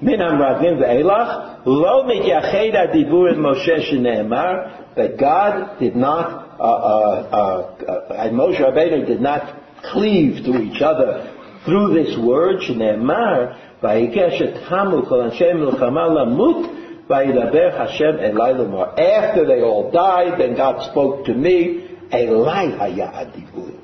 min 0.00 0.20
hamravim 0.20 0.78
ve'elach 0.78 1.66
lo 1.66 2.04
mityached 2.04 2.74
hadibur 2.74 3.32
in 3.32 3.40
Moshe 3.40 3.90
shene'emar 3.90 4.94
that 4.94 5.18
God 5.18 5.78
did 5.80 5.96
not 5.96 6.56
uh, 6.60 6.62
uh, 6.62 7.76
uh, 7.88 8.14
and 8.18 8.36
Moshe 8.36 8.60
Rabbeinu 8.60 9.06
did 9.06 9.20
not 9.20 9.54
cleave 9.92 10.44
to 10.44 10.60
each 10.62 10.80
other 10.80 11.34
through 11.64 11.94
this 11.94 12.16
word 12.18 12.60
vayikesh 12.60 14.40
et 14.40 14.62
hamu 14.68 15.02
kol 15.08 15.30
anshem 15.30 15.56
milchama 15.56 16.08
lamut 16.08 17.06
vayidaber 17.08 17.76
Hashem 17.76 18.16
elai 18.16 18.58
lamar 18.58 18.98
after 18.98 19.46
they 19.46 19.60
all 19.60 19.90
died 19.90 20.40
then 20.40 20.56
God 20.56 20.90
spoke 20.90 21.26
to 21.26 21.34
me 21.34 21.84
Elai 22.10 22.78
haya 22.78 23.12
adibur 23.12 23.74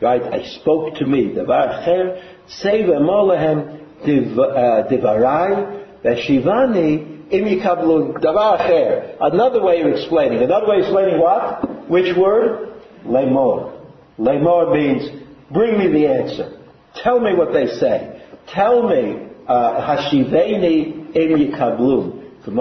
Right? 0.00 0.22
I 0.22 0.44
spoke 0.60 0.94
to 0.98 1.06
me. 1.06 1.34
Davar 1.34 1.82
acher, 1.82 2.22
say 2.48 2.82
v'emolahem 2.82 4.04
divarai, 4.04 5.84
v'shivani 6.04 7.30
im 7.30 7.44
yikablu 7.44 8.20
davar 8.20 8.58
acher. 8.58 9.16
Another 9.20 9.62
way 9.62 9.82
of 9.82 9.88
explaining. 9.88 10.42
Another 10.42 10.66
way 10.68 10.76
of 10.76 10.82
explaining 10.82 11.20
what? 11.20 11.88
Which 11.90 12.16
word? 12.16 12.80
Lemor. 13.04 13.72
Lemor 14.18 14.72
means, 14.74 15.10
bring 15.52 15.78
me 15.78 15.88
the 15.88 16.06
answer. 16.06 16.58
Tell 17.02 17.20
me 17.20 17.34
what 17.34 17.52
they 17.52 17.66
say. 17.66 18.22
Tell 18.48 18.88
me, 18.88 19.28
uh, 19.46 19.96
hashiveni 19.96 21.14
im 21.14 21.52
yikablu. 21.52 22.14
So 22.44 22.52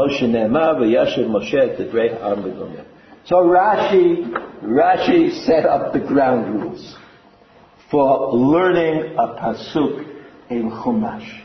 Rashi, 3.36 4.32
Rashi 4.64 5.46
set 5.46 5.66
up 5.66 5.94
the 5.94 6.00
ground 6.00 6.54
rules 6.54 6.98
for 7.90 8.34
learning 8.34 9.16
a 9.18 9.28
pasuk 9.40 10.24
in 10.50 10.70
Chumash. 10.70 11.44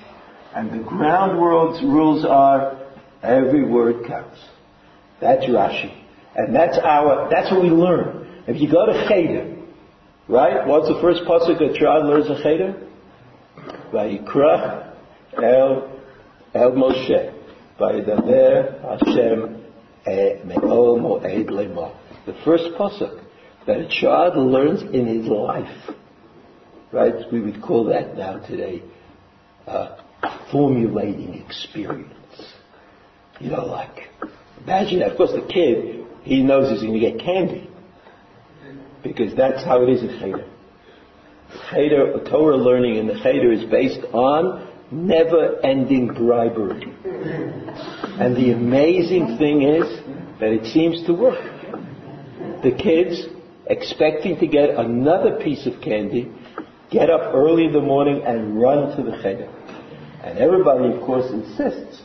And 0.55 0.71
the 0.71 0.85
ground 0.85 1.39
rules 1.39 2.25
are 2.25 2.79
every 3.23 3.65
word 3.65 4.07
counts. 4.07 4.39
That's 5.21 5.45
Rashi. 5.45 5.97
And 6.35 6.55
that's 6.55 6.79
our, 6.79 7.29
that's 7.31 7.51
what 7.51 7.63
we 7.63 7.71
learn. 7.71 8.43
If 8.47 8.61
you 8.61 8.71
go 8.71 8.87
to 8.87 9.07
Cheder, 9.09 9.57
right? 10.29 10.67
What's 10.67 10.89
the 10.89 10.99
first 11.01 11.23
pasuk 11.23 11.61
a 11.61 11.79
child 11.79 12.07
learns 12.07 12.27
in 12.27 12.43
Cheder? 12.43 12.89
Vayikra 13.93 14.95
El, 15.35 16.01
El 16.55 16.73
Moshe. 16.73 17.39
Vayidaber 17.79 18.81
Hashem 18.83 19.63
Me'ol 20.47 20.99
Mo'ed 20.99 21.49
Lemah. 21.49 21.97
The 22.27 22.35
first 22.45 22.65
pasuk 22.79 23.25
that 23.67 23.79
a 23.79 23.89
child 23.89 24.37
learns 24.37 24.83
in 24.83 25.07
his 25.07 25.27
life 25.27 25.97
right? 26.93 27.15
We 27.33 27.41
would 27.41 27.63
call 27.63 27.85
that 27.87 28.17
now 28.17 28.39
today 28.39 28.83
uh, 29.67 29.97
formulating 30.51 31.35
experience. 31.35 32.13
You 33.41 33.51
know, 33.51 33.65
like 33.67 34.09
imagine 34.63 35.01
that. 35.01 35.13
Of 35.13 35.17
course, 35.17 35.33
the 35.33 35.47
kid 35.53 36.07
he 36.23 36.43
knows 36.43 36.71
he's 36.71 36.83
going 36.83 36.95
to 36.95 37.01
get 37.01 37.19
candy. 37.19 37.69
Because 39.03 39.35
that's 39.37 39.65
how 39.65 39.83
it 39.83 39.89
is 39.89 40.03
in 40.03 40.21
Cheder. 40.21 40.49
Cheder, 41.71 42.25
Torah 42.31 42.57
learning 42.57 42.97
in 42.97 43.09
the 43.09 43.15
Cheder 43.15 43.53
is 43.53 43.65
based 43.65 44.01
on 44.13 44.69
never-ending 44.93 46.15
bribery. 46.15 46.85
And 47.05 48.37
the 48.37 48.53
amazing 48.53 49.39
thing 49.39 49.63
is 49.63 49.85
that 50.39 50.53
it 50.53 50.73
seems 50.73 51.05
to 51.07 51.15
work. 51.15 51.43
The 52.63 52.71
kids, 52.71 53.27
expecting 53.67 54.39
to 54.39 54.47
get 54.47 54.71
another 54.71 55.41
piece 55.43 55.67
of 55.67 55.81
candy, 55.83 56.31
get 56.93 57.11
up 57.11 57.35
early 57.35 57.65
in 57.65 57.73
the 57.73 57.81
morning 57.81 58.23
and 58.25 58.61
run 58.61 58.97
to 58.97 59.03
the 59.03 59.17
Cheder. 59.23 59.49
And 60.23 60.39
everybody, 60.39 60.95
of 60.95 61.01
course, 61.03 61.31
insists 61.33 62.03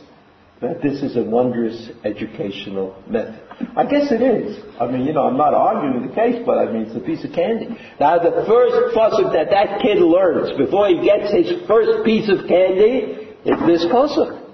that 0.60 0.82
this 0.82 1.02
is 1.02 1.16
a 1.16 1.22
wondrous 1.22 1.90
educational 2.04 3.00
method. 3.06 3.40
I 3.76 3.84
guess 3.84 4.10
it 4.10 4.22
is. 4.22 4.58
I 4.80 4.86
mean, 4.86 5.04
you 5.06 5.12
know, 5.12 5.22
I'm 5.22 5.36
not 5.36 5.54
arguing 5.54 6.08
the 6.08 6.14
case, 6.14 6.42
but 6.44 6.58
I 6.58 6.72
mean, 6.72 6.82
it's 6.82 6.96
a 6.96 7.00
piece 7.00 7.24
of 7.24 7.32
candy. 7.32 7.68
Now, 8.00 8.18
the 8.18 8.44
first 8.46 8.96
pasuk 8.96 9.32
that 9.34 9.50
that 9.50 9.80
kid 9.80 9.98
learns 9.98 10.56
before 10.58 10.88
he 10.88 11.04
gets 11.04 11.32
his 11.32 11.66
first 11.68 12.04
piece 12.04 12.28
of 12.28 12.48
candy 12.48 13.34
is 13.44 13.58
this 13.66 13.84
pasuk. 13.86 14.46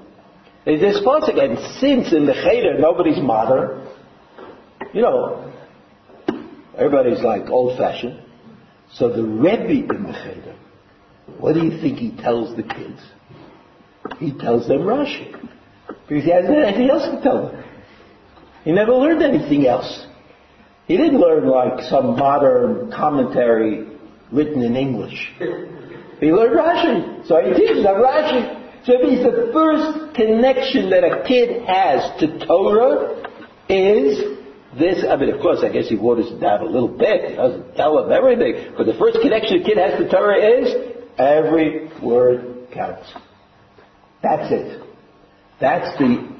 Is 0.66 0.80
this 0.80 1.00
pasuk, 1.00 1.38
and 1.38 1.58
since 1.80 2.12
in 2.12 2.26
the 2.26 2.34
cheder 2.34 2.78
nobody's 2.78 3.22
modern, 3.22 3.86
you 4.92 5.02
know, 5.02 5.52
everybody's 6.76 7.20
like 7.20 7.48
old-fashioned. 7.48 8.23
So 8.94 9.08
the 9.08 9.22
Rebbe 9.22 9.92
in 9.92 10.02
the 10.04 10.12
cheder, 10.12 10.56
what 11.38 11.54
do 11.54 11.64
you 11.64 11.80
think 11.80 11.98
he 11.98 12.10
tells 12.22 12.56
the 12.56 12.62
kids? 12.62 13.00
He 14.18 14.32
tells 14.38 14.68
them 14.68 14.80
Rashi. 14.80 15.32
Because 16.08 16.24
he 16.24 16.30
has 16.30 16.44
anything 16.44 16.90
else 16.90 17.04
to 17.04 17.20
tell 17.22 17.48
them. 17.48 17.64
He 18.64 18.72
never 18.72 18.92
learned 18.92 19.22
anything 19.22 19.66
else. 19.66 20.06
He 20.86 20.96
didn't 20.96 21.18
learn 21.18 21.46
like 21.46 21.82
some 21.88 22.16
modern 22.16 22.90
commentary 22.92 23.86
written 24.30 24.62
in 24.62 24.76
English. 24.76 25.32
He 26.20 26.26
learned 26.26 26.56
Rashi. 26.56 27.26
So 27.26 27.40
he 27.40 27.54
teaches 27.54 27.82
them 27.82 27.96
Rashi. 27.96 28.64
So 28.84 28.92
it 28.92 29.22
the 29.22 29.50
first 29.52 30.14
connection 30.14 30.90
that 30.90 31.04
a 31.04 31.24
kid 31.26 31.62
has 31.62 32.20
to 32.20 32.46
Torah 32.46 33.30
is 33.68 34.43
this. 34.78 35.04
I 35.08 35.16
mean, 35.16 35.30
of 35.30 35.40
course, 35.40 35.60
I 35.62 35.68
guess 35.68 35.88
he 35.88 35.96
waters 35.96 36.26
it 36.30 36.40
down 36.40 36.60
a 36.60 36.64
little 36.64 36.88
bit. 36.88 37.30
He 37.30 37.36
doesn't 37.36 37.74
tell 37.76 38.02
them 38.02 38.12
everything. 38.12 38.74
But 38.76 38.86
the 38.86 38.94
first 38.94 39.18
connection 39.20 39.62
a 39.62 39.64
kid 39.64 39.78
has 39.78 39.98
to 39.98 40.08
Torah 40.08 40.38
is 40.38 40.96
every 41.18 41.90
word 42.02 42.68
counts. 42.72 43.12
That's 44.22 44.50
it. 44.52 44.82
That's 45.60 45.96
the 45.98 46.34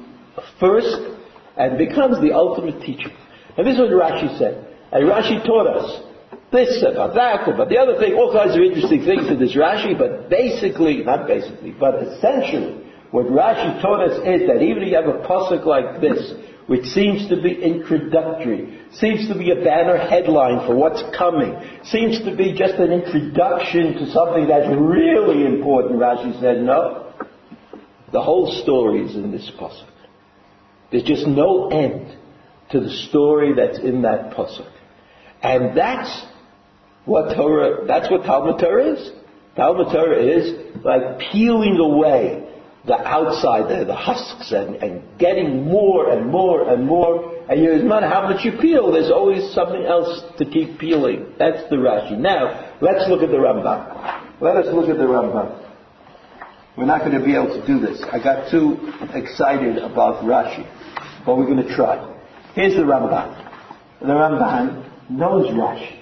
first 0.59 1.15
and 1.57 1.77
becomes 1.77 2.19
the 2.21 2.33
ultimate 2.33 2.81
teacher. 2.81 3.09
And 3.57 3.65
this 3.65 3.75
is 3.75 3.79
what 3.79 3.89
Rashi 3.89 4.37
said. 4.37 4.67
And 4.91 5.07
Rashi 5.09 5.45
taught 5.45 5.67
us 5.67 6.03
this 6.51 6.83
about 6.83 7.15
that, 7.15 7.47
about 7.47 7.69
the 7.69 7.77
other 7.77 7.97
thing, 7.99 8.13
all 8.15 8.31
kinds 8.31 8.55
of 8.55 8.61
interesting 8.61 9.03
things 9.05 9.27
in 9.27 9.39
this 9.39 9.55
Rashi, 9.55 9.97
but 9.97 10.29
basically, 10.29 11.03
not 11.03 11.27
basically, 11.27 11.71
but 11.71 11.95
essentially, 12.03 12.83
what 13.11 13.27
Rashi 13.27 13.81
taught 13.81 14.03
us 14.09 14.17
is 14.27 14.47
that 14.47 14.61
even 14.61 14.83
if 14.83 14.89
you 14.89 14.95
have 14.95 15.07
a 15.07 15.23
pasuk 15.23 15.65
like 15.65 16.01
this, 16.01 16.33
which 16.67 16.85
seems 16.85 17.29
to 17.29 17.41
be 17.41 17.61
introductory, 17.61 18.81
seems 18.93 19.27
to 19.27 19.37
be 19.37 19.51
a 19.51 19.63
banner 19.63 19.97
headline 19.97 20.65
for 20.65 20.75
what's 20.75 21.01
coming, 21.15 21.53
seems 21.83 22.19
to 22.23 22.35
be 22.35 22.53
just 22.57 22.75
an 22.75 22.91
introduction 22.91 23.93
to 23.93 24.11
something 24.11 24.47
that's 24.47 24.69
really 24.69 25.45
important, 25.45 25.99
Rashi 25.99 26.39
said, 26.39 26.61
no. 26.61 27.13
The 28.11 28.21
whole 28.21 28.51
story 28.63 29.01
is 29.01 29.15
in 29.15 29.31
this 29.31 29.51
pasuk. 29.59 29.89
There's 30.91 31.03
just 31.03 31.27
no 31.27 31.67
end 31.67 32.17
to 32.71 32.79
the 32.79 32.89
story 33.09 33.53
that's 33.53 33.79
in 33.79 34.01
that 34.03 34.31
pasuk. 34.31 34.71
And 35.43 35.77
that's 35.77 36.25
what 37.05 37.35
Torah, 37.35 37.85
that's 37.85 38.09
what 38.09 38.23
Talmud 38.23 38.59
Torah 38.59 38.93
is. 38.93 39.11
Talmud 39.55 39.87
Torah 39.91 40.23
is 40.23 40.53
like 40.83 41.19
peeling 41.31 41.77
away 41.77 42.44
the 42.87 42.95
outside, 42.95 43.69
the, 43.69 43.85
the 43.85 43.95
husks, 43.95 44.51
and, 44.51 44.75
and 44.75 45.01
getting 45.17 45.65
more 45.65 46.11
and 46.11 46.29
more 46.29 46.71
and 46.71 46.85
more. 46.85 47.33
And 47.49 47.61
you, 47.61 47.75
no 47.77 47.89
matter 47.89 48.07
how 48.07 48.29
much 48.29 48.45
you 48.45 48.53
peel, 48.59 48.91
there's 48.91 49.11
always 49.11 49.53
something 49.53 49.83
else 49.83 50.23
to 50.37 50.45
keep 50.45 50.79
peeling. 50.79 51.33
That's 51.39 51.69
the 51.69 51.77
Rashi. 51.77 52.17
Now, 52.17 52.75
let's 52.81 53.09
look 53.09 53.21
at 53.21 53.29
the 53.29 53.37
Ramban. 53.37 54.41
Let 54.41 54.57
us 54.57 54.73
look 54.73 54.89
at 54.89 54.97
the 54.97 55.03
Ramban. 55.03 55.63
We're 56.77 56.85
not 56.85 57.01
going 57.01 57.17
to 57.17 57.25
be 57.25 57.33
able 57.33 57.59
to 57.59 57.65
do 57.65 57.79
this. 57.79 58.03
I 58.11 58.21
got 58.21 58.51
too 58.51 58.91
excited 59.13 59.77
about 59.77 60.23
Rashi, 60.23 60.67
but 61.25 61.37
we're 61.37 61.45
going 61.45 61.65
to 61.65 61.75
try. 61.75 62.13
Here's 62.53 62.75
the 62.75 62.81
Ramban. 62.81 63.43
The 64.01 64.07
Ramban 64.07 65.09
knows 65.09 65.47
Rashi, 65.47 65.99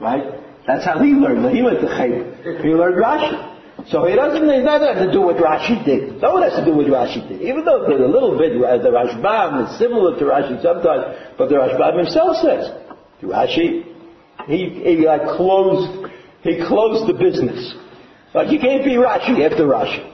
right? 0.00 0.40
That's 0.66 0.84
how 0.84 0.98
he 1.00 1.12
learned. 1.12 1.54
He 1.54 1.62
went 1.62 1.80
to 1.80 1.86
Cheder. 1.86 2.62
He 2.62 2.68
learned 2.70 2.96
Rashi. 2.96 3.43
So 3.88 4.06
he 4.06 4.14
doesn't, 4.14 4.48
it 4.48 4.62
doesn't 4.62 4.96
have 4.96 5.06
to 5.06 5.12
do 5.12 5.20
what 5.20 5.36
Rashi 5.36 5.84
did. 5.84 6.20
No 6.20 6.34
one 6.34 6.42
has 6.42 6.58
to 6.58 6.64
do 6.64 6.74
what 6.74 6.86
Rashi 6.86 7.28
did. 7.28 7.42
Even 7.42 7.64
though 7.64 7.84
there's 7.86 8.00
a 8.00 8.08
little 8.08 8.38
bit, 8.38 8.54
the 8.54 8.88
Rashbam 8.88 9.68
is 9.68 9.78
similar 9.78 10.18
to 10.18 10.24
Rashi 10.24 10.62
sometimes, 10.62 11.34
but 11.36 11.48
the 11.48 11.56
Rashbam 11.56 11.98
himself 11.98 12.36
says, 12.38 12.72
Rashi, 13.22 13.84
he, 14.46 14.68
he 14.82 15.06
like 15.06 15.22
closed, 15.36 16.10
he 16.42 16.64
closed 16.66 17.08
the 17.08 17.18
business. 17.18 17.74
Like 18.34 18.50
you 18.50 18.58
can't 18.58 18.84
be 18.84 18.92
Rashi 18.92 19.48
after 19.48 19.66
Rashi. 19.66 20.10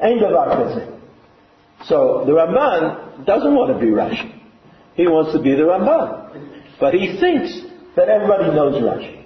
Ain't 0.00 0.20
the 0.20 0.98
So 1.86 2.24
the 2.26 2.32
Ramban 2.32 3.26
doesn't 3.26 3.54
want 3.54 3.72
to 3.72 3.84
be 3.84 3.90
Rashi. 3.90 4.40
He 4.94 5.06
wants 5.08 5.32
to 5.32 5.42
be 5.42 5.54
the 5.54 5.62
Ramban. 5.62 6.52
But 6.78 6.94
he 6.94 7.18
thinks 7.20 7.60
that 7.96 8.08
everybody 8.08 8.54
knows 8.54 8.80
Rashi. 8.82 9.24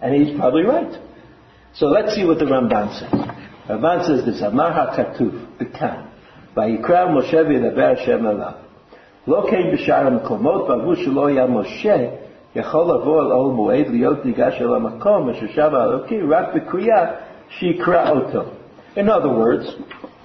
And 0.00 0.14
he's 0.14 0.36
probably 0.38 0.64
right. 0.64 1.00
So 1.76 1.86
let's 1.86 2.14
see 2.14 2.24
what 2.24 2.38
the 2.38 2.44
Ramban 2.44 2.98
says. 2.98 3.10
Ramban 3.68 4.06
says 4.06 4.24
this, 4.24 4.40
Amar 4.42 4.70
HaKatuv, 4.70 5.58
Bekan, 5.58 6.08
Vayikra 6.56 7.08
Moshe 7.08 7.34
v'yadaber 7.34 7.96
Hashem 7.96 8.20
alav. 8.20 8.54
לא 9.26 9.46
כן 9.50 9.72
בשאר 9.72 10.06
המקומות, 10.06 10.68
בעבור 10.68 10.94
שלא 10.94 11.26
היה 11.26 11.46
משה, 11.46 11.96
יכול 12.56 12.84
לבוא 12.84 13.22
אל 13.22 13.30
עול 13.32 13.52
מועד 13.52 13.86
להיות 13.88 14.24
ניגש 14.24 14.62
אל 14.62 14.74
המקום 14.74 15.30
אשר 15.30 15.46
שב 15.46 15.74
האלוקי 15.74 16.20
רק 16.22 16.54
בקריאה 16.54 17.06
שיקרא 17.48 18.10
אותו. 18.10 18.42
In 18.96 19.08
other 19.08 19.30
words, 19.30 19.74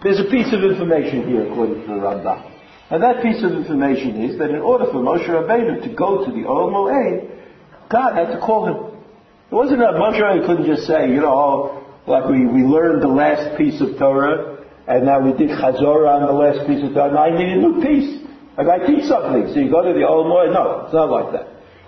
there's 0.04 0.20
a 0.20 0.30
piece 0.30 0.54
of 0.54 0.64
information 0.64 1.28
here 1.28 1.52
according 1.52 1.82
to 1.82 1.88
the 1.88 2.00
Ramban, 2.00 2.41
And 2.91 3.02
that 3.02 3.22
piece 3.24 3.43
of 3.43 3.52
information 3.54 4.24
is 4.24 4.38
that 4.38 4.50
in 4.50 4.62
order 4.62 4.86
for 4.86 5.00
Moshe 5.00 5.28
Rabbeinu 5.28 5.82
to 5.84 5.89
go 5.95 6.26
to 6.26 6.32
the 6.32 6.43
Ohel 6.43 6.72
Moed, 6.72 7.30
God 7.89 8.16
had 8.16 8.32
to 8.34 8.39
call 8.39 8.68
him. 8.68 8.89
It 9.50 9.56
wasn't 9.56 9.80
that 9.80 9.97
Moshe 9.97 10.45
couldn't 10.45 10.68
just 10.68 10.86
say, 10.86 11.10
you 11.10 11.26
know, 11.26 11.34
oh, 11.34 11.84
like 12.06 12.30
we, 12.30 12.45
we 12.45 12.62
learned 12.62 13.02
the 13.02 13.10
last 13.10 13.58
piece 13.58 13.82
of 13.82 13.97
Torah, 13.97 14.62
and 14.88 15.06
now 15.06 15.26
we 15.26 15.34
did 15.34 15.50
Chazorah 15.50 16.22
on 16.22 16.30
the 16.30 16.38
last 16.38 16.70
piece 16.70 16.86
of 16.86 16.93
Torah, 16.93 17.14
now 17.14 17.26
I 17.26 17.34
need 17.34 17.50
a 17.50 17.58
new 17.58 17.82
piece. 17.82 18.30
I 18.58 18.64
got 18.64 18.86
to 18.86 18.88
teach 18.88 19.10
something. 19.10 19.50
So 19.50 19.60
you 19.60 19.72
go 19.72 19.82
to 19.82 19.93
the 19.93 20.06
Ohel 20.06 20.30
Moed. 20.30 20.54
No, 20.54 20.86
it's 20.86 20.93
not 20.93 21.10
like 21.10 21.34
that. 21.34 21.47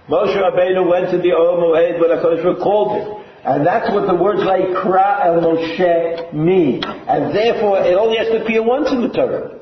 Moshe 0.10 0.34
Rabbeinu 0.34 0.90
went 0.90 1.12
to 1.12 1.18
the 1.22 1.38
Ohel 1.38 1.62
Moed 1.62 2.02
when 2.02 2.10
HaKadosh 2.10 2.64
called 2.64 2.98
him. 2.98 3.22
And 3.44 3.66
that's 3.66 3.94
what 3.94 4.08
the 4.08 4.16
words 4.16 4.42
like 4.42 4.66
Kra 4.82 5.26
el 5.26 5.42
Moshe 5.42 6.34
mean. 6.34 6.82
And 6.84 7.36
therefore, 7.36 7.86
it 7.86 7.94
only 7.94 8.18
has 8.18 8.28
to 8.30 8.42
appear 8.42 8.64
once 8.64 8.90
in 8.90 9.02
the 9.02 9.10
Torah. 9.10 9.60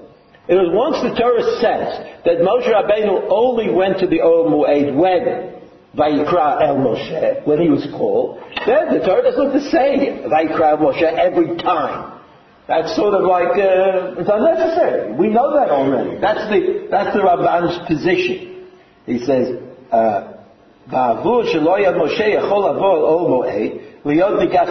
It 0.48 0.56
was 0.56 0.72
once 0.72 1.04
the 1.04 1.20
Torah 1.20 1.44
says 1.60 2.24
that 2.24 2.40
Moshe 2.46 2.70
Rabbeinu 2.72 3.28
only 3.28 3.74
went 3.74 4.00
to 4.00 4.08
the 4.08 4.20
Ohel 4.20 4.48
Moed 4.48 4.96
when 4.96 5.59
Va'yikra 5.96 6.62
El 6.62 6.76
Moshe, 6.78 7.46
when 7.46 7.62
he 7.62 7.70
was 7.70 7.86
called, 7.92 8.40
then 8.66 8.94
the 8.94 9.00
Torah 9.06 9.24
does 9.24 9.38
look 9.38 9.54
the 9.54 9.70
same, 9.72 10.30
Vaikra 10.30 10.72
El 10.72 10.78
Moshe, 10.78 11.02
every 11.02 11.58
time. 11.58 12.20
That's 12.68 12.96
sort 12.96 13.16
of 13.16 13.24
like, 13.24 13.58
uh, 13.58 14.20
it's 14.20 14.30
unnecessary. 14.32 15.14
We 15.14 15.30
know 15.30 15.56
that 15.56 15.72
already. 15.72 16.20
That's 16.22 16.48
the, 16.52 16.88
that's 16.92 17.16
the 17.16 17.24
Ramban's 17.24 17.80
position. 17.88 18.68
He 19.08 19.18
says, 19.26 19.58
uh, 19.92 20.34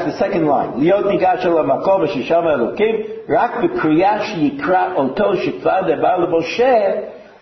the 0.07 0.16
second 0.19 0.47
line, 0.47 0.79
להיות 0.79 1.07
ניגש 1.07 1.47
אל 1.47 1.59
המקום 1.59 2.07
ששם 2.07 2.43
אלוקים, 2.49 2.95
רק 3.29 3.51
בקריאה 3.64 4.27
שיקרא 4.27 4.95
אותו 4.95 5.37
שכבר 5.37 5.81
דבר 5.81 6.16
למשה, 6.16 6.91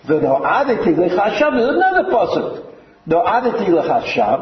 ונועדתי 0.06 0.92
לך 0.96 1.22
שם, 1.38 1.50
זה 1.58 1.70
לא 1.70 1.86
פוסק. 2.10 2.66
נועדתי 3.07 3.71
לך 3.71 3.93
שם, 4.05 4.35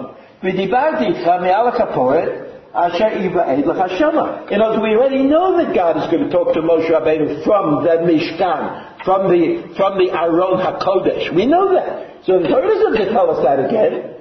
ודיברתי 0.44 1.06
איתך 1.06 1.28
מעל 1.42 1.68
הכפורת, 1.68 2.30
אשר 2.74 3.08
יבעד 3.20 3.66
לך 3.66 3.90
שמה. 3.90 4.38
In 4.50 4.62
other 4.62 4.80
words, 4.80 4.82
we 4.82 4.96
already 4.96 5.24
know 5.24 5.58
that 5.58 5.74
God 5.74 5.98
is 5.98 6.08
going 6.12 6.24
to 6.26 6.30
talk 6.30 6.54
to 6.54 6.62
Moshe 6.62 6.90
Rabbeinu 6.90 7.44
from 7.44 7.84
the 7.84 7.96
Mishkan, 8.08 9.04
from 9.04 9.30
the, 9.32 9.74
from 9.76 9.98
the 9.98 10.12
Aron 10.12 10.60
HaKodesh. 10.60 11.34
We 11.36 11.46
know 11.46 11.74
that. 11.74 12.26
So 12.26 12.40
the 12.40 12.48
Torah 12.48 12.68
doesn't 12.68 12.96
have 12.96 13.08
to 13.08 13.14
tell 13.14 13.32
us 13.32 13.44
that 13.44 13.60
again. 13.66 14.16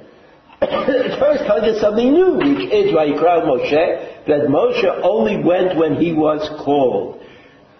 the 0.61 1.16
Torah 1.18 1.34
is 1.34 1.47
telling 1.47 1.64
us 1.64 1.80
something 1.80 2.12
new, 2.12 2.34
which 2.39 2.72
is 2.72 2.93
Vayikra 2.93 3.45
Moshe, 3.45 4.26
that 4.26 4.49
Moshe 4.49 5.01
only 5.03 5.43
went 5.45 5.76
when 5.76 5.97
he 5.97 6.12
was 6.12 6.41
called. 6.64 7.20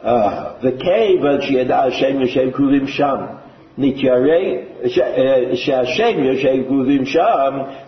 Uh, 0.03 0.61
the 0.61 0.73
cave 0.73 1.25
of 1.25 1.41
Hashem 1.41 2.21
Hashem 2.21 2.53
Kruvim 2.53 2.89
Sham. 2.89 3.41
Uh, 3.76 4.86
Sham, 5.58 5.90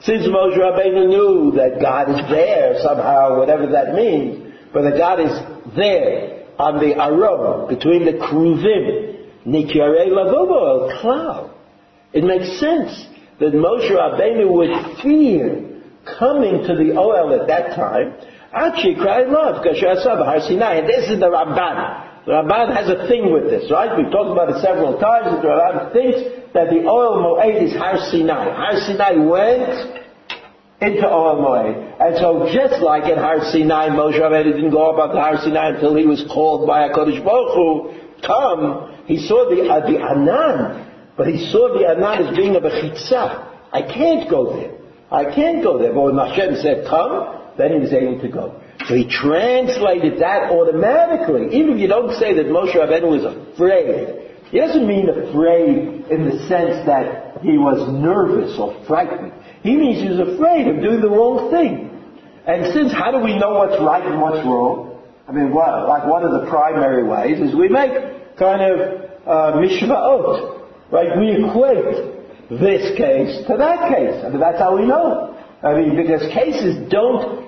since 0.01 0.25
Moshe 0.27 0.57
Rabbeinu 0.57 1.07
knew 1.07 1.51
that 1.57 1.79
God 1.79 2.09
is 2.09 2.27
there 2.29 2.81
somehow, 2.81 3.37
whatever 3.37 3.67
that 3.67 3.93
means, 3.93 4.53
but 4.73 4.81
that 4.81 4.97
God 4.97 5.19
is 5.19 5.31
there 5.75 6.45
on 6.57 6.79
the 6.79 6.95
Aron, 6.99 7.67
between 7.67 8.05
the 8.05 8.13
Kruvim, 8.13 9.27
Nityare 9.45 10.07
Lavobo, 10.07 10.89
a 10.89 11.01
cloud. 11.01 11.51
It 12.13 12.23
makes 12.23 12.59
sense 12.59 13.05
that 13.39 13.53
Moshe 13.53 13.91
Rabbeinu 13.91 14.49
would 14.51 14.97
fear 15.03 15.81
coming 16.17 16.63
to 16.63 16.75
the 16.75 16.93
Ohel 16.95 17.39
at 17.39 17.47
that 17.47 17.75
time, 17.75 18.15
Achi 18.53 18.95
cried 18.95 19.27
love, 19.27 19.63
Har 19.63 20.39
Sinai, 20.41 20.75
and 20.75 20.87
this 20.89 21.09
is 21.09 21.19
the 21.19 21.27
Ramban. 21.27 22.14
The 22.25 22.31
Ramban 22.31 22.75
has 22.75 22.89
a 22.89 23.07
thing 23.07 23.31
with 23.31 23.45
this, 23.45 23.69
right? 23.69 23.95
We've 23.95 24.09
talked 24.09 24.33
about 24.33 24.49
it 24.49 24.57
several 24.61 24.97
times. 24.97 25.45
The 25.45 25.93
thinks 25.93 26.17
that 26.57 26.73
the 26.73 26.81
Ohel 26.81 27.21
Moed 27.21 27.61
is 27.61 27.73
Har 27.77 28.01
Sinai. 28.09 28.49
Har 28.49 28.81
Sinai 28.81 29.13
went 29.21 30.01
into 30.81 31.05
Ohel 31.05 31.37
Moed. 31.37 32.01
And 32.01 32.17
so 32.17 32.49
just 32.49 32.81
like 32.81 33.05
in 33.05 33.19
Har 33.19 33.45
Sinai, 33.51 33.89
Moshe 33.89 34.17
Rabbeinu 34.17 34.57
didn't 34.57 34.71
go 34.71 34.89
up 34.89 35.13
the 35.13 35.21
Har 35.21 35.37
Sinai 35.37 35.75
until 35.75 35.93
he 35.95 36.07
was 36.07 36.25
called 36.33 36.65
by 36.65 36.89
HaKadosh 36.89 37.23
Baruch 37.23 37.53
Hu, 37.53 37.93
come, 38.25 39.03
he 39.05 39.21
saw 39.27 39.45
the, 39.47 39.69
uh, 39.69 39.85
the 39.85 40.01
Anan, 40.01 41.13
but 41.15 41.27
he 41.27 41.51
saw 41.51 41.77
the 41.77 41.85
Anan 41.85 42.25
as 42.25 42.35
being 42.35 42.55
a 42.55 42.59
Bechitza. 42.59 43.53
I 43.71 43.83
can't 43.83 44.27
go 44.27 44.57
there. 44.57 44.73
I 45.11 45.25
can't 45.25 45.61
go 45.61 45.77
there. 45.77 45.93
But 45.93 46.01
when 46.01 46.17
Hashem 46.17 46.55
said, 46.55 46.87
come, 46.89 47.53
then 47.55 47.73
he 47.73 47.79
was 47.81 47.93
able 47.93 48.19
to 48.19 48.27
go. 48.29 48.61
So 48.87 48.93
he 48.93 49.09
translated 49.09 50.19
that 50.19 50.51
automatically. 50.51 51.57
Even 51.57 51.73
if 51.73 51.79
you 51.79 51.87
don't 51.87 52.13
say 52.19 52.33
that 52.35 52.45
Moshe 52.45 52.75
Rabbeinu 52.75 53.09
was 53.09 53.25
afraid, 53.25 54.31
he 54.51 54.59
doesn't 54.59 54.85
mean 54.85 55.09
afraid 55.09 56.05
in 56.11 56.29
the 56.29 56.37
sense 56.47 56.85
that 56.85 57.41
he 57.41 57.57
was 57.57 57.81
nervous 57.89 58.57
or 58.59 58.77
frightened. 58.85 59.33
He 59.63 59.75
means 59.75 60.01
he 60.01 60.09
was 60.09 60.35
afraid 60.35 60.67
of 60.67 60.81
doing 60.81 61.01
the 61.01 61.09
wrong 61.09 61.49
thing. 61.49 61.89
And 62.45 62.73
since 62.73 62.93
how 62.93 63.09
do 63.09 63.19
we 63.23 63.37
know 63.37 63.53
what's 63.55 63.81
right 63.81 64.05
and 64.05 64.21
what's 64.21 64.45
wrong? 64.45 65.01
I 65.27 65.31
mean, 65.31 65.51
well, 65.51 65.87
like 65.87 66.05
one 66.05 66.23
of 66.23 66.31
the 66.39 66.47
primary 66.47 67.03
ways 67.03 67.39
is 67.39 67.55
we 67.55 67.67
make 67.67 68.37
kind 68.37 68.61
of 68.61 68.79
uh, 69.25 69.57
mishmaot, 69.57 70.61
right? 70.91 71.17
We 71.17 71.43
equate 71.43 72.13
this 72.51 72.95
case 72.95 73.47
to 73.47 73.57
that 73.57 73.89
case. 73.89 74.23
I 74.23 74.29
mean, 74.29 74.39
that's 74.39 74.59
how 74.59 74.77
we 74.77 74.85
know. 74.85 75.35
I 75.63 75.73
mean, 75.73 75.95
because 75.95 76.21
cases 76.31 76.87
don't 76.91 77.44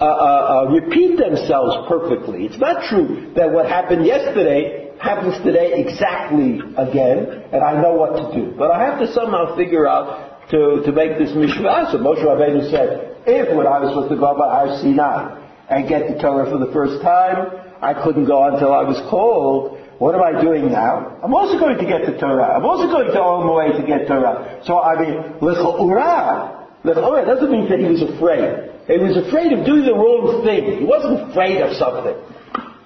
uh, 0.00 0.04
uh, 0.04 0.06
uh, 0.06 0.70
repeat 0.70 1.18
themselves 1.18 1.88
perfectly. 1.88 2.46
It's 2.46 2.58
not 2.58 2.88
true 2.88 3.32
that 3.34 3.50
what 3.50 3.66
happened 3.66 4.06
yesterday 4.06 4.92
happens 5.00 5.42
today 5.44 5.74
exactly 5.74 6.60
again, 6.76 7.50
and 7.52 7.62
I 7.64 7.80
know 7.82 7.94
what 7.94 8.14
to 8.14 8.30
do. 8.34 8.54
But 8.56 8.70
I 8.70 8.84
have 8.84 9.00
to 9.00 9.12
somehow 9.12 9.56
figure 9.56 9.86
out 9.86 10.50
to, 10.50 10.82
to 10.84 10.92
make 10.92 11.18
this 11.18 11.30
mishvah. 11.30 11.90
So 11.90 11.98
Moshe 11.98 12.22
Rabbeinu 12.22 12.70
said, 12.70 13.16
if 13.26 13.54
when 13.56 13.66
I 13.66 13.80
was 13.80 13.90
supposed 13.90 14.10
to 14.10 14.16
go 14.16 14.38
by 14.38 14.46
Har 14.46 14.78
Sinai 14.78 15.34
and 15.68 15.88
get 15.88 16.08
the 16.08 16.20
Torah 16.22 16.50
for 16.50 16.58
the 16.64 16.72
first 16.72 17.02
time, 17.02 17.58
I 17.82 17.94
couldn't 17.94 18.26
go 18.26 18.42
until 18.44 18.72
I 18.72 18.82
was 18.82 18.98
called, 19.10 19.78
what 19.98 20.14
am 20.14 20.22
I 20.22 20.40
doing 20.40 20.70
now? 20.70 21.18
I'm 21.22 21.34
also 21.34 21.58
going 21.58 21.76
to 21.76 21.84
get 21.84 22.06
the 22.06 22.16
Torah. 22.18 22.54
I'm 22.54 22.64
also 22.64 22.86
going 22.86 23.08
to 23.08 23.18
Olam 23.18 23.50
Moed 23.50 23.80
to 23.80 23.86
get 23.86 24.06
Torah. 24.06 24.62
So 24.64 24.78
I 24.78 24.94
mean, 24.94 25.42
l'cha'ura, 25.42 26.84
l'cha'ura 26.84 27.26
doesn't 27.26 27.50
mean 27.50 27.68
that 27.68 27.78
he 27.80 27.86
was 27.86 28.02
afraid. 28.02 28.67
He 28.88 28.96
was 28.96 29.20
afraid 29.20 29.52
of 29.52 29.66
doing 29.66 29.84
the 29.84 29.92
wrong 29.92 30.40
thing. 30.44 30.78
He 30.80 30.84
wasn't 30.84 31.30
afraid 31.30 31.60
of 31.60 31.76
something. 31.76 32.16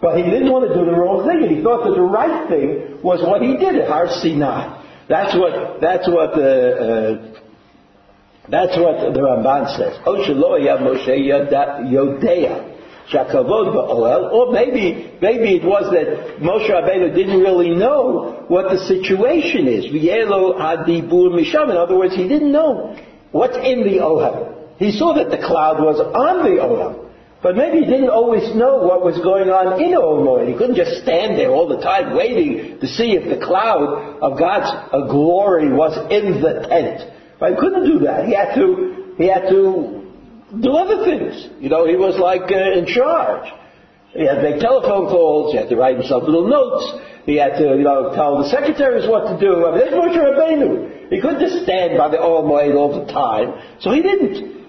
But 0.03 0.19
he 0.19 0.25
didn't 0.25 0.51
want 0.51 0.67
to 0.67 0.75
do 0.75 0.85
the 0.85 0.97
wrong 0.99 1.23
thing, 1.23 1.47
and 1.47 1.57
he 1.57 1.63
thought 1.63 1.87
that 1.87 1.95
the 1.95 2.03
right 2.03 2.51
thing 2.51 2.99
was 3.03 3.23
what 3.23 3.41
he 3.41 3.57
did 3.57 3.77
at 3.79 3.87
Har 3.87 4.09
Sinai. 4.11 4.83
That's 5.09 5.33
what, 5.39 5.81
that's 5.81 6.09
what 6.09 6.35
the, 6.35 6.83
uh, 6.83 7.23
that's 8.51 8.77
what 8.77 9.15
the 9.15 9.21
Ramban 9.21 9.77
says. 9.79 9.97
Or 10.05 10.27
maybe, 14.53 15.09
maybe 15.23 15.55
it 15.55 15.65
was 15.65 15.89
that 15.93 16.41
Moshe 16.43 16.69
Rabbeinu 16.69 17.15
didn't 17.15 17.41
really 17.41 17.71
know 17.71 18.45
what 18.49 18.71
the 18.71 18.79
situation 18.87 19.69
is. 19.69 19.87
In 19.87 19.93
other 21.77 21.97
words, 21.97 22.17
he 22.17 22.27
didn't 22.27 22.51
know 22.51 22.97
what's 23.31 23.57
in 23.57 23.85
the 23.85 24.01
Ohel. 24.03 24.62
He 24.79 24.93
saw 24.93 25.15
that 25.15 25.31
the 25.31 25.39
cloud 25.39 25.79
was 25.79 26.01
on 26.01 26.45
the 26.45 26.61
Ohel. 26.61 27.11
But 27.43 27.57
maybe 27.57 27.81
he 27.81 27.87
didn't 27.87 28.11
always 28.11 28.55
know 28.55 28.79
what 28.79 29.03
was 29.03 29.19
going 29.19 29.51
on 29.51 29.83
in 29.83 29.99
Ohel 29.99 30.47
He 30.47 30.55
couldn't 30.55 30.77
just 30.77 31.03
stand 31.03 31.37
there 31.37 31.51
all 31.51 31.67
the 31.67 31.83
time 31.83 32.15
waiting 32.15 32.79
to 32.79 32.87
see 32.87 33.19
if 33.19 33.27
the 33.27 33.45
cloud 33.45 34.23
of 34.23 34.39
God's 34.39 34.71
uh, 34.71 35.11
glory 35.11 35.73
was 35.73 35.99
in 36.07 36.41
the 36.41 36.63
tent. 36.71 37.03
But 37.41 37.51
he 37.51 37.57
couldn't 37.59 37.85
do 37.85 37.99
that. 38.07 38.27
He 38.27 38.35
had 38.35 38.55
to, 38.55 39.15
he 39.19 39.27
had 39.27 39.51
to 39.51 40.07
do 40.63 40.71
other 40.71 41.03
things. 41.03 41.51
You 41.59 41.69
know, 41.69 41.87
he 41.87 41.97
was 41.97 42.15
like 42.15 42.47
uh, 42.47 42.79
in 42.79 42.87
charge. 42.87 43.51
He 44.15 44.23
had 44.23 44.39
to 44.39 44.43
make 44.43 44.61
telephone 44.61 45.11
calls. 45.11 45.51
He 45.51 45.59
had 45.59 45.69
to 45.71 45.77
write 45.77 45.97
himself 45.97 46.23
little 46.23 46.47
notes. 46.47 47.03
He 47.27 47.37
had 47.43 47.59
to, 47.59 47.75
you 47.75 47.83
know, 47.83 48.15
tell 48.15 48.39
the 48.39 48.51
secretaries 48.51 49.09
what 49.09 49.27
to 49.27 49.41
do. 49.41 49.67
I 49.67 49.83
mean, 49.83 49.91
Moshe 49.99 50.15
Rabbeinu. 50.15 51.11
He 51.11 51.21
couldn't 51.21 51.41
just 51.41 51.65
stand 51.65 51.99
by 51.99 52.09
the 52.09 52.19
Ohel 52.19 52.77
all 52.77 53.05
the 53.05 53.11
time. 53.11 53.59
So 53.81 53.91
he 53.91 54.03
didn't. 54.03 54.62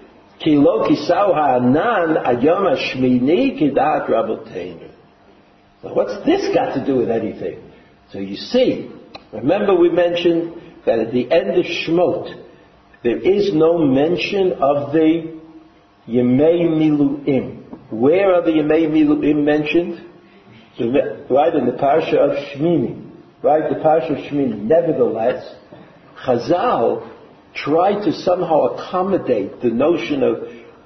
Ki 0.44 0.56
lo 0.56 0.86
kisau 0.86 1.32
ha'anan 1.34 2.16
ayom 2.22 2.68
hashmini 2.68 3.58
kidat. 3.58 4.08
Now 5.82 5.94
what's 5.94 6.24
this 6.26 6.54
got 6.54 6.74
to 6.74 6.84
do 6.84 6.96
with 6.96 7.10
anything? 7.10 7.58
So 8.12 8.18
you 8.18 8.36
see, 8.36 8.90
remember 9.32 9.74
we 9.74 9.88
mentioned 9.88 10.54
that 10.84 10.98
at 10.98 11.12
the 11.12 11.30
end 11.32 11.56
of 11.58 11.64
Shmot, 11.64 12.44
there 13.02 13.18
is 13.18 13.54
no 13.54 13.78
mention 13.78 14.52
of 14.52 14.92
the 14.92 15.40
Yemei 16.06 16.68
Miluim. 16.68 17.62
Where 17.90 18.34
are 18.34 18.42
the 18.42 18.50
Yemei 18.50 18.86
Miluim 18.88 19.44
mentioned? 19.44 20.10
Right 20.78 21.54
in 21.54 21.66
the 21.66 21.76
Parsha 21.80 22.18
of 22.18 22.36
Shmini. 22.48 23.00
Right, 23.42 23.68
the 23.68 23.76
Parsha 23.76 24.10
of 24.12 24.18
Shmini. 24.30 24.60
Nevertheless, 24.62 25.54
Chazal 26.24 27.10
tried 27.54 28.04
to 28.04 28.12
somehow 28.12 28.74
accommodate 28.74 29.60
the 29.60 29.70
notion 29.70 30.22
of 30.22 30.36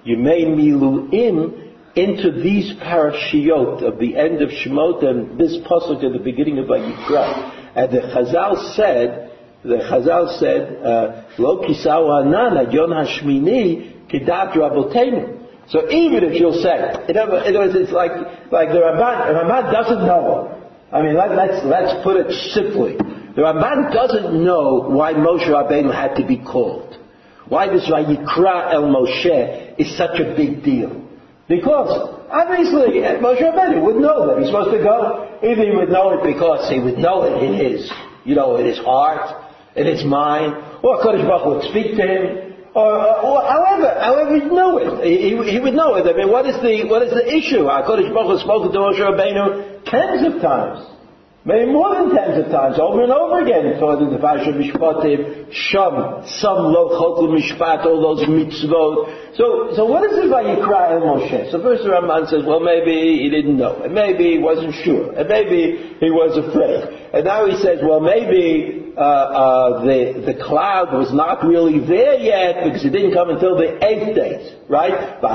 Yemei 0.07 0.47
Miluim 0.47 1.69
into 1.97 2.31
these 2.31 2.75
parashiot 2.75 3.83
of 3.83 3.99
the 3.99 4.17
end 4.17 4.43
of 4.43 4.51
Shemot 4.51 5.05
and 5.05 5.39
this 5.39 5.57
pasuk 5.59 6.05
at 6.05 6.13
the 6.13 6.23
beginning 6.23 6.59
of 6.59 6.67
Vayikra. 6.67 7.75
And 7.75 7.93
the 7.93 8.01
Chazal 8.01 8.75
said, 8.77 9.33
the 9.65 9.77
Chazal 9.77 10.39
said, 10.39 10.85
uh, 10.85 11.25
Lo 11.39 11.67
kisau 11.67 12.23
hanan 12.23 12.71
yon 12.71 12.91
hashmini 12.91 14.09
Kidat 14.09 14.53
Rabotenu. 14.55 15.39
So 15.69 15.91
even 15.91 16.25
if 16.25 16.41
you'll 16.41 16.63
say, 16.63 17.05
in 17.09 17.17
other, 17.17 17.33
words, 17.33 17.75
it's 17.75 17.93
like, 17.93 18.13
like 18.51 18.69
the 18.71 18.81
Ramban, 18.81 19.29
the 19.29 19.35
Ramban 19.35 19.73
doesn't 19.73 20.07
know. 20.07 20.55
I 20.91 21.03
mean, 21.03 21.15
let, 21.15 21.33
let's, 21.33 21.65
let's 21.67 22.03
put 22.03 22.17
it 22.17 22.33
simply. 22.55 22.97
The 23.39 23.45
Ramban 23.45 23.95
doesn't 23.95 24.43
know 24.43 24.83
why 24.89 25.13
Moshe 25.15 25.47
Rabbeinu 25.47 25.95
had 25.95 26.17
to 26.17 26.27
be 26.27 26.39
called. 26.39 26.99
Why 27.47 27.69
this 27.73 27.87
Vayikra 27.89 28.75
El 28.75 28.91
Moshe 28.91 29.79
is 29.79 29.97
such 29.97 30.19
a 30.19 30.35
big 30.35 30.65
deal. 30.65 31.07
Because, 31.47 32.19
obviously, 32.29 32.99
Moshe 33.23 33.39
Rabbeinu 33.39 33.81
would 33.85 34.03
know 34.03 34.27
that 34.27 34.43
he's 34.43 34.49
supposed 34.49 34.77
to 34.77 34.83
go. 34.83 35.39
Either 35.41 35.63
he 35.63 35.71
would 35.71 35.89
know 35.89 36.19
it 36.19 36.27
because 36.27 36.69
he 36.69 36.81
would 36.81 36.99
know 36.99 37.23
it 37.31 37.41
in 37.45 37.55
his, 37.55 37.89
you 38.25 38.35
know, 38.35 38.57
in 38.57 38.67
his 38.67 38.79
heart, 38.79 39.31
in 39.77 39.87
his 39.87 40.05
mind, 40.05 40.55
or 40.83 40.99
Kodesh 40.99 41.23
Baruch 41.23 41.63
would 41.63 41.71
speak 41.71 41.95
to 41.95 42.03
him, 42.03 42.59
or, 42.75 42.91
or 43.23 43.43
however, 43.47 44.01
however 44.03 44.35
he'd 44.35 44.51
know 44.51 44.79
it. 44.79 45.07
He, 45.07 45.39
he, 45.49 45.61
would 45.61 45.75
know 45.75 45.95
it. 45.95 46.13
I 46.13 46.13
mean, 46.13 46.29
what 46.29 46.45
is 46.45 46.57
the, 46.57 46.89
what 46.91 47.03
is 47.03 47.15
the 47.15 47.23
issue? 47.23 47.71
HaKadosh 47.71 48.13
Baruch 48.13 48.35
Hu 48.35 48.39
spoken 48.43 48.73
to 48.73 48.79
Moshe 48.81 48.99
Rabbeinu 48.99 49.85
tens 49.85 50.27
of 50.27 50.43
times. 50.43 50.98
Maybe 51.45 51.71
more 51.71 51.95
than 51.95 52.11
tens 52.15 52.45
of 52.45 52.51
times, 52.51 52.79
over 52.81 53.05
and 53.05 53.13
over 53.13 53.41
again, 53.41 53.63
to 53.79 54.11
the 54.11 54.19
Parsha 54.19 54.53
Mishpatim, 54.53 55.47
Sham, 55.53 56.27
some 56.27 56.73
lo 56.75 56.99
chokul 56.99 57.31
mishpat, 57.31 57.87
all 57.87 58.03
those 58.03 58.27
mitzvot. 58.29 59.37
So, 59.37 59.71
so 59.77 59.85
what 59.87 60.03
is 60.11 60.19
it 60.19 60.31
by 60.31 60.43
Yikra 60.43 60.91
El 60.93 61.01
Moshe? 61.01 61.51
So 61.53 61.63
first 61.63 61.85
the 61.85 61.91
Ramban 61.91 62.29
says, 62.29 62.43
well, 62.45 62.59
maybe 62.59 63.23
he 63.23 63.31
didn't 63.31 63.57
know, 63.57 63.83
and 63.83 63.95
maybe 63.95 64.33
he 64.33 64.39
wasn't 64.39 64.75
sure, 64.85 65.13
and 65.13 65.29
maybe 65.29 65.97
he 66.01 66.11
was 66.11 66.37
afraid. 66.37 67.13
And 67.15 67.25
now 67.25 67.47
he 67.47 67.57
says, 67.63 67.79
well, 67.83 68.01
maybe 68.01 68.93
uh, 68.97 69.01
uh, 69.01 69.85
the, 69.85 70.21
the 70.27 70.35
cloud 70.43 70.93
was 70.93 71.15
not 71.15 71.45
really 71.47 71.79
there 71.79 72.19
yet 72.19 72.65
because 72.65 72.85
it 72.85 72.91
didn't 72.91 73.15
come 73.15 73.31
until 73.31 73.57
the 73.57 73.79
eighth 73.87 74.17
day, 74.17 74.59
right? 74.69 75.21
The 75.23 75.29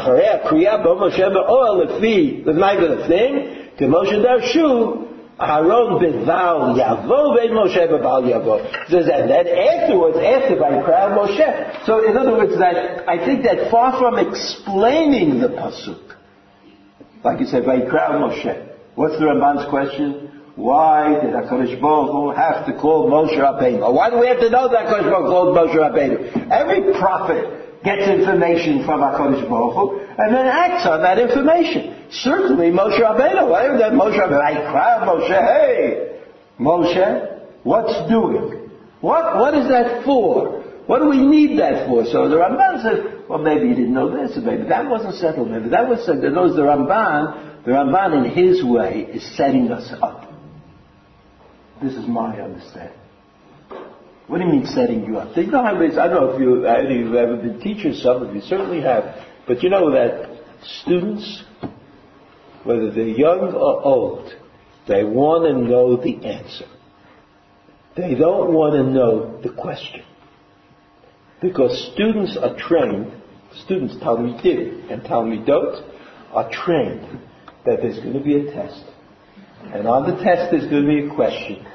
thing, 3.07 3.49
to 3.77 3.85
Darshu, 3.87 5.12
Aaron 5.43 5.99
beval 5.99 6.75
Yavo 6.75 7.35
ben 7.35 7.51
Moshe 7.51 7.87
beval 7.87 8.23
Yavo. 8.23 8.89
Says 8.89 9.09
and 9.11 9.29
then 9.29 9.47
afterwards, 9.47 10.17
after 10.17 10.55
by 10.55 10.81
crown 10.83 11.17
Moshe. 11.17 11.85
So 11.85 12.07
in 12.07 12.17
other 12.17 12.31
words, 12.31 12.57
that 12.59 13.07
I 13.07 13.23
think 13.25 13.43
that 13.43 13.69
far 13.69 13.97
from 13.99 14.19
explaining 14.19 15.39
the 15.39 15.49
pasuk, 15.49 16.15
like 17.23 17.39
you 17.39 17.47
said, 17.47 17.65
by 17.65 17.81
crown 17.81 18.21
Moshe. 18.21 18.69
What's 18.95 19.17
the 19.17 19.25
Ramban's 19.25 19.69
question? 19.69 20.33
why 20.55 21.09
did 21.19 21.33
HaKadosh 21.33 21.81
Baruch 21.81 22.37
have 22.37 22.65
to 22.67 22.73
call 22.79 23.09
Moshe 23.09 23.35
Rabbeinu? 23.35 23.91
Why 23.91 24.09
do 24.11 24.19
we 24.19 24.27
have 24.27 24.39
to 24.39 24.49
know 24.49 24.69
that 24.69 24.85
HaKadosh 24.85 25.09
Baruch 25.09 25.29
called 25.29 25.57
Moshe 25.57 25.73
Rabbeinu? 25.73 26.51
Every 26.51 26.93
prophet 26.93 27.72
gets 27.83 28.07
information 28.07 28.85
from 28.85 29.01
HaKadosh 29.01 29.49
Baruch 29.49 29.75
Hu 29.75 29.99
and 30.17 30.33
then 30.33 30.45
acts 30.47 30.87
on 30.87 31.01
that 31.01 31.19
information. 31.19 32.07
Certainly 32.11 32.71
Moshe 32.71 32.99
Rabbeinu, 32.99 33.79
that 33.79 33.91
Moshe 33.91 34.17
Rabbeinu, 34.17 34.41
I 34.41 34.71
cry 34.71 35.05
Moshe, 35.05 35.29
hey, 35.29 36.19
Moshe, 36.59 37.39
what's 37.63 38.09
doing? 38.09 38.69
What, 39.01 39.35
what 39.37 39.53
is 39.53 39.67
that 39.67 40.05
for? 40.05 40.61
What 40.85 40.99
do 40.99 41.09
we 41.09 41.25
need 41.25 41.59
that 41.59 41.87
for? 41.87 42.05
So 42.05 42.29
the 42.29 42.37
Ramban 42.37 42.81
says, 42.83 43.23
well, 43.27 43.39
maybe 43.39 43.69
he 43.69 43.75
didn't 43.75 43.93
know 43.93 44.09
this, 44.09 44.37
or 44.37 44.41
maybe 44.41 44.63
that 44.69 44.89
wasn't 44.89 45.15
settled, 45.15 45.49
maybe 45.49 45.69
that 45.69 45.87
was 45.87 46.05
settled. 46.05 46.23
In 46.23 46.33
the 46.33 46.39
Ramban, 46.39 47.65
the 47.65 47.71
Ramban 47.71 48.25
in 48.25 48.31
his 48.31 48.63
way 48.63 49.07
is 49.11 49.35
setting 49.35 49.71
us 49.71 49.93
up. 50.01 50.29
This 51.81 51.93
is 51.95 52.07
my 52.07 52.39
understanding. 52.39 52.97
What 54.27 54.37
do 54.37 54.45
you 54.45 54.51
mean 54.51 54.65
setting 54.65 55.05
you 55.05 55.17
up? 55.17 55.35
You 55.35 55.47
know 55.47 55.63
how 55.63 55.75
I 55.75 55.79
don't 55.79 56.11
know 56.11 56.31
if 56.31 56.39
you, 56.39 56.65
any 56.65 57.01
of 57.01 57.07
you 57.07 57.13
have 57.13 57.29
ever 57.29 57.37
been 57.37 57.59
teachers, 57.59 58.01
some 58.01 58.23
of 58.23 58.33
you 58.33 58.41
certainly 58.41 58.81
have, 58.81 59.03
but 59.47 59.61
you 59.61 59.69
know 59.69 59.91
that 59.91 60.39
students, 60.81 61.43
whether 62.63 62.89
they're 62.91 63.07
young 63.07 63.53
or 63.53 63.83
old, 63.83 64.33
they 64.87 65.03
want 65.03 65.45
to 65.45 65.69
know 65.69 65.97
the 65.97 66.25
answer. 66.25 66.65
They 67.97 68.15
don't 68.15 68.53
want 68.53 68.73
to 68.75 68.83
know 68.83 69.41
the 69.41 69.49
question. 69.49 70.03
Because 71.41 71.91
students 71.93 72.37
are 72.41 72.55
trained, 72.57 73.11
students, 73.65 73.95
Talmidim 73.95 74.91
and 74.91 75.01
Talmidot, 75.03 75.89
are 76.31 76.49
trained 76.49 77.19
that 77.65 77.79
there's 77.81 77.97
going 77.97 78.13
to 78.13 78.23
be 78.23 78.37
a 78.37 78.51
test. 78.51 78.83
And 79.65 79.87
on 79.87 80.09
the 80.09 80.23
test 80.23 80.51
there's 80.51 80.69
going 80.69 80.85
to 80.85 80.87
be 80.87 81.07
a 81.07 81.15
question. 81.15 81.65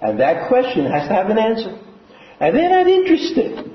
And 0.00 0.20
that 0.20 0.48
question 0.48 0.86
has 0.86 1.08
to 1.08 1.14
have 1.14 1.30
an 1.30 1.38
answer. 1.38 1.82
And 2.40 2.56
they're 2.56 2.70
not 2.70 2.86
interested 2.86 3.70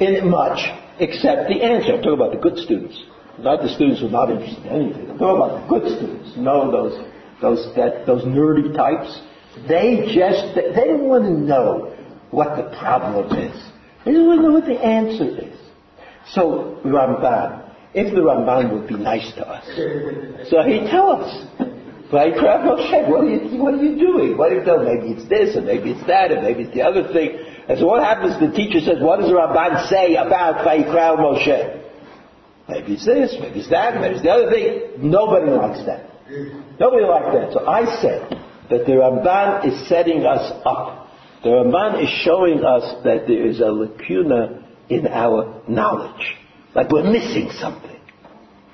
in 0.00 0.30
much 0.30 0.58
except 0.98 1.48
the 1.48 1.62
answer. 1.62 1.94
I'm 1.94 2.02
talking 2.02 2.14
about 2.14 2.32
the 2.32 2.38
good 2.38 2.58
students. 2.58 3.02
Not 3.38 3.62
the 3.62 3.68
students 3.68 4.00
who 4.00 4.08
are 4.08 4.10
not 4.10 4.30
interested 4.30 4.66
in 4.66 4.72
anything. 4.72 5.10
I'm 5.10 5.18
talking 5.18 5.42
about 5.42 5.62
the 5.62 5.78
good 5.78 5.96
students. 5.96 6.36
Know 6.36 6.70
those 6.70 7.06
those 7.40 7.74
that 7.76 8.04
those 8.06 8.24
nerdy 8.24 8.74
types. 8.74 9.20
They 9.68 10.10
just 10.12 10.54
they 10.56 10.84
don't 10.86 11.08
want 11.08 11.24
to 11.24 11.30
know 11.30 11.96
what 12.30 12.56
the 12.56 12.76
problem 12.78 13.26
is. 13.38 13.56
They 14.04 14.12
don't 14.12 14.26
want 14.26 14.40
to 14.40 14.48
know 14.48 14.54
what 14.54 14.66
the 14.66 14.80
answer 14.80 15.46
is. 15.46 15.58
So 16.32 16.80
Ramban, 16.84 17.74
if 17.94 18.12
the 18.12 18.20
Ramban 18.20 18.72
would 18.72 18.88
be 18.88 18.96
nice 18.96 19.32
to 19.34 19.48
us, 19.48 19.64
so 20.50 20.62
he 20.62 20.80
tell 20.90 21.10
us. 21.12 21.46
Right, 22.10 22.32
Moshe, 22.32 23.06
what 23.10 23.20
are 23.20 23.28
you 23.28 23.62
what 23.62 23.74
are 23.74 23.84
you 23.84 23.98
doing? 23.98 24.38
What 24.38 24.50
you 24.50 24.64
doing? 24.64 24.84
Maybe 24.84 25.12
it's 25.12 25.28
this, 25.28 25.56
and 25.56 25.66
maybe 25.66 25.90
it's 25.90 26.06
that, 26.06 26.32
and 26.32 26.42
maybe 26.42 26.62
it's 26.62 26.72
the 26.72 26.80
other 26.80 27.12
thing. 27.12 27.38
And 27.68 27.78
so 27.78 27.86
what 27.86 28.02
happens? 28.02 28.40
The 28.40 28.50
teacher 28.56 28.80
says, 28.80 28.96
what 29.00 29.20
does 29.20 29.28
the 29.28 29.34
Ramban 29.34 29.88
say 29.88 30.14
about 30.14 30.66
Vayikra 30.66 31.18
Moshe? 31.18 31.84
Maybe 32.68 32.94
it's 32.94 33.04
this, 33.04 33.36
maybe 33.40 33.60
it's 33.60 33.70
that, 33.70 34.00
maybe 34.00 34.14
it's 34.16 34.22
the 34.24 34.30
other 34.30 34.50
thing. 34.50 35.10
Nobody 35.10 35.50
likes 35.50 35.84
that. 35.86 36.10
Nobody 36.80 37.04
likes 37.04 37.34
that. 37.34 37.52
So 37.52 37.66
I 37.66 37.84
said 38.00 38.42
that 38.70 38.86
the 38.86 38.92
Ramban 38.92 39.66
is 39.68 39.88
setting 39.88 40.24
us 40.24 40.50
up. 40.64 41.08
The 41.42 41.50
Ramban 41.50 42.02
is 42.02 42.08
showing 42.24 42.64
us 42.64 43.04
that 43.04 43.26
there 43.26 43.46
is 43.46 43.60
a 43.60 43.66
lacuna 43.66 44.66
in 44.88 45.06
our 45.06 45.62
knowledge. 45.68 46.36
Like 46.74 46.90
we're 46.90 47.10
missing 47.10 47.50
something. 47.58 48.00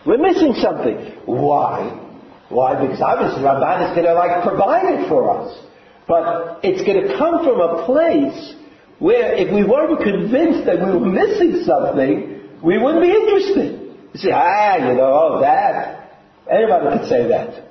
We're 0.07 0.18
missing 0.18 0.55
something. 0.55 0.97
Why? 1.26 2.01
Why? 2.49 2.80
Because 2.80 3.01
obviously 3.01 3.42
Ramban 3.42 3.90
is 3.90 3.95
going 3.97 4.07
to 4.07 4.14
like 4.14 4.42
provide 4.42 4.95
it 4.95 5.09
for 5.09 5.30
us. 5.38 5.59
But 6.07 6.61
it's 6.62 6.82
going 6.84 7.09
to 7.09 7.16
come 7.16 7.45
from 7.45 7.61
a 7.61 7.86
place 7.86 8.55
where 9.05 9.34
if 9.34 9.52
we 9.52 9.62
weren't 9.62 10.00
convinced 10.02 10.64
that 10.64 10.78
we 10.80 10.90
were 10.96 11.12
missing 11.12 11.62
something, 11.66 12.40
we 12.62 12.78
wouldn't 12.78 13.02
be 13.02 13.11
interested. 13.11 13.68
You 14.14 14.18
say, 14.18 14.30
ah, 14.32 14.76
you 14.76 14.94
know, 14.94 15.12
oh, 15.12 15.40
that. 15.42 16.22
Anybody 16.50 16.96
could 16.96 17.09
say 17.11 17.28
that. 17.28 17.68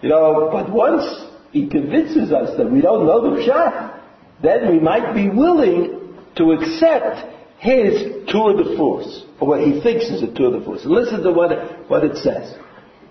You 0.00 0.10
know, 0.10 0.48
but 0.52 0.70
once 0.70 1.02
he 1.50 1.68
convinces 1.68 2.30
us 2.30 2.56
that 2.56 2.70
we 2.70 2.80
don't 2.80 3.04
know 3.04 3.34
the 3.34 3.42
Pshat, 3.42 4.00
then 4.44 4.70
we 4.70 4.78
might 4.78 5.12
be 5.12 5.28
willing 5.28 6.14
to 6.36 6.52
accept 6.52 7.26
his 7.58 8.30
tour 8.30 8.56
de 8.56 8.76
force, 8.76 9.24
or 9.40 9.48
what 9.48 9.60
he 9.66 9.80
thinks 9.80 10.04
is 10.04 10.22
a 10.22 10.32
tour 10.32 10.56
de 10.56 10.64
force. 10.64 10.82
Listen 10.84 11.24
to 11.24 11.32
what 11.32 11.90
what 11.90 12.04
it 12.04 12.16
says. 12.18 12.54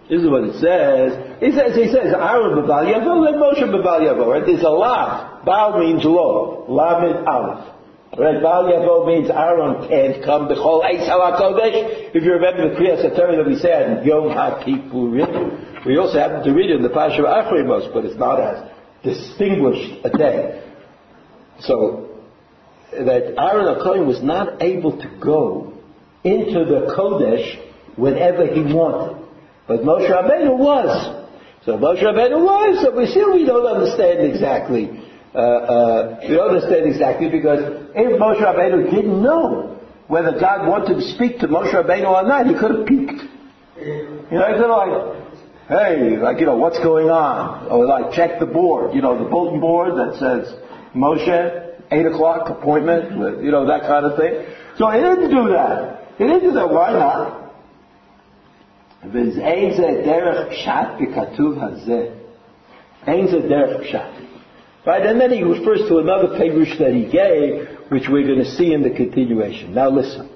This 0.09 0.23
is 0.23 0.27
what 0.27 0.43
it 0.43 0.57
says. 0.57 1.37
He 1.39 1.51
says, 1.51 1.75
he 1.77 1.85
says, 1.85 2.09
Aaron 2.17 2.57
Baval 2.57 2.89
Yavo, 2.89 3.21
let 3.21 3.35
Moshe 3.35 3.61
Baval 3.61 4.01
Yavo. 4.01 4.25
Right? 4.25 4.43
There's 4.43 4.63
a 4.63 4.69
lav. 4.69 5.45
Baal 5.45 5.79
means 5.79 6.03
law. 6.03 6.65
Lamed 6.67 7.27
Aleph. 7.27 7.75
Right? 8.17 8.41
Baal 8.41 8.65
Yavo 8.65 9.05
means 9.05 9.29
Aaron 9.29 9.87
can't 9.87 10.25
come. 10.25 10.47
Bechol 10.49 10.83
Eis 10.83 11.07
HaKodesh. 11.07 12.15
If 12.15 12.23
you 12.23 12.33
remember 12.33 12.69
the 12.69 12.75
Kriyas 12.75 13.05
HaTorah 13.05 13.37
that 13.37 13.45
we 13.45 13.59
said, 13.59 14.03
Yom 14.03 14.29
HaKippurim. 14.33 15.85
We 15.85 15.97
also 15.97 16.17
happen 16.17 16.43
to 16.43 16.53
read 16.53 16.71
it 16.71 16.77
in 16.77 16.81
the 16.81 16.89
Pasha 16.89 17.23
of 17.23 17.45
Achrimos, 17.45 17.93
but 17.93 18.03
it's 18.03 18.17
not 18.17 18.41
as 18.41 18.67
distinguished 19.03 20.05
a 20.05 20.09
day. 20.09 20.73
So, 21.59 22.09
that 22.91 23.35
Aaron 23.37 23.77
HaKohen 23.77 24.07
was 24.07 24.23
not 24.23 24.61
able 24.63 24.97
to 24.97 25.19
go 25.21 25.73
into 26.23 26.65
the 26.65 26.95
Kodesh 26.97 27.95
whenever 27.95 28.47
he 28.47 28.61
wanted. 28.73 29.28
But 29.69 29.81
Moshe 29.81 30.09
Rabbeinu 30.09 30.57
was. 30.57 30.89
So 31.63 31.77
Moshe 31.77 32.01
Rabbeinu 32.01 32.41
was, 32.41 32.81
so 32.81 32.97
we 32.97 33.05
still 33.05 33.35
we 33.35 33.45
don't 33.45 33.67
understand 33.67 34.19
exactly. 34.25 34.89
Uh, 35.35 35.37
uh, 35.37 36.19
we 36.27 36.33
don't 36.33 36.55
understand 36.55 36.87
exactly 36.87 37.29
because 37.29 37.59
if 37.93 38.19
Moshe 38.19 38.41
Rabbeinu 38.41 38.89
didn't 38.89 39.21
know 39.21 39.79
whether 40.07 40.31
God 40.39 40.67
wanted 40.67 40.95
to 40.95 41.01
speak 41.13 41.37
to 41.41 41.47
Moshe 41.47 41.71
Rabbeinu 41.71 42.09
or 42.09 42.27
not, 42.27 42.47
he 42.47 42.55
could 42.55 42.79
have 42.79 42.87
peeked. 42.87 43.21
You 43.77 44.25
know, 44.31 44.49
he 44.49 44.65
like, 44.65 45.69
hey, 45.69 46.17
like, 46.17 46.39
you 46.39 46.47
know, 46.47 46.55
what's 46.55 46.79
going 46.79 47.11
on? 47.11 47.67
Or 47.67 47.85
like, 47.85 48.11
check 48.13 48.39
the 48.39 48.47
board, 48.47 48.95
you 48.95 49.03
know, 49.03 49.23
the 49.23 49.29
bulletin 49.29 49.59
board 49.59 49.93
that 49.99 50.17
says, 50.17 50.51
Moshe, 50.95 51.75
8 51.91 52.05
o'clock 52.07 52.49
appointment, 52.49 53.43
you 53.43 53.51
know, 53.51 53.67
that 53.67 53.81
kind 53.81 54.03
of 54.07 54.17
thing. 54.17 54.47
So 54.79 54.89
he 54.89 54.99
didn't 54.99 55.29
do 55.29 55.53
that. 55.53 56.15
He 56.17 56.23
didn't 56.23 56.41
do 56.41 56.51
that. 56.53 56.69
Why 56.71 56.91
not? 56.93 57.48
ואין 59.12 59.72
זה 59.72 60.02
דרך 60.04 60.48
פשט 60.48 60.88
בכתוב 61.00 61.58
הזה. 61.60 62.06
אין 63.06 63.26
זה 63.26 63.40
דרך 63.48 63.80
פשט. 63.80 64.00
Right, 64.86 65.06
and 65.06 65.18
then 65.18 65.30
he 65.30 65.42
refers 65.42 65.80
to 65.88 65.98
another 65.98 66.28
Perush 66.38 66.78
that 66.78 66.92
he 66.92 67.04
gave, 67.10 67.68
which 67.88 68.06
we're 68.06 68.26
going 68.26 68.44
to 68.44 68.50
see 68.50 68.74
in 68.74 68.82
the 68.82 68.90
continuation. 68.90 69.72
Now 69.72 69.88
listen. 69.88 70.28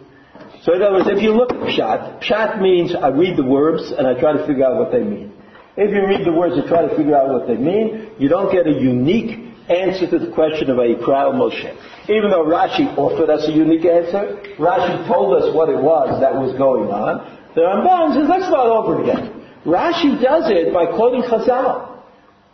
So 0.63 0.75
in 0.75 0.83
other 0.83 0.97
words, 0.97 1.09
if 1.09 1.23
you 1.23 1.33
look 1.33 1.53
at 1.53 1.61
Pshat, 1.61 2.23
Pshat 2.23 2.61
means 2.63 2.95
I 2.95 3.09
read 3.09 3.37
the 3.37 3.45
words 3.45 3.93
and 3.93 4.07
I 4.07 4.19
try 4.19 4.33
to 4.33 4.47
figure 4.47 4.65
out 4.65 4.77
what 4.77 4.91
they 4.91 5.05
mean. 5.05 5.33
If 5.77 5.91
you 5.95 6.07
read 6.07 6.27
the 6.27 6.33
words 6.33 6.57
and 6.57 6.67
try 6.67 6.83
to 6.83 6.97
figure 6.97 7.15
out 7.15 7.29
what 7.29 7.47
they 7.47 7.57
mean, 7.57 8.11
you 8.19 8.29
don't 8.29 8.51
get 8.51 8.67
a 8.67 8.73
unique 8.73 9.39
answer 9.69 10.11
to 10.11 10.19
the 10.19 10.33
question 10.33 10.71
of 10.71 10.79
Ayikra 10.79 11.33
Moshe. 11.37 11.71
Even 12.09 12.31
though 12.31 12.45
Rashi 12.45 12.97
offered 12.97 13.31
us 13.31 13.47
a 13.47 13.53
unique 13.53 13.85
answer, 13.85 14.43
Rashi 14.59 15.07
told 15.07 15.41
us 15.41 15.55
what 15.55 15.69
it 15.69 15.77
was 15.77 16.21
that 16.21 16.35
was 16.35 16.57
going 16.57 16.91
on, 16.91 17.21
the 17.56 17.62
Ramban 17.62 18.16
says, 18.16 18.28
let's 18.30 18.46
start 18.46 18.70
over 18.70 19.02
again. 19.02 19.46
Rashi 19.66 20.22
does 20.22 20.50
it 20.50 20.74
by 20.74 20.86
quoting 20.88 21.24
Chazal. 21.24 22.02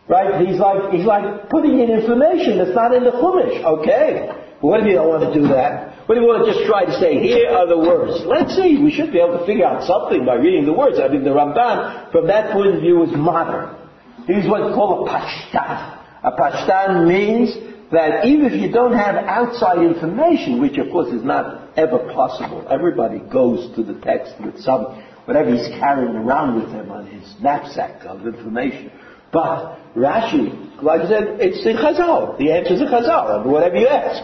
Right? 0.08 0.46
He's 0.46 0.60
like, 0.60 0.92
he's 0.92 1.06
like 1.06 1.50
putting 1.50 1.80
in 1.80 1.90
information 1.90 2.58
that's 2.58 2.74
not 2.74 2.94
in 2.94 3.04
the 3.04 3.12
Chumash. 3.12 3.64
Okay. 3.80 4.30
What 4.62 4.82
if 4.82 4.88
you 4.88 4.94
don't 4.94 5.08
want 5.08 5.32
to 5.32 5.34
do 5.34 5.48
that? 5.54 6.10
What 6.10 6.18
if 6.18 6.22
you 6.22 6.28
want 6.28 6.44
to 6.44 6.52
just 6.52 6.66
try 6.66 6.84
to 6.84 6.96
say, 7.00 7.22
here 7.22 7.54
are 7.54 7.70
the 7.70 7.78
words? 7.78 8.26
Let's 8.26 8.58
see. 8.58 8.82
We 8.82 8.92
should 8.92 9.14
be 9.14 9.22
able 9.22 9.38
to 9.38 9.46
figure 9.46 9.66
out 9.66 9.86
something 9.86 10.26
by 10.26 10.36
reading 10.36 10.66
the 10.66 10.74
words. 10.74 10.98
I 11.00 11.08
mean, 11.08 11.24
the 11.24 11.30
Ramban, 11.30 12.12
from 12.12 12.26
that 12.28 12.52
point 12.52 12.74
of 12.74 12.82
view, 12.82 13.04
is 13.06 13.14
modern. 13.14 13.78
He's 14.26 14.50
what's 14.50 14.74
called 14.74 15.08
a 15.08 15.12
pashtan. 15.14 16.02
A 16.26 16.32
pashtan 16.34 17.08
means 17.08 17.54
that 17.92 18.26
even 18.26 18.46
if 18.46 18.54
you 18.54 18.72
don't 18.72 18.94
have 18.94 19.16
outside 19.16 19.80
information, 19.80 20.62
which 20.62 20.78
of 20.78 20.92
course 20.92 21.10
is 21.10 21.24
not 21.24 21.78
ever 21.78 21.98
possible, 22.14 22.66
everybody 22.70 23.20
goes 23.20 23.76
to 23.76 23.84
the 23.84 24.00
text 24.02 24.34
with 24.40 24.60
some, 24.62 25.02
whatever 25.26 25.56
he's 25.56 25.68
carrying 25.80 26.16
around 26.16 26.62
with 26.62 26.70
him 26.72 26.92
on 26.92 27.08
his 27.08 27.36
knapsack 27.42 28.06
of 28.06 28.26
information. 28.28 28.92
But 29.32 29.78
Rashi, 29.96 30.82
like 30.82 31.02
I 31.02 31.08
said, 31.08 31.24
it's 31.40 31.66
in 31.66 31.78
Chazal. 31.78 32.38
The 32.38 32.52
answer 32.52 32.74
is 32.74 32.82
in 32.82 32.88
Chazal, 32.88 33.46
whatever 33.46 33.76
you 33.76 33.88
ask. 33.88 34.24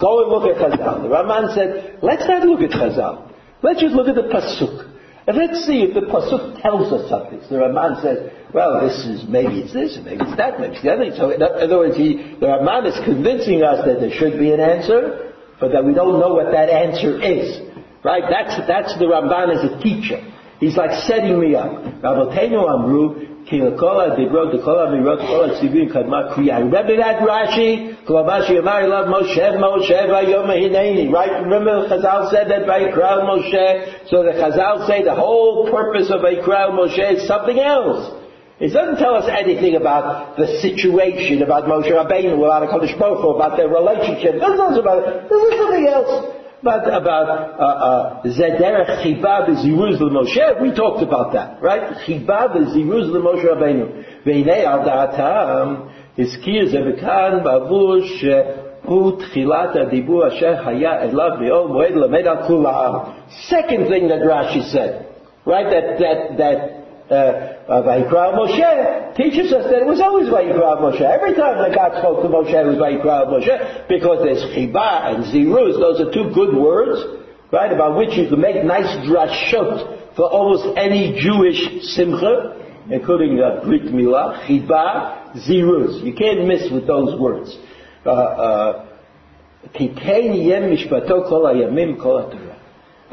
Go 0.00 0.22
and 0.22 0.30
look 0.30 0.56
at 0.56 0.60
Chazal. 0.60 1.02
The 1.02 1.08
Ramban 1.08 1.54
said, 1.54 1.98
let's 2.02 2.26
not 2.26 2.46
look 2.46 2.60
at 2.60 2.70
Chazal. 2.70 3.30
Let's 3.62 3.80
just 3.80 3.94
look 3.94 4.08
at 4.08 4.14
the 4.14 4.22
Pasuk. 4.22 4.91
And 5.26 5.36
let's 5.36 5.64
see 5.66 5.82
if 5.82 5.94
the 5.94 6.02
Pasuk 6.02 6.60
tells 6.62 6.92
us 6.92 7.08
something. 7.08 7.40
So 7.46 7.54
the 7.54 7.62
Ramban 7.62 8.02
says, 8.02 8.32
well, 8.52 8.82
this 8.82 9.06
is, 9.06 9.28
maybe 9.28 9.60
it's 9.62 9.72
this, 9.72 9.96
maybe 10.02 10.18
it's 10.20 10.36
that, 10.36 10.58
maybe 10.58 10.74
it's 10.74 10.82
the 10.82 10.92
other. 10.92 11.14
So 11.16 11.30
in 11.30 11.42
other 11.42 11.78
words, 11.78 11.96
he, 11.96 12.36
the 12.40 12.46
Ramban 12.46 12.90
is 12.90 12.98
convincing 13.04 13.62
us 13.62 13.86
that 13.86 14.00
there 14.00 14.10
should 14.10 14.38
be 14.38 14.52
an 14.52 14.60
answer, 14.60 15.32
but 15.60 15.70
that 15.72 15.84
we 15.84 15.94
don't 15.94 16.18
know 16.18 16.34
what 16.34 16.50
that 16.50 16.68
answer 16.68 17.22
is. 17.22 17.62
Right? 18.02 18.24
That's, 18.28 18.66
that's 18.66 18.98
the 18.98 19.06
Ramban 19.06 19.54
as 19.54 19.62
a 19.70 19.80
teacher. 19.80 20.18
He's 20.58 20.76
like 20.76 20.90
setting 21.06 21.38
me 21.38 21.54
up. 21.54 21.70
Rabotenu 22.02 22.66
Amru, 22.66 23.31
Remember 26.58 26.96
that 26.96 27.20
Rashi? 27.20 28.04
Moshe, 29.06 29.38
Moshe, 29.58 31.12
Right? 31.12 31.42
Remember 31.42 31.88
the 31.88 31.96
Chazal 31.96 32.30
said 32.30 32.48
that 32.50 32.66
by 32.66 32.80
Vayikra 32.80 33.22
Moshe. 33.28 34.08
So 34.08 34.22
the 34.22 34.32
Chazal 34.32 34.86
say 34.86 35.02
the 35.04 35.14
whole 35.14 35.70
purpose 35.70 36.10
of 36.10 36.20
Vayikra 36.20 36.70
Moshe 36.70 37.12
is 37.14 37.26
something 37.26 37.58
else. 37.58 38.18
It 38.60 38.72
doesn't 38.72 38.98
tell 38.98 39.14
us 39.16 39.28
anything 39.28 39.74
about 39.74 40.36
the 40.36 40.46
situation, 40.60 41.42
about 41.42 41.64
Moshe 41.64 41.90
Rabbeinu, 41.90 42.38
about 42.38 42.68
HaKadosh 42.68 42.98
Baruch 42.98 43.20
Hu, 43.20 43.30
about 43.34 43.56
their 43.56 43.68
relationship. 43.68 44.36
It 44.36 44.38
doesn't 44.38 44.56
tell 44.56 44.72
us 44.72 44.78
about 44.78 44.98
it. 45.02 45.28
This 45.28 45.42
is 45.42 45.58
something 45.58 45.86
else. 45.88 46.41
But 46.63 46.87
about 46.87 47.29
uh, 47.29 47.63
uh, 47.63 48.23
Zederech 48.23 49.03
Chibab 49.03 49.49
is 49.49 49.59
Yerushalayim 49.63 50.11
Moshe, 50.11 50.61
we 50.61 50.73
talked 50.73 51.03
about 51.03 51.33
that, 51.33 51.61
right? 51.61 51.97
Chibab 52.05 52.59
is 52.61 52.75
Yerushalayim 52.75 53.21
Moshe 53.21 53.45
Rabbeinu. 53.45 54.25
Veinei 54.25 54.65
al 54.65 54.79
da'atam, 54.79 55.89
הזכיר 56.19 56.65
זה 56.65 56.79
בכאן 56.81 57.39
בעבור 57.43 57.95
שהוא 58.01 59.19
תחילת 59.19 59.75
הדיבור 59.75 60.27
אשר 60.27 60.53
היה 60.65 61.01
אליו 61.01 61.29
מאור 61.39 61.67
מועד 61.67 61.95
למד 61.95 62.27
על 62.27 62.37
כולם. 62.47 62.93
Second 63.49 63.87
thing 63.87 64.07
that 64.07 64.21
Rashi 64.21 64.63
said, 64.71 65.05
right, 65.45 65.69
that, 65.69 65.99
that, 65.99 66.37
that 66.37 66.80
uh, 67.12 67.82
Vayikra 67.82 68.34
Moshe 68.34 69.16
teaches 69.16 69.52
us 69.52 69.64
that 69.70 69.82
it 69.82 69.86
was 69.86 70.00
always 70.00 70.26
Vayikra 70.28 70.80
Moshe. 70.80 71.00
Every 71.00 71.34
time 71.34 71.58
that 71.58 71.74
God 71.74 71.98
spoke 72.00 72.22
to 72.22 72.28
Moshe, 72.28 72.52
it 72.52 72.66
was 72.66 72.76
Vayikra 72.76 73.28
Moshe 73.28 73.88
because 73.88 74.24
there's 74.24 74.42
Chiba 74.56 75.12
and 75.12 75.24
Ziruz. 75.28 75.78
Those 75.78 76.00
are 76.00 76.12
two 76.12 76.32
good 76.34 76.56
words, 76.56 77.22
right, 77.52 77.72
about 77.72 77.96
which 77.96 78.16
you 78.16 78.28
can 78.28 78.40
make 78.40 78.62
nice 78.64 78.88
drashot 79.06 80.16
for 80.16 80.30
almost 80.30 80.76
any 80.76 81.20
Jewish 81.20 81.84
simcha, 81.94 82.56
including 82.90 83.40
uh, 83.40 83.64
Brit 83.64 83.82
Milah, 83.92 84.46
Chiba, 84.46 85.36
Ziruz. 85.46 86.04
You 86.04 86.14
can't 86.14 86.46
miss 86.46 86.70
with 86.70 86.86
those 86.86 87.18
words. 87.18 87.56
Uh, 88.04 88.10
uh, 88.10 88.86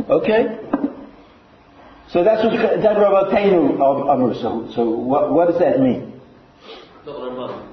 okay? 0.09 0.43
So 2.11 2.23
that's 2.23 2.43
what 2.43 2.53
that 2.53 2.97
Rabbeinu 2.97 3.79
Amr. 3.79 4.33
So, 4.35 4.69
so 4.75 4.89
what, 4.89 5.31
what 5.31 5.49
does 5.49 5.59
that 5.59 5.79
mean? 5.79 6.19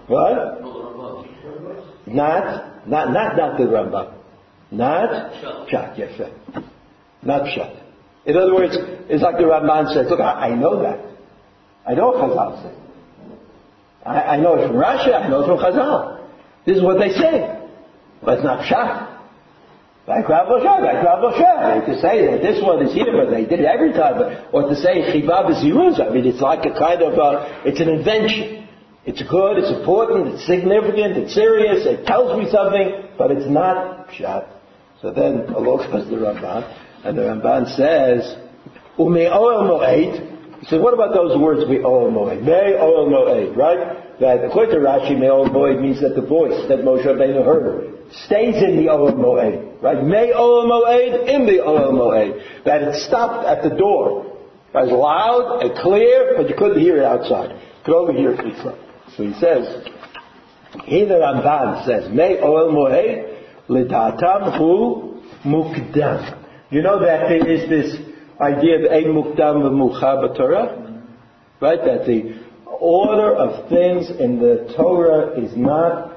What? 0.08 0.62
Not, 2.06 2.86
not, 2.86 3.12
not, 3.12 3.36
not 3.36 3.58
the 3.58 3.64
Ramban. 3.64 4.12
Not 4.70 5.32
Pshat, 5.68 5.98
yes, 5.98 6.16
sir. 6.18 6.32
Not 7.22 7.42
Pshat. 7.42 7.82
In 8.26 8.36
other 8.36 8.54
words, 8.54 8.76
it's 9.08 9.22
like 9.22 9.36
the 9.36 9.44
Ramban 9.44 9.92
says, 9.94 10.06
look, 10.10 10.20
I, 10.20 10.48
I 10.50 10.54
know 10.54 10.82
that. 10.82 11.00
I 11.88 11.94
know 11.94 12.08
what 12.08 12.16
Chazal 12.16 12.62
said. 12.62 12.74
I, 14.04 14.20
I 14.20 14.36
know 14.36 14.54
it 14.56 14.66
from 14.66 14.76
Rashi, 14.76 15.14
I 15.14 15.28
know 15.28 15.42
it 15.42 15.46
from 15.46 15.58
Chazal. 15.58 16.28
This 16.66 16.76
is 16.76 16.82
what 16.82 16.98
they 16.98 17.10
say. 17.10 17.68
But 18.22 18.38
it's 18.38 18.44
not 18.44 18.64
Pshat. 18.64 19.15
Like 20.06 20.28
Rav 20.28 20.46
Moshe, 20.46 20.64
like 20.64 21.02
Rav 21.04 21.18
Moshe. 21.18 21.86
To 21.86 22.00
say 22.00 22.26
that 22.26 22.40
this 22.40 22.62
one 22.62 22.86
is 22.86 22.94
here, 22.94 23.10
but 23.10 23.30
they 23.30 23.44
did 23.44 23.60
it 23.60 23.66
every 23.66 23.92
time. 23.92 24.44
Or 24.52 24.68
to 24.68 24.76
say 24.76 25.02
Chibab 25.10 25.50
is 25.50 25.64
Yeruz, 25.64 26.00
I 26.00 26.14
mean, 26.14 26.26
it's 26.26 26.40
like 26.40 26.64
a 26.64 26.78
kind 26.78 27.02
of, 27.02 27.18
uh, 27.18 27.62
it's 27.64 27.80
an 27.80 27.88
invention. 27.88 28.68
It's 29.04 29.22
good, 29.22 29.58
it's 29.58 29.70
important, 29.70 30.34
it's 30.34 30.46
significant, 30.46 31.16
it's 31.16 31.34
serious, 31.34 31.86
it 31.86 32.06
tells 32.06 32.36
me 32.36 32.50
something, 32.50 33.08
but 33.16 33.30
it's 33.30 33.48
not 33.48 34.08
Pshat. 34.08 34.48
So 35.00 35.12
then 35.12 35.54
Allah 35.54 35.86
goes 35.90 36.10
the 36.10 36.16
Ramban, 36.16 36.62
and 37.04 37.16
the 37.16 37.22
Ramban 37.22 37.76
says, 37.76 38.36
Ume 38.98 39.30
Oel 39.30 39.68
He 40.66 40.70
says, 40.70 40.82
what 40.82 40.94
about 40.94 41.14
those 41.14 41.38
words, 41.38 41.60
we 41.68 41.76
Ohel 41.76 42.10
Moed? 42.10 42.42
Me 42.42 42.50
Ohel 42.50 43.06
Moed, 43.06 43.56
right? 43.56 44.18
That 44.18 44.44
according 44.44 44.74
to 44.74 44.80
Rashi, 44.80 45.16
Me 45.16 45.28
Ohel 45.28 45.48
Moed 45.48 45.80
means 45.80 46.00
that 46.00 46.16
the 46.16 46.26
voice 46.26 46.66
that 46.66 46.80
Moshe 46.80 47.06
Rabbeinu 47.06 47.44
heard 47.44 47.94
stays 48.24 48.56
in 48.60 48.74
the 48.76 48.90
Ohel 48.90 49.14
Moed. 49.14 49.80
Right? 49.80 50.02
May 50.02 50.32
Ohel 50.32 50.66
Moed, 50.66 51.28
in 51.28 51.46
the 51.46 51.62
Ohel 51.62 51.92
Moed. 51.92 52.64
That 52.64 52.82
it 52.82 52.96
stopped 53.06 53.46
at 53.46 53.62
the 53.62 53.76
door. 53.76 54.26
It 54.74 54.74
was 54.74 54.90
loud 54.90 55.62
and 55.62 55.78
clear, 55.78 56.34
but 56.36 56.50
you 56.50 56.56
couldn't 56.58 56.80
hear 56.80 56.96
it 56.96 57.04
outside. 57.04 57.62
Could 57.84 57.94
only 57.94 58.20
hear 58.20 58.32
it. 58.32 58.78
So 59.16 59.22
he 59.22 59.34
says, 59.34 59.86
here 60.84 61.06
the 61.06 61.14
Ramban 61.14 61.86
says, 61.86 62.12
May 62.12 62.38
Ohel 62.38 62.72
Moed, 62.72 63.44
Lidatam 63.68 64.58
Hu 64.58 65.22
Mukdam. 65.44 66.42
You 66.70 66.82
know 66.82 66.98
that 66.98 67.28
there 67.28 67.48
is 67.48 67.68
this 67.68 68.05
idea 68.40 68.84
of 68.84 68.92
Ein 68.92 69.12
Mukdam 69.14 69.62
V'Mucha 69.62 70.36
Torah? 70.36 71.02
Right? 71.60 71.78
That 71.84 72.06
the 72.06 72.42
order 72.66 73.34
of 73.34 73.68
things 73.68 74.10
in 74.10 74.38
the 74.38 74.72
Torah 74.76 75.40
is 75.40 75.56
not 75.56 76.12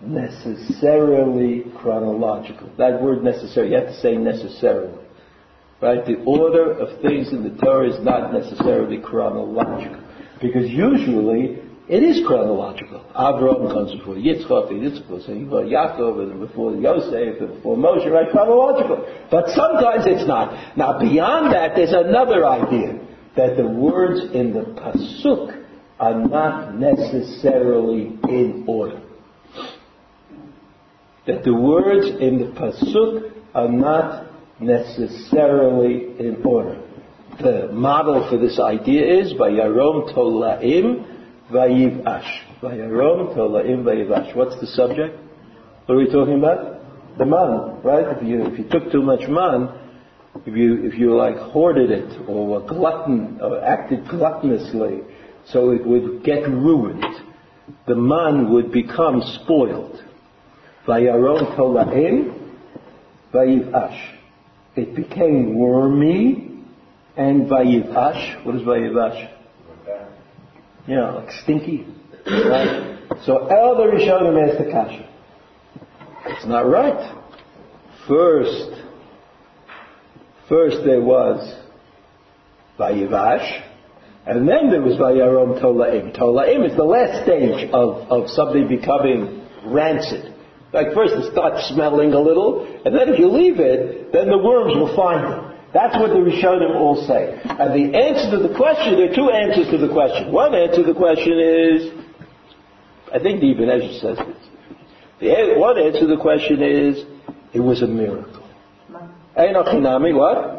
necessarily 0.00 1.64
chronological. 1.76 2.70
That 2.78 3.02
word 3.02 3.24
necessary, 3.24 3.70
you 3.70 3.76
have 3.76 3.88
to 3.88 4.00
say 4.00 4.16
necessarily. 4.16 5.04
Right? 5.80 6.04
The 6.04 6.22
order 6.24 6.72
of 6.72 7.00
things 7.02 7.32
in 7.32 7.42
the 7.42 7.60
Torah 7.60 7.90
is 7.90 8.04
not 8.04 8.32
necessarily 8.32 8.98
chronological. 8.98 10.00
Because 10.40 10.70
usually 10.70 11.62
it 11.88 12.02
is 12.02 12.26
chronological. 12.26 13.04
Abraham 13.10 13.68
comes 13.68 13.94
before 13.98 14.14
Yitzchak, 14.14 14.70
and 14.70 14.82
Yitzchak 14.82 15.08
goes 15.08 15.26
before 15.26 15.62
Yaakov, 15.62 16.30
and 16.30 16.40
before 16.40 16.74
Yosef, 16.74 17.40
and 17.40 17.54
before 17.54 17.76
Moshe, 17.76 18.10
right? 18.10 18.30
Chronological. 18.30 19.06
But 19.30 19.48
sometimes 19.50 20.04
it's 20.06 20.26
not. 20.26 20.76
Now 20.76 20.98
beyond 20.98 21.52
that, 21.54 21.76
there's 21.76 21.92
another 21.92 22.46
idea. 22.46 23.00
That 23.36 23.56
the 23.56 23.68
words 23.68 24.34
in 24.34 24.52
the 24.52 24.62
Pasuk 24.62 25.64
are 26.00 26.26
not 26.26 26.74
necessarily 26.74 28.18
in 28.28 28.64
order 28.66 29.00
that 31.28 31.44
the 31.44 31.54
words 31.54 32.06
in 32.20 32.38
the 32.38 32.46
pasuk 32.58 33.30
are 33.54 33.68
not 33.68 34.26
necessarily 34.60 36.18
in 36.18 36.42
order. 36.42 36.80
The 37.38 37.68
model 37.70 38.28
for 38.30 38.38
this 38.38 38.58
idea 38.58 39.20
is 39.20 39.34
by 39.34 39.50
Yarom 39.50 40.12
Tolaim 40.14 41.17
Vayivash. 41.50 42.60
Vayarom 42.62 43.34
Tolaim 43.34 43.82
Vayivash. 43.82 44.36
What's 44.36 44.60
the 44.60 44.66
subject? 44.66 45.18
What 45.86 45.94
are 45.94 45.98
we 45.98 46.06
talking 46.06 46.38
about? 46.38 47.16
The 47.18 47.24
man, 47.24 47.82
right? 47.82 48.16
If 48.16 48.22
you 48.22 48.44
if 48.44 48.58
you 48.58 48.68
took 48.68 48.92
too 48.92 49.02
much 49.02 49.28
man, 49.28 49.70
if 50.46 50.54
you 50.54 50.84
if 50.84 50.98
you 50.98 51.16
like 51.16 51.36
hoarded 51.36 51.90
it 51.90 52.28
or 52.28 52.46
were 52.46 52.66
glutton 52.66 53.40
or 53.40 53.64
acted 53.64 54.04
gluttonously, 54.04 55.04
so 55.46 55.70
it 55.70 55.84
would 55.86 56.22
get 56.22 56.46
ruined. 56.48 57.04
The 57.86 57.96
man 57.96 58.50
would 58.52 58.70
become 58.70 59.22
spoiled. 59.42 60.02
Vayaron 60.86 61.56
Tolaim, 61.56 62.52
Vayivash. 63.32 64.16
It 64.76 64.94
became 64.94 65.58
wormy, 65.58 66.62
and 67.16 67.46
Vayivash, 67.46 68.44
what 68.44 68.54
is 68.54 68.62
Vayivash? 68.62 69.37
Yeah, 70.88 71.10
like 71.10 71.30
stinky. 71.42 71.86
Right? 72.26 72.98
So 73.26 73.46
the 73.46 73.92
Rishonim 73.92 74.48
asked 74.48 74.64
the 74.64 74.70
Kasha. 74.72 75.06
It's 76.26 76.46
not 76.46 76.66
right. 76.66 77.14
First, 78.08 78.82
first 80.48 80.78
there 80.86 81.02
was 81.02 81.62
Vayivash, 82.78 83.64
and 84.26 84.48
then 84.48 84.70
there 84.70 84.80
was 84.80 84.96
Vayarom 84.96 85.60
Tolaim. 85.60 86.16
Tolaim 86.16 86.68
is 86.68 86.74
the 86.74 86.84
last 86.84 87.22
stage 87.24 87.68
of, 87.70 88.08
of 88.10 88.30
something 88.30 88.66
becoming 88.66 89.46
rancid. 89.66 90.34
Like 90.72 90.94
first 90.94 91.12
it 91.14 91.30
starts 91.32 91.68
smelling 91.68 92.14
a 92.14 92.20
little, 92.20 92.66
and 92.86 92.94
then 92.94 93.10
if 93.10 93.18
you 93.18 93.28
leave 93.28 93.60
it, 93.60 94.10
then 94.12 94.30
the 94.30 94.38
worms 94.38 94.74
will 94.74 94.96
find 94.96 95.34
it. 95.34 95.47
That's 95.72 95.94
what 95.98 96.10
the 96.10 96.16
Rishonim 96.16 96.74
all 96.76 97.06
say. 97.06 97.40
And 97.44 97.92
the 97.92 97.98
answer 97.98 98.30
to 98.36 98.48
the 98.48 98.54
question, 98.56 98.96
there 98.96 99.12
are 99.12 99.14
two 99.14 99.30
answers 99.30 99.70
to 99.70 99.78
the 99.78 99.92
question. 99.92 100.32
One 100.32 100.54
answer 100.54 100.82
to 100.82 100.92
the 100.92 100.98
question 100.98 101.38
is, 101.38 101.92
I 103.12 103.18
think 103.18 103.40
the 103.40 103.50
Ibn 103.52 103.68
Ezra 103.68 103.92
says 104.00 104.26
this. 104.26 104.48
The 105.20 105.54
one 105.58 105.78
answer 105.78 106.00
to 106.00 106.06
the 106.06 106.16
question 106.16 106.62
is, 106.62 107.04
it 107.52 107.60
was 107.60 107.82
a 107.82 107.86
miracle. 107.86 108.48
Einochinami, 109.36 110.14
what? 110.14 110.58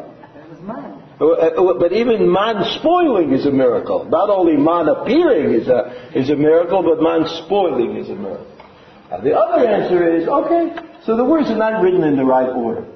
Uh, 1.20 1.26
uh, 1.26 1.78
but 1.78 1.92
even 1.92 2.32
man 2.32 2.64
spoiling 2.78 3.32
is 3.32 3.46
a 3.46 3.50
miracle. 3.50 4.04
Not 4.04 4.30
only 4.30 4.56
man 4.56 4.88
appearing 4.88 5.54
is 5.54 5.68
a, 5.68 6.10
is 6.14 6.30
a 6.30 6.36
miracle, 6.36 6.82
but 6.82 7.02
man 7.02 7.26
spoiling 7.44 7.96
is 7.96 8.08
a 8.08 8.14
miracle. 8.14 8.46
Now, 9.10 9.20
the 9.20 9.36
other 9.36 9.66
answer 9.66 10.16
is, 10.16 10.28
okay, 10.28 10.76
so 11.04 11.16
the 11.16 11.24
words 11.24 11.48
are 11.48 11.56
not 11.56 11.82
written 11.82 12.04
in 12.04 12.16
the 12.16 12.24
right 12.24 12.48
order. 12.48 12.86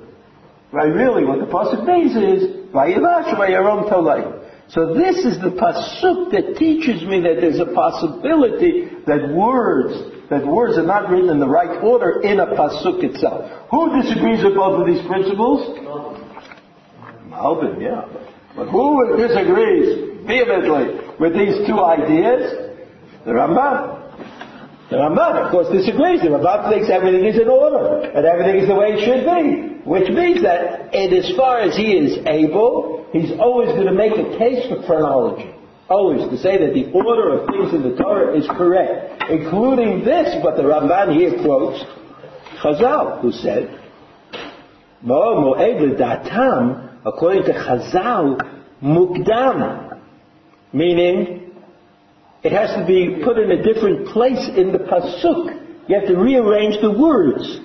Right? 0.74 0.92
Really, 0.92 1.24
what 1.24 1.38
the 1.38 1.46
pasuk 1.46 1.86
means 1.86 2.16
is, 2.16 2.66
Vayivash 2.74 3.30
Vayarom 3.38 3.88
Tolai. 3.88 4.42
So 4.70 4.92
this 4.92 5.18
is 5.18 5.40
the 5.40 5.50
pasuk 5.50 6.32
that 6.32 6.56
teaches 6.58 7.06
me 7.06 7.20
that 7.20 7.36
there's 7.40 7.60
a 7.60 7.72
possibility 7.72 8.90
that 9.06 9.32
words, 9.32 9.94
that 10.30 10.44
words 10.44 10.76
are 10.76 10.82
not 10.82 11.08
written 11.10 11.30
in 11.30 11.38
the 11.38 11.46
right 11.46 11.80
order 11.80 12.22
in 12.22 12.40
a 12.40 12.46
pasuk 12.46 13.04
itself. 13.04 13.68
Who 13.70 14.02
disagrees 14.02 14.42
with 14.42 14.56
both 14.56 14.80
of 14.80 14.86
these 14.88 15.06
principles? 15.06 15.78
Malbim, 17.30 17.80
yeah. 17.80 18.10
But 18.56 18.66
who 18.66 19.16
disagrees 19.16 20.26
vehemently 20.26 21.06
with 21.20 21.34
these 21.34 21.68
two 21.68 21.78
ideas? 21.78 22.74
The 23.24 23.30
Ramban. 23.30 24.03
The 24.90 24.96
Ramban, 24.96 25.44
of 25.44 25.50
course, 25.50 25.68
disagrees. 25.72 26.20
The 26.20 26.28
Ramban 26.28 26.70
thinks 26.70 26.90
everything 26.90 27.24
is 27.24 27.40
in 27.40 27.48
order 27.48 28.04
and 28.04 28.24
everything 28.26 28.60
is 28.60 28.68
the 28.68 28.74
way 28.74 28.92
it 28.92 29.00
should 29.04 29.24
be, 29.24 29.80
which 29.88 30.10
means 30.10 30.42
that, 30.42 30.94
as 30.94 31.34
far 31.36 31.60
as 31.60 31.74
he 31.76 31.92
is 31.92 32.18
able, 32.26 33.06
he's 33.12 33.32
always 33.40 33.68
going 33.72 33.86
to 33.86 33.94
make 33.94 34.12
a 34.12 34.36
case 34.36 34.68
for 34.68 34.84
chronology. 34.84 35.50
Always 35.88 36.28
to 36.28 36.36
say 36.38 36.58
that 36.58 36.74
the 36.74 36.92
order 36.92 37.38
of 37.38 37.48
things 37.48 37.74
in 37.74 37.82
the 37.82 37.96
Torah 37.96 38.36
is 38.36 38.46
correct, 38.48 39.22
including 39.30 40.04
this. 40.04 40.34
But 40.42 40.56
the 40.56 40.62
Ramban 40.62 41.16
here 41.16 41.42
quotes 41.42 41.82
Chazal, 42.62 43.20
who 43.20 43.32
said, 43.32 43.80
"Mo 45.02 45.56
moed 45.56 45.98
datam," 45.98 47.00
according 47.04 47.44
to 47.44 47.52
Chazal, 47.52 48.38
mukdam, 48.82 50.00
meaning 50.72 51.43
it 52.44 52.52
has 52.52 52.76
to 52.76 52.84
be 52.86 53.24
put 53.24 53.38
in 53.38 53.50
a 53.50 53.62
different 53.62 54.08
place 54.08 54.50
in 54.54 54.70
the 54.70 54.78
pasuk. 54.78 55.88
You 55.88 55.98
have 55.98 56.08
to 56.08 56.16
rearrange 56.16 56.80
the 56.82 56.92
words. 56.92 57.58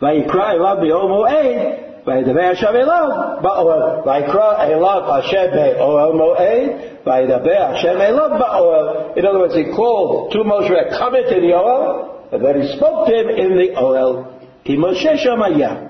Vayikra 0.00 0.54
elav 0.54 0.80
be'Ohel 0.80 1.10
Moed, 1.10 2.04
vayidaber 2.06 2.54
Hashem 2.54 2.74
elav. 2.74 3.42
Vayikra 3.42 4.70
elav 4.70 5.22
Hashem 5.22 5.50
be'ol 5.50 6.14
moed, 6.14 7.04
vayidaber 7.04 7.74
Hashem 7.74 7.96
elav 7.96 8.40
ba'Ohel. 8.40 9.16
In 9.18 9.26
other 9.26 9.40
words, 9.40 9.56
he 9.56 9.64
called 9.74 10.30
to 10.30 10.38
Moshe, 10.38 10.90
come 10.96 11.16
into 11.16 11.40
the 11.40 11.52
Ohel, 11.52 12.32
and 12.32 12.44
then 12.44 12.62
he 12.62 12.76
spoke 12.76 13.08
to 13.08 13.12
him 13.12 13.28
in 13.30 13.56
the 13.56 13.74
Ohel. 13.76 14.46
Ki 14.64 14.76
Moshe 14.76 15.26
Shamayah. 15.26 15.88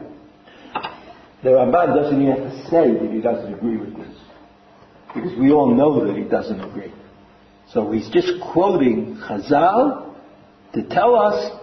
The 1.43 1.51
Ramban 1.51 1.95
doesn't 1.95 2.23
even 2.23 2.37
have 2.37 2.53
to 2.53 2.71
say 2.71 2.93
that 2.93 3.11
he 3.13 3.21
doesn't 3.21 3.53
agree 3.53 3.77
with 3.77 3.97
this. 3.97 4.17
Because 5.15 5.39
we 5.39 5.51
all 5.51 5.75
know 5.75 6.07
that 6.07 6.17
he 6.17 6.25
doesn't 6.25 6.61
agree. 6.61 6.93
So 7.73 7.93
he's 7.93 8.09
just 8.11 8.33
quoting 8.53 9.17
Chazal 9.17 10.15
to 10.75 10.83
tell 10.89 11.15
us 11.15 11.57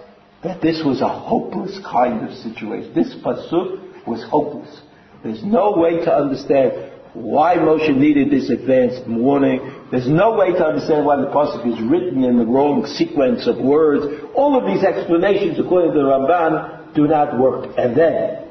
that 0.44 0.62
this 0.62 0.82
was 0.86 1.02
a 1.02 1.08
hopeless 1.08 1.78
kind 1.86 2.28
of 2.28 2.36
situation. 2.38 2.94
This 2.94 3.14
pasuk 3.16 4.06
was 4.08 4.24
hopeless. 4.30 4.82
There's 5.24 5.44
no 5.44 5.74
way 5.76 5.98
to 6.06 6.14
understand 6.14 6.92
why 7.14 7.56
Moshe 7.56 7.96
needed 7.96 8.30
this 8.30 8.50
advanced 8.50 9.08
warning. 9.08 9.60
There's 9.92 10.08
no 10.08 10.36
way 10.36 10.52
to 10.52 10.66
understand 10.66 11.06
why 11.06 11.18
the 11.18 11.28
pasuk 11.28 11.66
is 11.74 11.82
written 11.82 12.24
in 12.24 12.38
the 12.38 12.46
wrong 12.46 12.86
sequence 12.86 13.48
of 13.48 13.58
words. 13.58 14.24
All 14.36 14.58
of 14.58 14.66
these 14.66 14.86
explanations, 14.86 15.60
according 15.60 15.92
to 15.92 15.98
the 15.98 16.04
Ramban, 16.04 16.94
do 16.94 17.08
not 17.08 17.38
work. 17.38 17.74
And 17.78 17.98
then, 17.98 18.48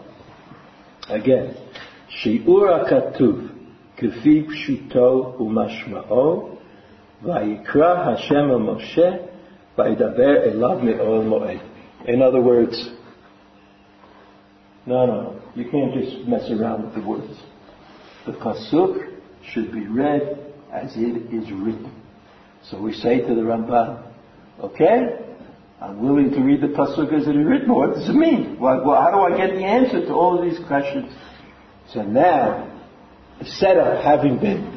again, 1.09 1.57
Shi'ur 2.23 2.91
HaKatuv, 2.91 3.51
Kefi 3.99 4.47
Pshuto 4.47 5.39
Umashma'o, 5.41 6.56
Vayikra 7.25 8.19
Hashem 8.19 8.49
Moshe, 8.51 9.29
Vayidaber 9.77 10.53
Elav 10.53 10.83
Me'Ohel 10.83 11.25
Moed. 11.25 12.09
In 12.09 12.23
other 12.23 12.41
words, 12.41 12.91
no, 14.87 15.07
no. 15.07 15.43
You 15.55 15.69
can't 15.71 15.95
just 15.95 16.29
mess 16.29 16.49
around 16.51 16.85
with 16.85 16.95
the 16.95 17.01
words. 17.09 17.41
The 18.27 18.33
pasuk 18.33 19.19
should 19.53 19.73
be 19.73 19.87
read 19.87 20.53
as 20.73 20.93
it 20.97 21.33
is 21.33 21.51
written. 21.51 21.93
So 22.71 22.81
we 22.81 22.93
say 22.93 23.21
to 23.21 23.35
the 23.35 23.41
Ramban, 23.41 24.12
okay, 24.61 25.19
I'm 25.81 26.03
willing 26.03 26.31
to 26.33 26.41
read 26.41 26.61
the 26.61 26.69
pasuk 26.69 27.12
as 27.12 27.27
it 27.27 27.37
is 27.37 27.47
written. 27.47 27.75
What 27.75 27.95
does 27.95 28.09
it 28.09 28.14
mean? 28.14 28.59
Well, 28.61 28.85
how 28.85 29.11
do 29.11 29.35
I 29.35 29.37
get 29.37 29.57
the 29.57 29.64
answer 29.64 30.05
to 30.07 30.12
all 30.12 30.39
of 30.39 30.45
these 30.49 30.64
questions? 30.67 31.12
So 31.93 32.03
now, 32.03 32.73
the 33.39 33.47
setup 33.47 34.05
having 34.05 34.39
been 34.39 34.76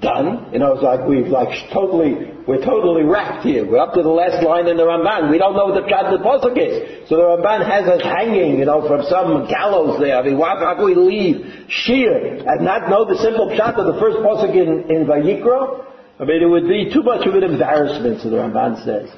done, 0.00 0.52
you 0.52 0.58
know, 0.58 0.74
it's 0.74 0.82
like 0.82 1.06
we've 1.06 1.26
like 1.28 1.48
totally, 1.72 2.32
we're 2.46 2.64
totally 2.64 3.02
wrapped 3.02 3.44
here. 3.44 3.64
We're 3.64 3.78
up 3.78 3.94
to 3.94 4.02
the 4.02 4.08
last 4.08 4.44
line 4.44 4.66
in 4.66 4.76
the 4.76 4.84
Ramban. 4.84 5.30
We 5.30 5.38
don't 5.38 5.54
know 5.54 5.66
what 5.66 5.80
the 5.80 5.88
pshat 5.88 6.10
the 6.10 6.22
pasuk 6.22 6.56
is. 6.56 7.08
So 7.08 7.16
the 7.16 7.22
Ramban 7.22 7.64
has 7.68 7.88
us 7.88 8.02
hanging, 8.02 8.58
you 8.58 8.64
know, 8.64 8.86
from 8.86 9.04
some 9.06 9.48
gallows 9.48 10.00
there. 10.00 10.16
I 10.16 10.22
mean, 10.22 10.38
why, 10.38 10.56
how 10.58 10.74
can 10.74 10.84
we 10.84 10.94
leave 10.94 11.68
shiur 11.68 12.46
and 12.46 12.64
not 12.64 12.88
know 12.90 13.04
the 13.04 13.18
simple 13.18 13.48
pshat 13.48 13.76
of 13.78 13.94
the 13.94 14.00
first 14.00 14.18
pasuk 14.18 14.52
in, 14.54 14.90
in 14.90 15.06
Vayikra? 15.06 15.84
I 16.18 16.24
mean, 16.24 16.42
it 16.42 16.46
would 16.46 16.68
be 16.68 16.90
too 16.92 17.02
much 17.02 17.26
of 17.26 17.34
an 17.34 17.42
embarrassment, 17.42 18.22
so 18.22 18.30
the 18.30 18.36
Ramban 18.36 18.84
says. 18.84 19.10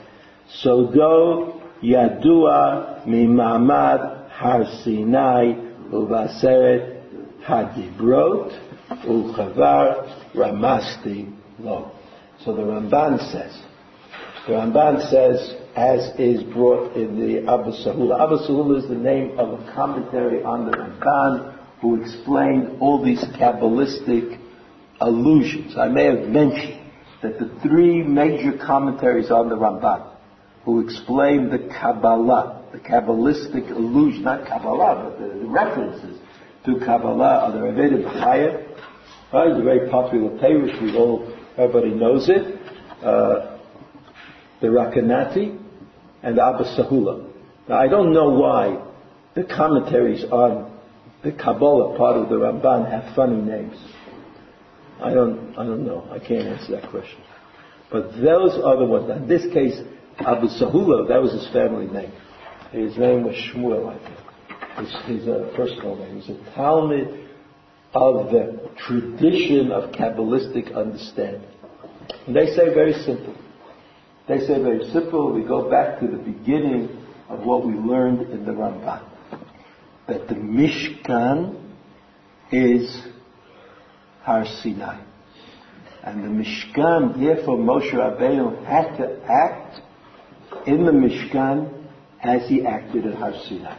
So 0.63 0.87
go 0.87 1.63
Yadua 1.83 3.07
Mimamad 3.07 4.31
Har 4.31 4.65
Sinai 4.83 5.55
Uvaseret 5.93 7.03
Hadibrot 7.47 8.68
Uchavar 8.91 10.35
Ramasti 10.35 11.35
Lo. 11.59 11.93
So 12.45 12.55
the 12.55 12.63
Ramban 12.63 13.19
says, 13.33 13.63
the 14.47 14.55
Ramban 14.55 15.11
says, 15.11 15.55
as 15.77 16.19
is 16.19 16.43
brought 16.43 16.97
in 16.97 17.19
the 17.19 17.41
Abba 17.41 17.73
Sahula. 17.73 18.21
Abba 18.21 18.39
Sahula 18.49 18.83
is 18.83 18.89
the 18.89 18.95
name 18.95 19.39
of 19.39 19.61
a 19.61 19.73
commentary 19.75 20.43
on 20.43 20.71
the 20.71 20.77
Ramban 20.77 21.59
who 21.81 22.03
explained 22.03 22.79
all 22.81 23.05
these 23.05 23.23
Kabbalistic 23.39 24.41
allusions. 25.01 25.77
I 25.77 25.89
may 25.89 26.05
have 26.07 26.29
mentioned 26.29 26.81
that 27.23 27.39
the 27.39 27.51
three 27.63 28.03
major 28.03 28.57
commentaries 28.57 29.31
on 29.31 29.49
the 29.49 29.57
Ramban 29.57 30.15
who 30.65 30.81
explain 30.85 31.51
the 31.51 31.71
Kabbalah, 31.81 32.65
the 32.73 32.79
Kabbalistic 32.79 33.71
allusion, 33.71 34.23
not 34.23 34.47
Kabbalah, 34.47 35.11
but 35.11 35.19
the, 35.21 35.39
the 35.39 35.47
references 35.47 36.19
to 36.67 36.79
Kabbalah 36.85 37.45
are 37.45 37.53
the 37.53 37.63
Rav 37.63 37.75
B'chaya, 37.75 38.68
Right? 39.33 39.51
It's 39.51 39.61
a 39.61 39.63
very 39.63 39.91
popular 39.91 40.31
perush. 40.39 40.83
We 40.83 40.97
all, 40.97 41.31
everybody 41.59 41.91
knows 41.91 42.29
it. 42.29 42.59
Uh, 43.03 43.59
the 44.61 44.69
Recanati 44.69 45.59
and 46.23 46.39
the 46.39 46.43
Abba 46.43 46.65
Sahula. 46.77 47.31
Now, 47.69 47.79
I 47.79 47.89
don't 47.89 48.13
know 48.13 48.31
why 48.31 48.83
the 49.35 49.45
commentaries 49.45 50.25
on 50.25 50.79
the 51.23 51.33
Kabbalah 51.33 51.97
part 51.97 52.17
of 52.17 52.29
the 52.29 52.37
Ramban 52.37 52.91
have 52.91 53.15
funny 53.15 53.41
names. 53.41 53.77
I 55.01 55.13
don't, 55.13 55.55
I 55.57 55.65
don't 55.65 55.87
know. 55.87 56.09
I 56.11 56.19
can't 56.19 56.49
answer 56.49 56.73
that 56.81 56.91
question. 56.91 57.21
But 57.93 58.13
those 58.13 58.59
are 58.65 58.77
the 58.77 58.85
ones. 58.85 59.11
In 59.11 59.29
this 59.29 59.43
case, 59.53 59.79
Abu 60.19 60.49
Sahula, 60.49 61.07
that 61.09 61.23
was 61.23 61.33
his 61.33 61.49
family 61.53 61.87
name. 61.87 62.13
His 62.73 62.97
name 62.97 63.25
was 63.25 63.35
Shmuel, 63.35 63.89
I 63.89 63.99
think. 63.99 64.89
His, 65.07 65.21
his 65.21 65.29
uh, 65.29 65.53
personal 65.57 65.97
name. 65.97 66.21
He's 66.21 66.31
a 66.31 66.39
talmid 66.57 67.28
of 67.95 68.31
the 68.31 68.71
tradition 68.87 69.73
of 69.73 69.93
Kabbalistic 69.93 70.75
understanding. 70.77 71.49
And 72.27 72.37
they 72.37 72.47
say 72.47 72.73
very 72.75 72.93
simple. 73.05 73.35
They 74.29 74.41
say 74.41 74.63
very 74.63 74.91
simple. 74.93 75.33
We 75.33 75.43
go 75.43 75.71
back 75.71 76.01
to 76.01 76.07
the 76.07 76.19
beginning 76.19 77.05
of 77.29 77.41
what 77.41 77.67
we 77.67 77.73
learned 77.75 78.31
in 78.31 78.45
the 78.45 78.53
Ramban. 78.53 79.05
That 80.07 80.29
the 80.29 80.35
Mishkan 80.35 81.63
is 82.53 83.03
Har 84.23 84.45
Sinai. 84.63 85.03
And 86.03 86.25
the 86.25 86.29
Mishkan, 86.29 87.19
therefore 87.19 87.57
Moshe 87.57 87.93
Rabbeinu 87.93 88.65
had 88.67 88.97
to 88.99 89.23
act 89.25 89.81
in 90.67 90.85
the 90.85 90.93
Mishkan 90.93 91.87
as 92.23 92.49
he 92.49 92.65
acted 92.65 93.07
at 93.07 93.15
Har 93.15 93.33
Sinai. 93.49 93.79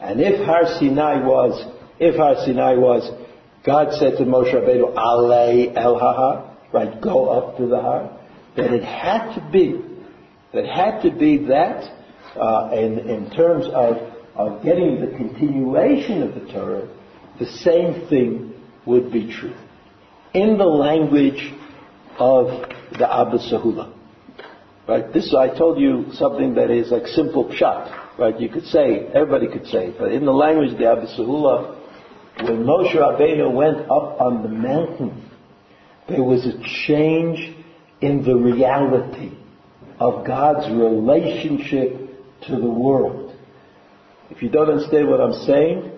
And 0.00 0.20
if 0.20 0.44
Har 0.44 0.78
Sinai 0.78 1.24
was, 1.24 1.72
if 1.98 2.16
Har 2.16 2.44
Sinai 2.44 2.74
was 2.74 3.21
God 3.64 3.92
said 3.98 4.18
to 4.18 4.24
Moshe 4.24 4.52
Rabbeinu, 4.52 4.92
Ale 4.96 5.76
El 5.76 5.98
Har, 5.98 6.56
right, 6.72 7.00
go 7.00 7.28
up 7.28 7.56
to 7.58 7.66
the 7.66 7.80
Har, 7.80 8.18
that 8.56 8.72
it 8.72 8.82
had 8.82 9.34
to 9.34 9.50
be, 9.52 9.80
that 10.52 10.66
had 10.66 11.02
to 11.02 11.10
be 11.10 11.38
that, 11.46 11.90
uh, 12.36 12.70
in, 12.72 12.98
in 13.08 13.30
terms 13.30 13.66
of, 13.66 13.96
of 14.34 14.64
getting 14.64 15.00
the 15.00 15.16
continuation 15.16 16.22
of 16.22 16.34
the 16.34 16.52
Torah, 16.52 16.88
the 17.38 17.46
same 17.46 18.08
thing 18.08 18.54
would 18.84 19.12
be 19.12 19.32
true. 19.32 19.54
In 20.34 20.58
the 20.58 20.64
language 20.64 21.52
of 22.18 22.68
the 22.98 23.08
Abba 23.10 23.38
Sahula. 23.38 23.94
Right? 24.88 25.12
This, 25.12 25.34
I 25.34 25.56
told 25.56 25.78
you 25.78 26.06
something 26.12 26.54
that 26.54 26.70
is 26.70 26.90
like 26.90 27.06
simple 27.06 27.44
pshat. 27.44 28.18
Right? 28.18 28.38
You 28.38 28.48
could 28.48 28.66
say, 28.66 29.06
everybody 29.14 29.46
could 29.46 29.66
say, 29.66 29.94
but 29.96 30.12
in 30.12 30.24
the 30.24 30.32
language 30.32 30.72
of 30.72 30.78
the 30.78 30.90
Abba 30.90 31.06
Sahula, 31.16 31.81
when 32.40 32.64
Moshe 32.64 32.94
Rabbeinu 32.94 33.52
went 33.52 33.82
up 33.90 34.20
on 34.20 34.42
the 34.42 34.48
mountain, 34.48 35.30
there 36.08 36.22
was 36.22 36.46
a 36.46 36.58
change 36.86 37.54
in 38.00 38.24
the 38.24 38.34
reality 38.34 39.32
of 40.00 40.26
God's 40.26 40.68
relationship 40.70 41.92
to 42.46 42.56
the 42.56 42.68
world. 42.68 43.36
If 44.30 44.42
you 44.42 44.48
don't 44.48 44.68
understand 44.70 45.08
what 45.08 45.20
I'm 45.20 45.44
saying, 45.46 45.92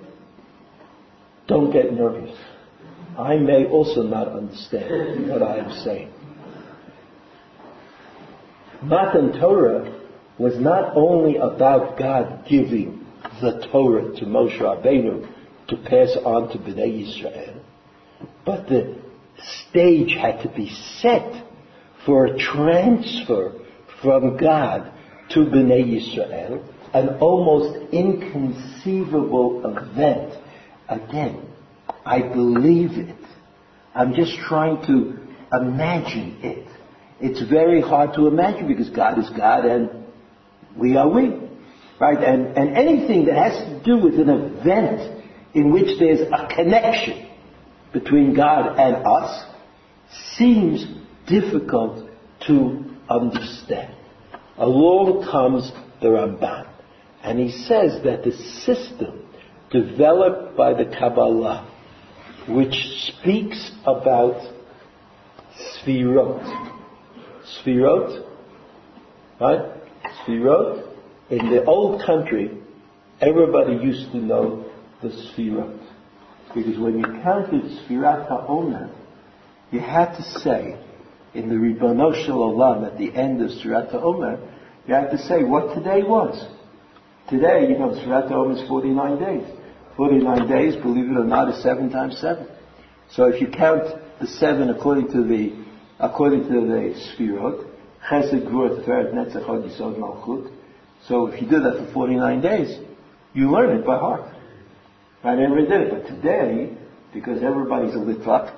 don't 1.46 1.72
get 1.72 1.92
nervous. 1.92 2.36
I 3.18 3.36
may 3.36 3.66
also 3.66 4.02
not 4.02 4.28
understand 4.28 5.30
what 5.30 5.42
I 5.42 5.58
am 5.58 5.72
saying. 5.84 6.12
Matan 8.82 9.40
Torah 9.40 10.00
was 10.38 10.58
not 10.58 10.96
only 10.96 11.36
about 11.36 11.96
God 11.98 12.44
giving 12.48 13.06
the 13.40 13.66
Torah 13.70 14.14
to 14.16 14.26
Moshe 14.26 14.58
Rabbeinu, 14.60 15.32
to 15.68 15.76
pass 15.76 16.16
on 16.24 16.50
to 16.50 16.58
Bnei 16.58 17.08
Israel. 17.08 17.62
But 18.44 18.68
the 18.68 18.96
stage 19.68 20.14
had 20.14 20.42
to 20.42 20.48
be 20.48 20.70
set 21.00 21.44
for 22.06 22.26
a 22.26 22.38
transfer 22.38 23.52
from 24.02 24.36
God 24.36 24.92
to 25.30 25.40
Bnei 25.40 25.96
Israel, 25.96 26.64
an 26.92 27.18
almost 27.20 27.92
inconceivable 27.92 29.62
event. 29.64 30.34
Again, 30.88 31.46
I 32.04 32.20
believe 32.20 32.90
it. 32.92 33.16
I'm 33.94 34.14
just 34.14 34.36
trying 34.48 34.84
to 34.86 35.18
imagine 35.56 36.38
it. 36.42 36.68
It's 37.20 37.48
very 37.48 37.80
hard 37.80 38.14
to 38.14 38.26
imagine 38.26 38.68
because 38.68 38.90
God 38.90 39.18
is 39.18 39.30
God 39.30 39.64
and 39.64 40.04
we 40.76 40.96
are 40.96 41.08
we. 41.08 41.40
Right? 42.00 42.18
And, 42.18 42.58
and 42.58 42.76
anything 42.76 43.26
that 43.26 43.36
has 43.36 43.68
to 43.68 43.82
do 43.84 43.98
with 43.98 44.18
an 44.18 44.28
event 44.28 45.13
in 45.54 45.72
which 45.72 45.98
there's 45.98 46.20
a 46.20 46.54
connection 46.54 47.30
between 47.92 48.34
God 48.34 48.76
and 48.78 49.06
us 49.06 49.44
seems 50.36 50.84
difficult 51.28 52.10
to 52.46 52.84
understand. 53.08 53.94
Along 54.58 55.24
comes 55.30 55.70
the 56.00 56.08
Ramban, 56.08 56.68
and 57.22 57.38
he 57.38 57.50
says 57.50 58.02
that 58.04 58.24
the 58.24 58.32
system 58.64 59.26
developed 59.70 60.56
by 60.56 60.74
the 60.74 60.84
Kabbalah, 60.84 61.70
which 62.48 62.74
speaks 63.08 63.72
about 63.86 64.52
Sfirot, 65.56 66.44
Sfirot, 67.64 68.26
right? 69.40 69.80
Sfirot, 70.26 70.90
in 71.30 71.50
the 71.50 71.64
old 71.64 72.02
country, 72.04 72.50
everybody 73.20 73.74
used 73.74 74.12
to 74.12 74.18
know 74.18 74.63
the 75.04 75.10
Sfirot. 75.10 75.78
Because 76.54 76.78
when 76.78 76.98
you 76.98 77.04
counted 77.22 77.62
Sfirat 77.62 78.28
HaOmer, 78.28 78.90
you 79.70 79.80
had 79.80 80.16
to 80.16 80.22
say, 80.40 80.78
in 81.34 81.48
the 81.48 81.54
Ribbono 81.54 82.14
Shel 82.24 82.38
Olam, 82.38 82.86
at 82.86 82.98
the 82.98 83.12
end 83.14 83.42
of 83.42 83.50
Sfirat 83.50 83.92
HaOmer, 83.92 84.40
you 84.86 84.94
had 84.94 85.10
to 85.10 85.18
say 85.18 85.42
what 85.42 85.74
today 85.74 86.02
was. 86.02 86.48
Today, 87.28 87.66
you 87.68 87.78
know, 87.78 87.90
Sfirat 87.90 88.30
HaOmer 88.30 88.62
is 88.62 88.68
49 88.68 89.18
days. 89.18 89.46
49 89.96 90.48
days, 90.48 90.76
believe 90.76 91.10
it 91.10 91.16
or 91.16 91.24
not, 91.24 91.48
is 91.52 91.62
7 91.62 91.90
times 91.90 92.18
7. 92.18 92.46
So 93.10 93.26
if 93.26 93.40
you 93.40 93.48
count 93.48 93.84
the 94.20 94.26
7 94.26 94.70
according 94.70 95.12
to 95.12 95.22
the, 95.22 95.64
according 95.98 96.44
to 96.44 96.48
the 96.48 96.94
Sfirot, 97.18 97.70
Chesed, 98.08 98.46
Gvur, 98.48 98.84
Tiferet, 98.84 99.12
Netzach, 99.12 99.46
Yesod, 99.46 99.98
Malchut, 99.98 100.50
so 101.08 101.26
if 101.26 101.40
you 101.40 101.48
do 101.48 101.60
that 101.60 101.86
for 101.86 101.92
49 101.92 102.40
days, 102.40 102.78
you 103.34 103.50
learn 103.50 103.76
it 103.76 103.84
by 103.84 103.98
heart. 103.98 104.33
Never 105.24 105.56
did 105.62 105.70
it, 105.70 105.90
but 105.90 106.06
today, 106.06 106.76
because 107.14 107.42
everybody's 107.42 107.94
a 107.94 107.98
litvak, 107.98 108.54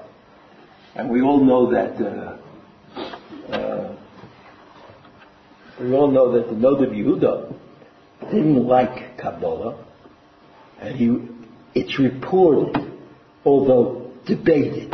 and 0.97 1.09
we 1.09 1.23
all 1.23 1.45
know 1.45 1.71
that 1.71 1.95
uh, 2.05 3.53
uh, 3.53 3.97
we 5.81 5.95
all 5.95 6.11
know 6.11 6.33
that 6.33 6.49
the 6.49 6.55
Noda 6.55 6.89
Yehuda 6.89 7.55
didn't 8.33 8.67
like 8.67 9.17
Kabbalah, 9.17 9.87
and 10.81 10.97
he, 10.97 11.17
it's 11.77 12.01
reported, 12.01 12.93
although 13.45 14.11
debated, 14.27 14.93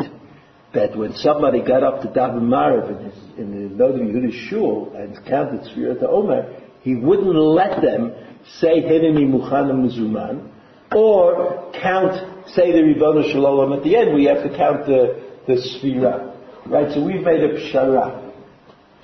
that 0.74 0.94
when 0.94 1.14
somebody 1.14 1.62
got 1.62 1.82
up 1.82 2.02
to 2.02 2.08
Daven 2.08 2.42
Maariv 2.42 2.98
in, 2.98 3.04
his, 3.04 3.38
in 3.38 3.76
the 3.76 3.82
Noda 3.82 3.98
Yehuda 3.98 4.48
shul 4.50 4.92
and 4.94 5.16
counted 5.26 5.62
Sfirat 5.62 6.02
Omer, 6.02 6.54
he 6.82 6.96
wouldn't 6.96 7.34
let 7.34 7.80
them 7.80 8.12
say 8.58 8.82
Hineni 8.82 9.26
Muchana 9.26 9.72
Muzuman 9.72 10.51
or 10.94 11.72
count, 11.80 12.48
say 12.48 12.72
the 12.72 12.78
Ribbono 12.78 13.30
Shel 13.30 13.42
Olam 13.42 13.76
at 13.76 13.84
the 13.84 13.96
end. 13.96 14.14
We 14.14 14.24
have 14.24 14.42
to 14.42 14.56
count 14.56 14.86
the, 14.86 15.22
the 15.46 15.54
Sfira. 15.54 16.36
Right? 16.66 16.92
So 16.92 17.04
we've 17.04 17.22
made 17.22 17.40
a 17.40 17.54
pshara. 17.58 18.32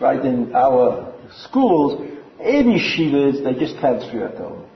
Right? 0.01 0.25
In 0.25 0.55
our 0.55 1.15
schools, 1.45 2.01
in 2.41 2.67
yeshivas, 2.67 3.45
they 3.45 3.59
just 3.59 3.81
count 3.81 4.03
Olam. 4.03 4.67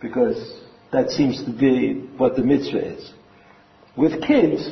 Because 0.00 0.60
that 0.92 1.10
seems 1.10 1.44
to 1.44 1.50
be 1.50 2.08
what 2.16 2.36
the 2.36 2.42
mitzvah 2.42 2.96
is. 2.96 3.12
With 3.96 4.22
kids, 4.22 4.68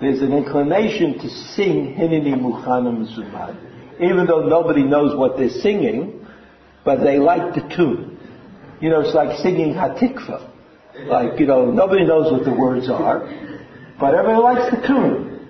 there's 0.00 0.20
an 0.20 0.32
inclination 0.32 1.18
to 1.18 1.28
sing 1.28 1.94
Hineni 1.98 2.34
Muchana 2.34 2.92
Muzuman. 2.92 4.00
Even 4.00 4.26
though 4.26 4.46
nobody 4.48 4.82
knows 4.82 5.16
what 5.16 5.36
they're 5.36 5.48
singing, 5.48 6.26
but 6.84 7.02
they 7.02 7.18
like 7.18 7.54
the 7.54 7.74
tune. 7.74 8.18
You 8.80 8.90
know, 8.90 9.00
it's 9.00 9.14
like 9.14 9.38
singing 9.38 9.74
Hatikva. 9.74 10.50
Like, 11.02 11.40
you 11.40 11.46
know, 11.46 11.70
nobody 11.70 12.04
knows 12.04 12.30
what 12.30 12.44
the 12.44 12.54
words 12.54 12.88
are, 12.88 13.20
but 13.98 14.14
everybody 14.14 14.42
likes 14.42 14.70
the 14.70 14.86
tune. 14.86 15.48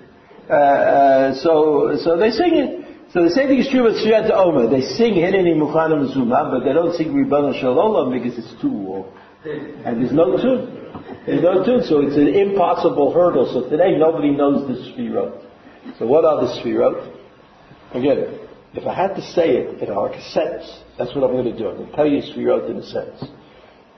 Uh, 0.49 0.53
uh, 0.53 1.35
so, 1.35 1.97
so 2.03 2.17
they 2.17 2.31
sing 2.31 2.55
it. 2.55 2.85
So 3.13 3.23
the 3.23 3.29
same 3.29 3.47
thing 3.47 3.59
is 3.59 3.69
true 3.69 3.83
with 3.83 3.95
Sfirat 3.95 4.29
Omer. 4.31 4.69
They 4.69 4.81
sing 4.81 5.13
Hineni 5.13 5.55
Muchana 5.55 5.95
Muzuman, 5.95 6.51
but 6.51 6.65
they 6.65 6.73
don't 6.73 6.95
sing 6.95 7.13
Ribbono 7.13 7.59
Shel 7.59 7.75
Olam 7.75 8.11
because 8.11 8.37
it's 8.37 8.59
too 8.61 8.71
long. 8.71 9.13
And 9.85 10.01
there's 10.01 10.11
no 10.11 10.35
tune. 10.35 10.91
There's 11.25 11.41
no 11.41 11.63
tune, 11.63 11.83
so 11.83 12.01
it's 12.01 12.15
an 12.15 12.27
impossible 12.27 13.13
hurdle. 13.13 13.51
So 13.53 13.69
today 13.69 13.97
nobody 13.97 14.31
knows 14.31 14.67
the 14.67 14.73
Sfirot. 14.91 15.45
So 15.99 16.07
what 16.07 16.25
are 16.25 16.41
the 16.41 16.53
Sfirot? 16.59 17.13
Again, 17.93 18.39
if 18.73 18.85
I 18.85 18.93
had 18.93 19.13
to 19.15 19.21
say 19.21 19.57
it 19.57 19.81
in 19.81 19.89
our 19.91 20.11
sentence, 20.31 20.81
that's 20.97 21.13
what 21.15 21.23
I'm 21.23 21.31
going 21.31 21.45
to 21.45 21.57
do. 21.57 21.69
I'm 21.69 21.77
going 21.77 21.89
to 21.89 21.95
tell 21.95 22.07
you 22.07 22.21
Sfirot 22.21 22.69
in 22.69 22.77
a 22.77 22.83
sentence. 22.83 23.23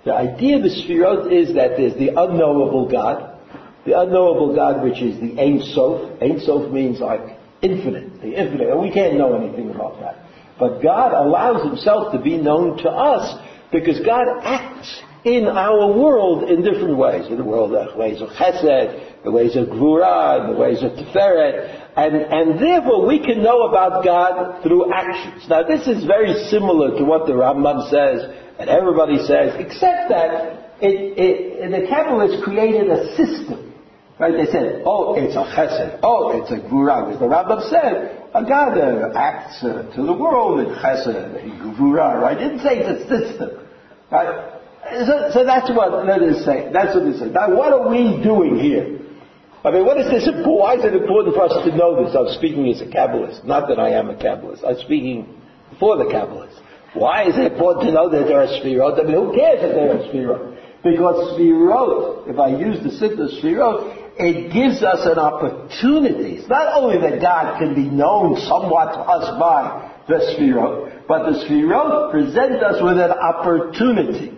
The 0.08 0.16
idea 0.16 0.56
of 0.56 0.64
the 0.64 0.70
Sfirot 0.70 1.34
is 1.34 1.54
that 1.56 1.76
there's 1.76 1.96
the 1.96 2.16
unknowable 2.16 2.90
God, 2.90 3.38
the 3.86 4.00
unknowable 4.00 4.56
God 4.56 4.82
which 4.82 5.02
is 5.02 5.20
the 5.20 5.38
Ein 5.38 5.62
Sof. 5.76 6.22
Ein 6.22 6.40
Sof 6.40 6.72
means 6.72 7.02
like 7.02 7.20
infinite, 7.62 8.22
the 8.22 8.32
infinite, 8.32 8.70
and 8.70 8.80
we 8.80 8.90
can't 8.90 9.18
know 9.18 9.36
anything 9.36 9.70
about 9.70 10.00
that. 10.00 10.24
But 10.58 10.82
God 10.82 11.12
allows 11.12 11.62
himself 11.68 12.14
to 12.14 12.22
be 12.22 12.38
known 12.38 12.78
to 12.84 12.90
us 12.90 13.38
because 13.74 14.00
God 14.00 14.28
acts 14.44 15.04
in 15.26 15.46
our 15.46 15.92
world 15.92 16.50
in 16.50 16.64
different 16.64 16.96
ways. 16.96 17.28
In 17.28 17.36
the 17.36 17.44
world, 17.44 17.72
the 17.72 17.98
ways 17.98 18.22
of 18.22 18.30
chesed, 18.30 19.24
the 19.26 19.32
ways 19.32 19.58
of 19.58 19.68
gvura, 19.68 20.48
the 20.48 20.58
ways 20.58 20.82
of 20.84 20.94
tiferet, 20.94 21.84
and, 21.98 22.16
and 22.16 22.62
therefore 22.62 23.06
we 23.06 23.20
can 23.20 23.44
know 23.44 23.64
about 23.64 24.06
God 24.06 24.64
through 24.64 24.90
actions. 24.94 25.50
Now 25.50 25.64
this 25.64 25.86
is 25.86 26.06
very 26.06 26.34
similar 26.46 26.98
to 26.98 27.04
what 27.04 27.28
the 27.28 27.34
Rambam 27.34 27.90
says, 27.90 28.47
and 28.60 28.70
everybody 28.70 29.18
says, 29.26 29.56
except 29.60 30.10
that 30.10 30.74
it, 30.82 31.18
it, 31.18 31.72
the 31.72 31.88
Kabbalists 31.88 32.44
created 32.44 32.90
a 32.90 33.16
system. 33.16 33.74
Right? 34.20 34.34
They 34.34 34.52
said, 34.52 34.82
oh, 34.86 35.14
it's 35.14 35.36
a 35.36 35.46
chesed. 35.54 36.00
Oh, 36.02 36.42
it's 36.42 36.50
a 36.50 36.58
gvura. 36.58 37.06
Because 37.06 37.20
the 37.22 37.30
Rambam 37.30 37.70
said, 37.70 38.30
a 38.34 38.44
God 38.44 38.78
acts 39.16 39.64
uh, 39.64 39.94
to 39.96 40.02
the 40.02 40.14
world 40.14 40.60
in 40.60 40.74
chesed, 40.74 41.44
in 41.44 41.52
gvura, 41.62 42.20
right? 42.20 42.38
Didn't 42.38 42.60
say 42.60 42.82
it's 42.82 43.06
a 43.06 43.08
system. 43.08 43.68
Right? 44.12 44.58
So, 45.06 45.30
so 45.34 45.46
that's 45.46 45.70
what 45.70 45.94
us 45.94 46.46
say. 46.46 46.70
That's 46.74 46.96
what 46.96 47.06
they 47.06 47.18
say. 47.20 47.30
Now 47.30 47.56
what 47.56 47.74
are 47.74 47.90
we 47.90 48.24
doing 48.24 48.58
here? 48.58 48.98
I 49.64 49.72
mean, 49.72 49.86
what 49.86 50.00
is 50.00 50.08
this? 50.10 50.30
Why 50.46 50.76
is 50.76 50.86
it 50.86 50.94
important 50.94 51.36
for 51.36 51.44
us 51.44 51.66
to 51.66 51.76
know 51.76 52.04
this? 52.04 52.16
I'm 52.16 52.32
speaking 52.38 52.66
as 52.70 52.82
a 52.82 52.86
Kabbalist. 52.86 53.44
Not 53.44 53.68
that 53.68 53.80
I 53.80 53.90
am 53.90 54.10
a 54.10 54.16
Kabbalist. 54.16 54.66
I'm 54.66 54.80
speaking 54.80 55.42
for 55.80 55.98
the 55.98 56.06
Kabbalists. 56.06 56.62
Why 56.94 57.28
is 57.28 57.36
it 57.38 57.52
important 57.52 57.88
to 57.88 57.92
know 57.94 58.10
that 58.10 58.28
there 58.28 58.42
are 58.42 58.48
Sfirot? 58.48 59.00
I 59.00 59.04
mean, 59.04 59.14
who 59.14 59.36
cares 59.36 59.60
if 59.62 59.76
there 59.76 59.92
are 59.92 60.04
Sfirot? 60.08 60.58
Because 60.84 61.38
Sfirot, 61.38 62.30
if 62.30 62.40
I 62.40 62.50
use 62.50 62.84
the 62.84 62.92
simple 62.98 63.28
Sfirot, 63.42 64.06
it 64.20 64.52
gives 64.52 64.82
us 64.82 65.06
an 65.06 65.20
opportunity. 65.20 66.38
It's 66.38 66.50
not 66.50 66.82
only 66.82 66.98
that 67.00 67.22
God 67.22 67.60
can 67.60 67.76
be 67.76 67.90
known 67.90 68.40
somewhat 68.48 68.94
to 68.94 69.00
us 69.00 69.40
by 69.40 69.94
the 70.08 70.16
Sfirot, 70.34 71.08
but 71.08 71.30
the 71.30 71.46
Sfirot 71.46 72.12
present 72.12 72.64
us 72.64 72.82
with 72.82 72.98
an 72.98 73.12
opportunity. 73.12 74.34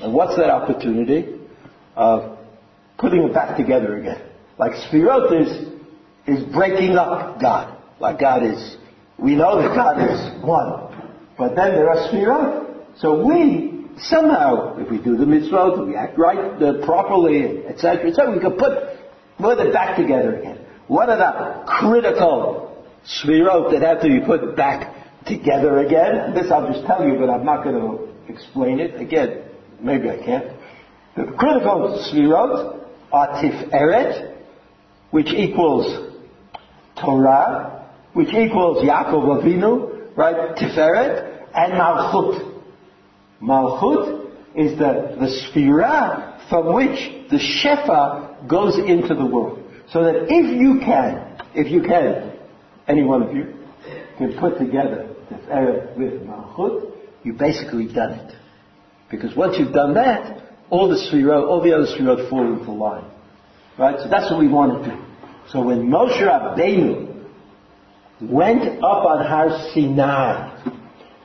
And 0.00 0.14
what's 0.14 0.36
that 0.36 0.50
opportunity? 0.50 1.36
Of 1.96 2.38
putting 2.98 3.22
it 3.24 3.34
back 3.34 3.56
together 3.56 3.98
again. 3.98 4.22
Like 4.58 4.72
Sfirot 4.72 5.32
is, 5.40 5.68
is 6.26 6.44
breaking 6.52 6.96
up 6.96 7.40
God. 7.40 7.76
Like 8.00 8.18
God 8.18 8.42
is, 8.42 8.76
we 9.18 9.34
know 9.34 9.60
that 9.60 9.74
God 9.74 10.00
is 10.10 10.44
one. 10.44 10.89
But 11.40 11.56
then 11.56 11.72
there 11.72 11.88
are 11.88 11.96
Sfirot. 12.10 12.98
So 12.98 13.26
we, 13.26 13.86
somehow, 13.96 14.76
if 14.76 14.90
we 14.90 14.98
do 14.98 15.16
the 15.16 15.24
mitzvot, 15.24 15.86
we 15.86 15.96
act 15.96 16.18
right, 16.18 16.36
uh, 16.62 16.84
properly, 16.84 17.66
etc., 17.66 18.08
etc., 18.10 18.34
we 18.34 18.40
can 18.40 18.58
put, 18.58 18.72
put 19.38 19.58
it 19.58 19.72
back 19.72 19.96
together 19.96 20.38
again. 20.38 20.58
What 20.86 21.08
are 21.08 21.16
the 21.16 21.64
critical 21.64 22.84
Sfirot 23.06 23.72
that 23.72 23.80
have 23.80 24.02
to 24.02 24.08
be 24.08 24.20
put 24.20 24.54
back 24.54 25.24
together 25.24 25.78
again? 25.78 26.34
This 26.34 26.52
I'll 26.52 26.70
just 26.70 26.86
tell 26.86 27.08
you, 27.08 27.18
but 27.18 27.30
I'm 27.30 27.46
not 27.46 27.64
going 27.64 27.76
to 27.76 28.30
explain 28.30 28.78
it. 28.78 29.00
Again, 29.00 29.42
maybe 29.80 30.10
I 30.10 30.18
can't. 30.18 30.44
The 31.16 31.24
critical 31.38 32.04
Sfirot 32.12 32.84
are 33.12 33.28
Tiferet, 33.42 34.36
which 35.10 35.28
equals 35.28 36.20
Torah, 37.00 37.88
which 38.12 38.28
equals 38.28 38.84
Yaakov 38.84 39.42
Avinu, 39.42 40.16
right? 40.16 40.54
Tiferet, 40.56 41.29
and 41.54 41.72
Malchut. 41.72 42.62
Malchut 43.42 44.30
is 44.54 44.78
the, 44.78 45.16
the 45.20 45.28
sphere 45.28 46.38
from 46.48 46.74
which 46.74 47.28
the 47.30 47.38
Shefa 47.38 48.48
goes 48.48 48.78
into 48.78 49.14
the 49.14 49.24
world. 49.24 49.62
So 49.92 50.04
that 50.04 50.26
if 50.28 50.60
you 50.60 50.80
can, 50.80 51.40
if 51.54 51.70
you 51.70 51.82
can, 51.82 52.38
any 52.86 53.02
one 53.02 53.22
of 53.22 53.34
you, 53.34 53.54
can 54.18 54.38
put 54.38 54.58
together 54.58 55.14
Tiferet 55.30 55.96
with 55.96 56.22
Malchut, 56.22 56.92
you've 57.22 57.38
basically 57.38 57.92
done 57.92 58.12
it. 58.12 58.34
Because 59.10 59.34
once 59.34 59.56
you've 59.58 59.72
done 59.72 59.94
that, 59.94 60.42
all 60.68 60.88
the 60.88 60.96
Sfirot, 60.96 61.48
all 61.48 61.62
the 61.62 61.72
other 61.72 61.86
Sfirot 61.86 62.28
fall 62.28 62.46
into 62.46 62.70
line. 62.70 63.04
Right? 63.78 63.98
So 63.98 64.08
that's 64.08 64.30
what 64.30 64.38
we 64.40 64.48
want 64.48 64.84
to 64.84 64.90
do. 64.90 65.04
So 65.48 65.62
when 65.62 65.88
Moshe 65.88 66.20
Rabbeinu 66.20 67.26
went 68.20 68.62
up 68.84 69.04
on 69.04 69.26
Har 69.26 69.72
Sinai, 69.74 70.49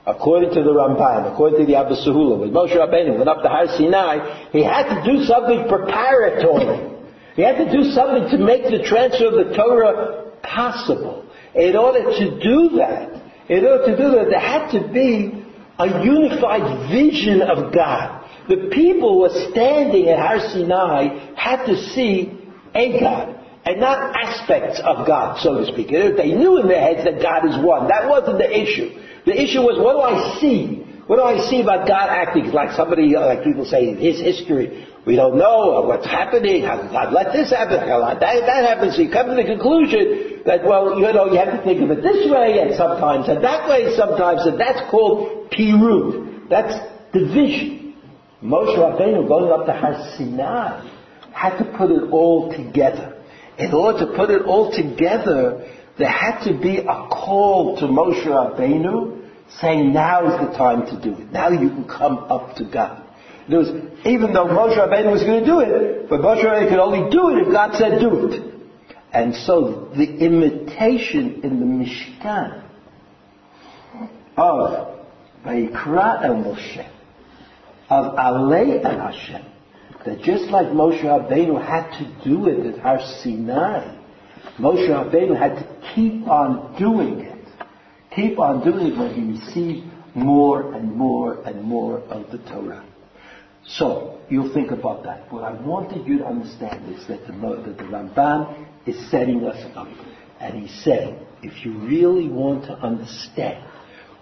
according 0.06 0.54
to 0.54 0.64
the 0.64 0.70
Ramban, 0.70 1.34
according 1.34 1.60
to 1.60 1.66
the 1.66 1.76
Abba 1.76 1.96
Sahula, 1.96 2.40
when 2.40 2.52
Moshe 2.52 2.76
Rabbeinu 2.76 3.18
went 3.18 3.28
up 3.28 3.42
to 3.42 3.50
Har 3.50 3.68
Sinai, 3.68 4.50
he 4.52 4.64
had 4.64 4.94
to 4.94 5.04
do 5.04 5.24
something 5.26 5.68
preparatory. 5.68 6.92
He 7.36 7.42
had 7.42 7.58
to 7.58 7.72
do 7.72 7.92
something 7.92 8.30
to 8.38 8.44
make 8.44 8.64
the 8.64 8.84
transfer 8.88 9.28
of 9.28 9.34
the 9.34 9.56
Torah 9.56 10.32
possible. 10.44 11.26
In 11.54 11.76
order 11.76 12.04
to 12.04 12.40
do 12.40 12.78
that, 12.78 13.22
in 13.50 13.66
order 13.66 13.86
to 13.86 13.98
do 13.98 14.12
that, 14.12 14.28
there 14.30 14.40
had 14.40 14.72
to 14.72 14.88
be 14.94 15.44
a 15.78 16.04
unified 16.04 16.90
vision 16.90 17.42
of 17.42 17.74
God. 17.74 18.24
The 18.48 18.70
people 18.72 19.16
who 19.16 19.20
were 19.22 19.50
standing 19.52 20.08
at 20.08 20.20
Har 20.20 20.40
Sinai 20.52 21.34
had 21.36 21.66
to 21.66 21.76
see 21.94 22.32
a 22.76 23.00
God 23.00 23.36
and 23.66 23.80
not 23.80 24.16
aspects 24.16 24.80
of 24.80 25.08
God, 25.08 25.40
so 25.42 25.58
to 25.58 25.66
speak. 25.74 25.90
They 25.90 26.34
knew 26.34 26.60
in 26.60 26.68
their 26.68 26.80
heads 26.80 27.04
that 27.06 27.22
God 27.22 27.50
is 27.50 27.58
one. 27.58 27.88
That 27.88 28.08
wasn't 28.08 28.38
the 28.38 28.62
issue. 28.62 29.02
The 29.26 29.34
issue 29.34 29.62
was, 29.62 29.82
what 29.82 29.94
do 29.94 30.02
I 30.02 30.40
see? 30.40 30.86
What 31.08 31.18
do 31.18 31.24
I 31.24 31.38
see 31.50 31.62
about 31.62 31.88
God 31.88 32.10
acting? 32.10 32.52
Like 32.52 32.72
somebody, 32.72 33.16
like 33.16 33.44
people 33.44 33.66
say, 33.66 33.90
in 33.90 33.98
his 33.98 34.20
history. 34.20 34.88
We 35.06 35.16
don't 35.16 35.38
know 35.38 35.84
what's 35.86 36.06
happening. 36.06 36.64
How 36.64 36.82
did 36.82 36.92
God 36.92 37.14
let 37.14 37.32
this 37.32 37.52
happen? 37.52 37.78
How 37.88 38.02
that, 38.02 38.20
that 38.20 38.66
happens. 38.66 38.96
So 38.96 39.04
you 39.04 39.12
come 39.12 39.30
to 39.30 39.36
the 39.36 39.44
conclusion 39.44 40.42
that, 40.46 40.64
well, 40.64 40.98
you 41.00 41.14
know, 41.14 41.32
you 41.32 41.38
have 41.38 41.54
to 41.54 41.64
think 41.64 41.82
of 41.82 41.92
it 41.92 42.02
this 42.02 42.30
way 42.30 42.60
and 42.60 42.76
sometimes 42.76 43.30
and 43.30 43.44
that 43.44 43.70
way 43.70 43.96
sometimes, 43.96 44.46
and 44.46 44.60
that's 44.60 44.90
called 44.90 45.52
pirud. 45.52 46.50
That's 46.50 46.74
division. 47.14 47.96
Moshe 48.44 48.78
Rabbeinu 48.78 49.28
going 49.28 49.52
up 49.52 49.66
to 49.68 49.74
Har 49.74 49.94
Sinai 50.18 50.90
had 51.34 51.58
to 51.58 51.66
put 51.78 51.92
it 51.92 52.10
all 52.12 52.52
together. 52.52 53.22
In 53.58 53.74
order 53.74 54.06
to 54.06 54.18
put 54.18 54.30
it 54.30 54.44
all 54.44 54.72
together, 54.72 55.66
there 55.98 56.10
had 56.10 56.44
to 56.44 56.60
be 56.60 56.80
a 56.80 57.08
call 57.10 57.78
to 57.78 57.86
Moshe 57.86 58.26
Rabbeinu 58.26 59.30
saying, 59.62 59.94
now 59.94 60.26
is 60.26 60.50
the 60.50 60.58
time 60.58 60.86
to 60.88 61.02
do 61.02 61.18
it. 61.20 61.32
Now 61.32 61.50
you 61.50 61.70
can 61.70 61.88
come 61.88 62.18
up 62.18 62.56
to 62.58 62.66
God. 62.66 63.04
There 63.48 63.60
was, 63.60 63.70
even 64.06 64.34
though 64.34 64.48
Moshe 64.48 64.78
Rabbeinu 64.78 65.12
was 65.12 65.24
going 65.24 65.42
to 65.42 65.46
do 65.46 65.60
it, 65.60 66.10
but 66.10 66.20
Moshe 66.20 66.44
Rabbeinu 66.44 66.70
could 66.70 66.80
only 66.80 67.10
do 67.12 67.30
it 67.30 67.48
if 67.48 67.52
God 67.54 67.76
said 67.76 68.00
do 68.00 68.28
it. 68.28 68.54
And 69.14 69.34
so 69.34 69.92
the 69.96 70.04
imitation 70.04 71.42
in 71.44 71.60
the 71.60 71.66
Mishkan 71.66 72.64
of 74.36 75.00
Vayikra 75.46 76.26
El 76.26 76.36
Moshe, 76.44 76.90
of 77.90 78.16
Alei 78.16 78.84
El 78.84 79.00
Hashem, 79.00 79.46
that 80.06 80.20
just 80.22 80.46
like 80.46 80.68
Moshe 80.68 81.02
Rabbeinu 81.02 81.66
had 81.66 81.98
to 82.00 82.28
do 82.28 82.48
it 82.48 82.66
at 82.66 82.80
Har 82.80 83.00
Sinai, 83.22 83.95
Moshe 84.60 84.88
Rabbeinu 84.88 85.38
had 85.38 85.56
to 85.56 85.94
keep 85.94 86.28
on 86.28 86.78
doing 86.80 87.20
it. 87.20 87.48
Keep 88.16 88.40
on 88.40 88.64
doing 88.64 88.88
it 88.88 88.98
when 88.98 89.14
he 89.14 89.40
received 89.40 89.92
more 90.16 90.74
and 90.74 90.96
more 90.96 91.42
and 91.44 91.62
more 91.62 92.00
of 92.00 92.32
the 92.32 92.38
Torah. 92.50 92.86
So, 93.68 94.20
you'll 94.30 94.54
think 94.54 94.72
about 94.72 95.04
that. 95.04 95.32
What 95.32 95.44
I 95.44 95.52
wanted 95.52 96.08
you 96.08 96.20
to 96.20 96.26
understand 96.26 96.96
is 96.96 97.06
that 97.08 97.26
the, 97.26 97.34
that 97.34 97.78
the 97.78 97.84
Ramban 97.84 98.68
is 98.86 99.10
setting 99.10 99.44
us 99.44 99.60
up. 99.76 99.88
And 100.40 100.62
he's 100.62 100.84
saying, 100.84 101.20
if 101.42 101.66
you 101.66 101.78
really 101.80 102.28
want 102.28 102.66
to 102.66 102.74
understand 102.74 103.66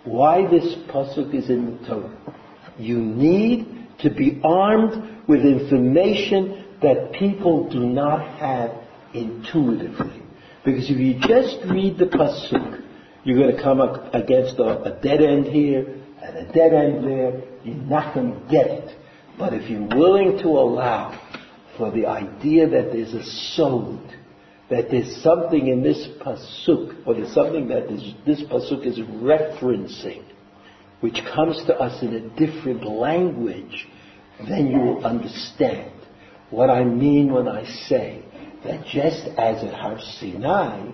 why 0.06 0.48
this 0.50 0.76
pasuk 0.90 1.34
is 1.34 1.50
in 1.50 1.78
the 1.78 1.88
Torah, 1.88 2.36
you 2.78 2.98
need 2.98 3.88
to 4.00 4.10
be 4.10 4.42
armed 4.44 5.28
with 5.28 5.42
information 5.42 6.66
that 6.82 7.14
people 7.14 7.70
do 7.70 7.80
not 7.80 8.40
have 8.40 8.83
intuitively. 9.14 10.22
Because 10.66 10.90
if 10.90 10.98
you 10.98 11.20
just 11.20 11.58
read 11.70 11.98
the 11.98 12.06
pasuk, 12.06 12.84
you're 13.24 13.38
going 13.38 13.56
to 13.56 13.62
come 13.62 13.82
up 13.82 14.14
against 14.14 14.60
a, 14.60 14.84
a 14.84 15.02
dead 15.02 15.22
end 15.22 15.46
here 15.48 16.02
and 16.22 16.38
a 16.38 16.54
dead 16.54 16.74
end 16.74 17.04
there. 17.06 17.42
You're 17.64 17.76
not 17.76 18.16
going 18.16 18.34
to 18.34 18.40
get 18.52 18.68
it. 18.68 18.98
But 19.38 19.54
if 19.54 19.70
you're 19.70 19.88
willing 19.88 20.38
to 20.40 20.48
allow 20.48 21.20
for 21.78 21.92
the 21.92 22.06
idea 22.06 22.70
that 22.70 22.92
there's 22.92 23.14
a 23.14 23.24
soul, 23.56 24.00
that 24.70 24.90
there's 24.92 25.22
something 25.22 25.68
in 25.68 25.84
this 25.84 26.08
pasuk, 26.22 27.06
or 27.06 27.16
there's 27.16 27.34
something 27.34 27.68
that 27.70 27.88
this, 27.88 28.14
this 28.26 28.42
pasuk 28.44 28.86
is 28.86 29.00
referencing, 29.00 30.24
which 31.02 31.20
comes 31.34 31.58
to 31.66 31.76
us 31.76 32.02
in 32.02 32.14
a 32.14 32.30
different 32.38 32.86
language, 32.86 33.88
then 34.48 34.68
you 34.68 34.80
will 34.80 35.06
understand 35.06 35.92
what 36.50 36.70
I 36.70 36.84
mean 36.84 37.34
when 37.34 37.48
I 37.48 37.66
say 37.88 38.24
that 38.66 38.86
just 38.86 39.28
as 39.38 39.64
at 39.64 39.74
Har 39.74 40.00
Sinai, 40.20 40.92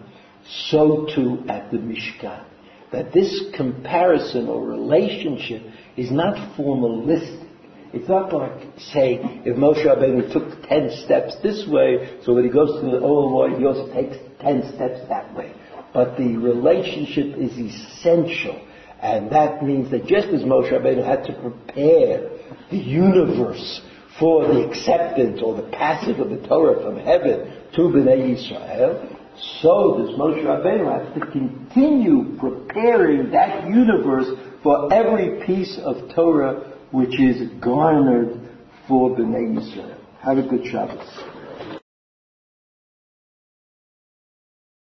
so 0.69 1.07
too 1.13 1.43
at 1.47 1.71
the 1.71 1.77
Mishkan. 1.77 2.45
That 2.91 3.13
this 3.13 3.45
comparison 3.55 4.47
or 4.47 4.65
relationship 4.65 5.61
is 5.95 6.11
not 6.11 6.35
formalistic. 6.57 7.47
It's 7.91 8.07
not 8.07 8.33
like, 8.33 8.77
say, 8.77 9.19
if 9.45 9.57
Moshe 9.57 9.85
Rabbeinu 9.85 10.31
took 10.31 10.67
ten 10.67 10.89
steps 11.05 11.35
this 11.41 11.67
way, 11.67 12.19
so 12.23 12.33
when 12.33 12.43
he 12.43 12.49
goes 12.49 12.69
to 12.81 12.85
the 12.85 12.97
Ohel 12.97 13.31
Moed, 13.31 13.59
he 13.59 13.65
also 13.65 13.91
takes 13.93 14.17
ten 14.39 14.61
steps 14.73 15.07
that 15.09 15.35
way. 15.35 15.53
But 15.93 16.17
the 16.17 16.37
relationship 16.37 17.35
is 17.37 17.57
essential. 17.57 18.59
And 19.01 19.31
that 19.31 19.63
means 19.63 19.89
that 19.91 20.05
just 20.05 20.27
as 20.27 20.41
Moshe 20.41 20.71
Rabbeinu 20.71 21.03
had 21.05 21.23
to 21.25 21.33
prepare 21.33 22.29
the 22.69 22.77
universe 22.77 23.81
for 24.19 24.47
the 24.47 24.67
acceptance 24.67 25.41
or 25.43 25.55
the 25.55 25.69
passage 25.69 26.19
of 26.19 26.29
the 26.29 26.45
Torah 26.47 26.83
from 26.83 26.97
heaven 26.97 27.51
to 27.75 27.81
Bnei 27.81 28.35
Israel, 28.35 29.17
so 29.61 29.97
does 29.97 30.17
Moshe 30.17 30.43
Rabbeinu 30.43 30.91
have 30.91 31.13
to 31.13 31.31
continue 31.31 32.37
preparing 32.37 33.31
that 33.31 33.67
universe 33.67 34.27
for 34.61 34.93
every 34.93 35.45
piece 35.45 35.79
of 35.83 36.13
Torah 36.13 36.73
which 36.91 37.19
is 37.19 37.49
garnered 37.61 38.49
for 38.87 39.11
Bnei 39.11 39.57
Israel. 39.57 39.97
Have 40.21 40.37
a 40.37 40.43
good 40.43 40.65
Shabbos. 40.65 41.38